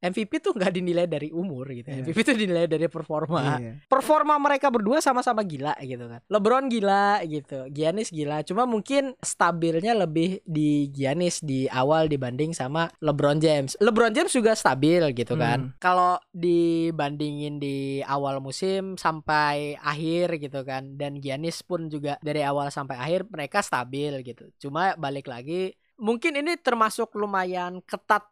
MVP 0.00 0.40
tuh 0.40 0.56
nggak 0.56 0.72
dinilai 0.72 1.04
dari 1.04 1.28
umur 1.28 1.68
gitu. 1.68 1.92
Iya. 1.92 2.00
MVP 2.02 2.18
tuh 2.24 2.36
dinilai 2.36 2.64
dari 2.64 2.88
performa 2.88 3.60
Iya. 3.60 3.72
performa 3.84 4.40
mereka 4.40 4.72
berdua 4.72 5.04
sama-sama 5.04 5.44
gila 5.44 5.76
gitu 5.84 6.08
kan. 6.08 6.20
LeBron 6.26 6.72
gila 6.72 7.20
gitu, 7.28 7.68
Giannis 7.68 8.08
gila. 8.08 8.40
Cuma 8.40 8.64
mungkin 8.64 9.12
stabilnya 9.20 9.92
lebih 9.92 10.40
di 10.48 10.88
Giannis 10.88 11.44
di 11.44 11.68
awal 11.68 12.08
dibanding 12.08 12.56
sama 12.56 12.88
LeBron 13.04 13.38
James. 13.44 13.76
LeBron 13.76 14.16
James 14.16 14.32
juga 14.32 14.56
stabil 14.56 15.04
gitu 15.12 15.36
kan. 15.36 15.76
Kalau 15.76 16.16
dibandingin 16.32 17.60
di 17.60 18.00
awal 18.02 18.40
musim 18.40 18.96
sampai 18.96 19.76
akhir 19.76 20.40
gitu 20.40 20.64
kan. 20.64 20.96
Dan 20.96 21.20
Giannis 21.20 21.60
pun 21.60 21.92
juga 21.92 22.16
dari 22.24 22.40
awal 22.40 22.72
sampai 22.72 22.96
akhir 22.96 23.28
mereka 23.28 23.60
stabil 23.60 24.16
gitu. 24.24 24.48
Cuma 24.56 24.96
balik 24.96 25.28
lagi 25.28 25.76
mungkin 26.00 26.32
ini 26.40 26.56
termasuk 26.56 27.12
lumayan 27.12 27.84
ketat 27.84 28.24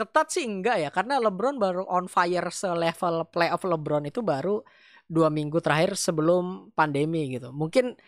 ketat 0.00 0.32
sih 0.32 0.48
enggak 0.48 0.80
ya 0.80 0.88
karena 0.88 1.20
LeBron 1.20 1.60
baru 1.60 1.84
on 1.84 2.08
fire 2.08 2.48
selevel 2.48 3.28
playoff 3.28 3.60
LeBron 3.68 4.08
itu 4.08 4.24
baru 4.24 4.64
dua 5.04 5.28
minggu 5.28 5.60
terakhir 5.60 6.00
sebelum 6.00 6.72
pandemi 6.72 7.36
gitu. 7.36 7.52
Mungkin 7.52 7.98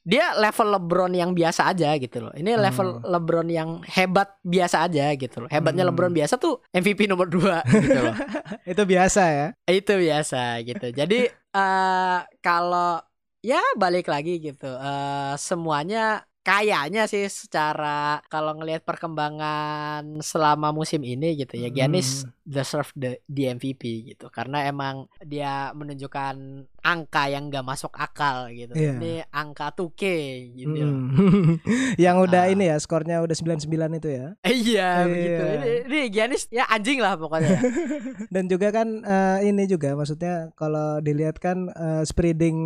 dia 0.00 0.32
level 0.32 0.80
LeBron 0.80 1.12
yang 1.12 1.36
biasa 1.36 1.68
aja 1.72 1.92
gitu 2.00 2.24
loh. 2.24 2.32
Ini 2.32 2.56
level 2.56 3.04
LeBron 3.04 3.48
yang 3.52 3.84
hebat 3.84 4.40
biasa 4.40 4.88
aja 4.88 5.12
gitu 5.12 5.44
loh. 5.44 5.48
Hebatnya 5.52 5.84
Hmm. 5.84 5.92
LeBron 5.92 6.12
biasa 6.16 6.40
tuh 6.40 6.64
MVP 6.72 7.04
nomor 7.04 7.28
2 7.28 7.60
gitu 7.68 8.00
loh. 8.00 8.16
Itu 8.70 8.82
biasa 8.88 9.22
ya. 9.28 9.46
itu 9.68 9.92
biasa 9.92 10.40
gitu. 10.64 10.86
Jadi 10.94 11.28
eh 11.28 12.18
kalau 12.40 12.96
ya 13.44 13.60
balik 13.76 14.08
lagi 14.08 14.40
gitu 14.40 14.68
eh 14.68 15.34
semuanya 15.36 16.24
kayaknya 16.40 17.04
sih 17.04 17.28
secara 17.28 18.24
kalau 18.32 18.56
ngelihat 18.56 18.80
perkembangan 18.82 20.24
selama 20.24 20.72
musim 20.72 21.04
ini 21.04 21.36
gitu 21.36 21.60
ya 21.60 21.68
Giannis 21.68 22.24
deserve 22.50 22.90
the 22.98 23.22
the 23.30 23.46
MVP 23.48 23.82
gitu 24.10 24.26
karena 24.26 24.66
emang 24.66 25.06
dia 25.22 25.70
menunjukkan 25.70 26.34
angka 26.80 27.28
yang 27.28 27.46
gak 27.46 27.62
masuk 27.62 27.92
akal 27.94 28.50
gitu. 28.50 28.72
Iya. 28.74 28.96
Ini 28.98 29.12
angka 29.30 29.70
2K 29.70 30.02
gitu. 30.56 30.74
Hmm. 30.74 31.60
yang 32.04 32.18
udah 32.18 32.40
Ah. 32.40 32.50
ini 32.50 32.66
ya 32.66 32.76
skornya 32.76 33.20
udah 33.20 33.36
99 33.36 33.70
itu 33.94 34.08
ya. 34.10 34.26
Eh, 34.42 34.56
iya 34.56 35.04
Iya. 35.04 35.06
begitu. 35.06 35.42
Ini, 35.44 35.70
ini 35.86 36.00
Giannis 36.08 36.42
ya 36.48 36.64
anjing 36.66 36.98
lah 36.98 37.14
pokoknya. 37.14 37.60
Dan 38.34 38.48
juga 38.48 38.72
kan 38.72 38.88
eh, 39.00 39.38
ini 39.46 39.64
juga 39.64 39.94
maksudnya 39.94 40.50
kalau 40.56 40.98
dilihat 40.98 41.36
kan 41.36 41.68
eh, 41.68 42.02
spreading 42.02 42.56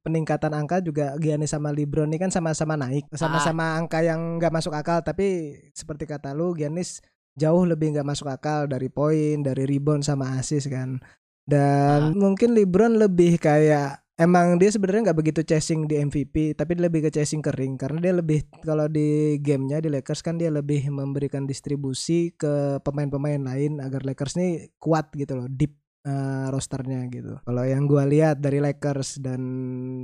peningkatan 0.00 0.54
angka 0.54 0.80
juga 0.80 1.18
Giannis 1.18 1.52
sama 1.52 1.74
LeBron 1.74 2.06
ini 2.06 2.16
kan 2.16 2.30
sama-sama 2.30 2.78
naik, 2.78 3.10
sama-sama 3.12 3.76
angka 3.76 4.00
yang 4.00 4.38
nggak 4.38 4.54
masuk 4.54 4.72
akal 4.72 5.02
tapi 5.02 5.26
seperti 5.74 6.06
kata 6.06 6.32
lu 6.32 6.54
Giannis 6.54 7.02
jauh 7.36 7.62
lebih 7.68 7.94
nggak 7.94 8.08
masuk 8.08 8.32
akal 8.32 8.66
dari 8.66 8.88
poin, 8.88 9.44
dari 9.44 9.68
rebound 9.68 10.02
sama 10.02 10.40
assist 10.40 10.72
kan. 10.72 10.98
Dan 11.46 12.16
mungkin 12.18 12.56
LeBron 12.56 12.98
lebih 12.98 13.38
kayak 13.38 14.06
Emang 14.16 14.56
dia 14.56 14.72
sebenarnya 14.72 15.12
nggak 15.12 15.20
begitu 15.20 15.40
chasing 15.44 15.84
di 15.84 16.00
MVP, 16.00 16.56
tapi 16.56 16.72
dia 16.72 16.88
lebih 16.88 17.04
ke 17.04 17.12
chasing 17.12 17.44
kering 17.44 17.76
karena 17.76 18.00
dia 18.00 18.16
lebih 18.16 18.48
kalau 18.64 18.88
di 18.88 19.36
gamenya 19.44 19.84
di 19.84 19.92
Lakers 19.92 20.24
kan 20.24 20.40
dia 20.40 20.48
lebih 20.48 20.88
memberikan 20.88 21.44
distribusi 21.44 22.32
ke 22.32 22.80
pemain-pemain 22.80 23.44
lain 23.44 23.76
agar 23.76 24.08
Lakers 24.08 24.40
ini 24.40 24.72
kuat 24.80 25.12
gitu 25.12 25.36
loh, 25.36 25.52
deep 25.52 25.76
eh, 26.06 26.46
rosternya 26.48 27.02
gitu. 27.10 27.42
Kalau 27.42 27.66
yang 27.66 27.84
gua 27.84 28.06
lihat 28.06 28.38
dari 28.38 28.62
Lakers 28.62 29.18
dan 29.18 29.42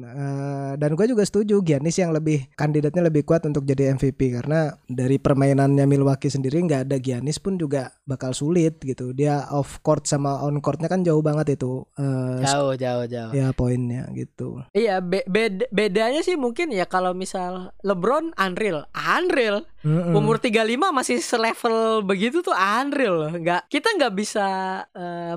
eh, 0.02 0.72
dan 0.74 0.98
gua 0.98 1.06
juga 1.06 1.22
setuju 1.22 1.62
Giannis 1.62 1.96
yang 1.96 2.10
lebih 2.10 2.50
kandidatnya 2.52 3.06
lebih 3.06 3.22
kuat 3.22 3.46
untuk 3.46 3.62
jadi 3.62 3.94
MVP 3.94 4.34
karena 4.34 4.74
dari 4.84 5.16
permainannya 5.16 5.86
Milwaukee 5.86 6.28
sendiri 6.28 6.58
nggak 6.66 6.90
ada 6.90 6.96
Giannis 6.98 7.38
pun 7.38 7.54
juga 7.54 7.94
bakal 8.02 8.34
sulit 8.34 8.82
gitu. 8.82 9.14
Dia 9.14 9.46
off 9.54 9.78
court 9.80 10.04
sama 10.04 10.42
on 10.42 10.58
courtnya 10.58 10.90
kan 10.90 11.06
jauh 11.06 11.22
banget 11.22 11.54
itu 11.54 11.86
eh, 11.96 12.42
jauh 12.42 12.74
jauh 12.74 13.06
jauh. 13.06 13.30
ya 13.30 13.54
poinnya 13.54 14.10
gitu. 14.12 14.66
Iya 14.74 14.98
be- 14.98 15.24
bed- 15.24 15.70
bedanya 15.70 16.20
sih 16.20 16.34
mungkin 16.34 16.74
ya 16.74 16.84
kalau 16.84 17.14
misal 17.14 17.70
LeBron 17.86 18.34
unreal, 18.34 18.90
unreal. 18.92 19.62
Mm-mm. 19.82 20.14
Umur 20.14 20.38
35 20.38 20.62
masih 20.94 21.18
selevel 21.18 22.06
begitu 22.06 22.38
tuh 22.38 22.54
unreal. 22.54 23.34
Nggak 23.34 23.66
kita 23.66 23.90
nggak 23.98 24.14
bisa 24.14 24.46
eh, 24.94 25.34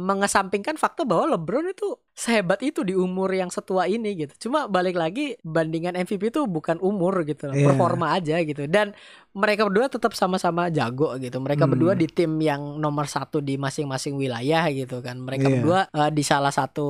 mengesampingkan 0.55 0.79
fakta 0.79 1.03
bahwa 1.03 1.35
LeBron 1.35 1.67
itu 1.69 1.87
sehebat 2.15 2.63
itu 2.63 2.81
di 2.81 2.95
umur 2.95 3.27
yang 3.29 3.51
setua 3.51 3.85
ini 3.85 4.15
gitu. 4.15 4.47
Cuma 4.47 4.65
balik 4.65 4.95
lagi 4.95 5.35
bandingan 5.41 5.93
MVP 5.93 6.31
itu 6.31 6.47
bukan 6.47 6.79
umur 6.79 7.27
gitu, 7.27 7.51
loh, 7.51 7.53
Iya. 7.53 7.67
performa 7.67 8.15
aja 8.15 8.39
gitu. 8.39 8.63
Dan 8.65 8.95
mereka 9.31 9.67
berdua 9.67 9.91
tetap 9.91 10.15
sama-sama 10.15 10.71
jago 10.71 11.11
gitu. 11.19 11.37
Mereka 11.37 11.67
Hmm. 11.67 11.71
berdua 11.75 11.93
di 11.93 12.07
tim 12.07 12.39
yang 12.39 12.79
nomor 12.79 13.03
satu 13.05 13.43
di 13.43 13.59
masing-masing 13.59 14.15
wilayah 14.15 14.63
gitu 14.71 15.03
kan. 15.03 15.19
Mereka 15.19 15.43
Iya. 15.43 15.53
berdua 15.59 15.79
eh, 15.91 16.09
di 16.09 16.23
salah 16.23 16.51
satu 16.51 16.87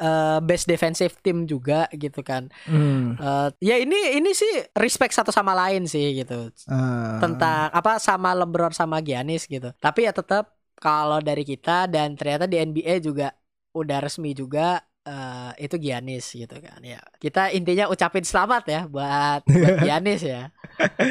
eh, 0.00 0.40
best 0.40 0.64
defensive 0.64 1.12
team 1.20 1.44
juga 1.44 1.84
gitu 1.92 2.24
kan. 2.24 2.48
Hmm. 2.64 3.20
Eh, 3.20 3.48
ya 3.60 3.76
ini 3.76 4.16
ini 4.16 4.32
sih 4.32 4.48
respect 4.72 5.12
satu 5.12 5.28
sama 5.28 5.52
lain 5.52 5.84
sih 5.84 6.16
gitu 6.16 6.48
Ah. 6.64 7.20
tentang 7.20 7.68
apa 7.68 8.00
sama 8.00 8.32
LeBron 8.32 8.72
sama 8.72 9.04
Giannis 9.04 9.44
gitu. 9.44 9.68
Tapi 9.76 10.08
ya 10.08 10.16
tetap 10.16 10.56
kalau 10.80 11.20
dari 11.20 11.44
kita 11.44 11.86
dan 11.86 12.16
ternyata 12.16 12.48
di 12.48 12.56
NBA 12.56 13.04
juga 13.04 13.28
udah 13.76 13.98
resmi 14.02 14.34
juga 14.34 14.80
eh, 15.04 15.52
itu 15.60 15.76
Giannis 15.76 16.32
gitu 16.32 16.56
kan 16.58 16.80
ya. 16.80 16.98
Kita 17.20 17.52
intinya 17.52 17.92
ucapin 17.92 18.24
selamat 18.24 18.64
ya 18.66 18.80
buat 18.88 19.44
buat 19.44 19.76
Giannis 19.86 20.24
ya. 20.24 20.48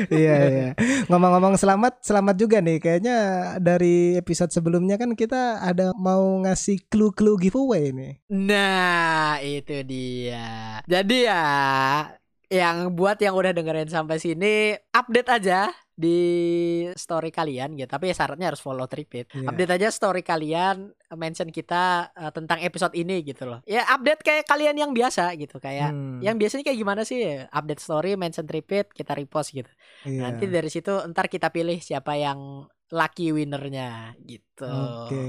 iya 0.10 0.36
iya. 0.50 0.70
Ngomong-ngomong 1.08 1.56
selamat, 1.56 2.02
selamat 2.02 2.36
juga 2.42 2.58
nih. 2.60 2.82
Kayaknya 2.82 3.18
dari 3.62 4.18
episode 4.18 4.50
sebelumnya 4.50 4.98
kan 4.98 5.14
kita 5.14 5.62
ada 5.62 5.94
mau 5.94 6.42
ngasih 6.42 6.90
clue-clue 6.90 7.38
giveaway 7.38 7.94
nih. 7.94 8.14
Nah, 8.34 9.38
itu 9.46 9.86
dia. 9.86 10.82
Jadi 10.90 11.30
ya 11.30 11.46
yang 12.50 12.98
buat 12.98 13.22
yang 13.22 13.38
udah 13.38 13.54
dengerin 13.54 13.94
sampai 13.94 14.18
sini 14.18 14.74
update 14.90 15.30
aja 15.30 15.70
di 16.00 16.20
story 16.96 17.28
kalian 17.28 17.76
gitu. 17.76 17.92
Tapi 17.92 18.08
ya 18.08 18.16
syaratnya 18.16 18.48
harus 18.56 18.64
follow 18.64 18.88
Tripit. 18.88 19.28
Iya. 19.36 19.52
Update 19.52 19.72
aja 19.76 19.88
story 19.92 20.24
kalian 20.24 20.96
mention 21.20 21.52
kita 21.52 22.16
eh, 22.16 22.32
tentang 22.32 22.64
episode 22.64 22.96
ini 22.96 23.20
gitu 23.20 23.44
loh. 23.44 23.60
Ya 23.68 23.84
update 23.92 24.24
kayak 24.24 24.48
kalian 24.48 24.80
yang 24.80 24.92
biasa 24.96 25.36
gitu 25.36 25.60
kayak 25.60 25.92
Hmm, 25.92 26.22
yang 26.24 26.40
biasanya 26.40 26.64
kayak 26.64 26.80
gimana 26.80 27.02
sih? 27.04 27.20
Update 27.52 27.84
story, 27.84 28.16
mention 28.16 28.48
Tripit, 28.48 28.96
kita 28.96 29.12
repost 29.12 29.52
gitu. 29.52 29.68
iya. 30.08 30.32
Nanti 30.32 30.48
dari 30.48 30.72
situ 30.72 30.96
ntar 31.12 31.28
kita 31.28 31.52
pilih 31.52 31.84
siapa 31.84 32.16
yang 32.16 32.64
lucky 32.90 33.30
winnernya 33.30 34.16
gitu. 34.24 34.66
Oke. 34.66 35.26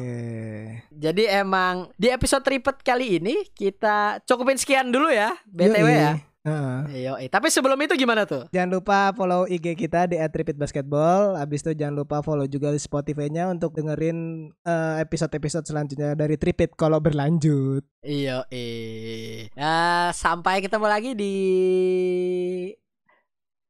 Jadi 0.89 1.25
emang 1.29 1.91
di 1.97 2.09
episode 2.09 2.41
tripet 2.41 2.81
kali 2.81 3.21
ini 3.21 3.45
kita 3.53 4.23
cukupin 4.25 4.57
sekian 4.57 4.89
dulu 4.89 5.11
ya, 5.13 5.35
BTW 5.45 5.85
Yoi. 5.85 5.99
ya. 5.99 6.13
Heeh. 6.41 7.05
Yoi. 7.05 7.27
Tapi 7.29 7.53
sebelum 7.53 7.77
itu 7.85 7.93
gimana 8.01 8.25
tuh? 8.25 8.49
Jangan 8.49 8.71
lupa 8.73 9.13
follow 9.13 9.45
IG 9.45 9.77
kita 9.77 10.09
di 10.09 10.17
@repeatbasketball. 10.17 11.37
Abis 11.37 11.61
itu 11.61 11.77
jangan 11.77 12.01
lupa 12.01 12.25
follow 12.25 12.49
juga 12.49 12.73
di 12.73 12.81
Spotify-nya 12.81 13.53
untuk 13.53 13.77
dengerin 13.77 14.49
eh, 14.65 14.95
episode-episode 15.05 15.69
selanjutnya 15.69 16.17
dari 16.17 16.41
Tripit 16.41 16.73
kalau 16.81 16.97
berlanjut. 16.97 17.85
Iya, 18.01 18.49
eh. 18.49 19.53
Ya, 19.53 20.09
sampai 20.17 20.65
ketemu 20.65 20.87
lagi 20.89 21.11
di 21.13 21.35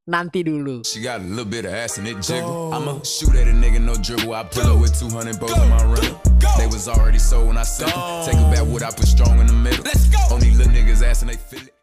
nanti 0.07 0.47
dulu. 0.47 0.87
She 0.87 1.03
got 1.03 1.19
a 1.19 1.27
little 1.27 1.47
bit 1.47 1.67
of 1.67 1.75
ass 1.75 1.99
and 1.99 2.07
it 2.07 2.23
jiggle. 2.23 2.71
I'ma 2.71 3.03
shoot 3.03 3.35
at 3.35 3.51
a 3.51 3.55
nigga, 3.55 3.83
no 3.83 3.99
dribble. 3.99 4.31
I 4.31 4.47
pull 4.47 4.71
up 4.71 4.79
with 4.79 4.95
200 4.95 5.43
bows 5.43 5.59
in 5.59 5.67
my 5.71 5.83
runner. 5.91 6.15
They 6.55 6.71
was 6.71 6.87
already 6.87 7.19
sold 7.19 7.51
when 7.51 7.59
I 7.59 7.67
sent 7.67 7.91
them. 7.91 8.03
Take 8.27 8.39
it 8.39 8.49
back 8.55 8.63
what 8.71 8.87
I 8.87 8.95
put 8.95 9.11
strong 9.11 9.43
in 9.43 9.51
the 9.51 9.59
middle. 9.59 9.83
Let's 9.83 10.07
go. 10.07 10.23
On 10.35 10.39
these 10.39 10.55
little 10.55 10.71
niggas 10.71 11.03
ass 11.03 11.27
and 11.27 11.31
they 11.31 11.39
feel 11.39 11.67
it. 11.67 11.80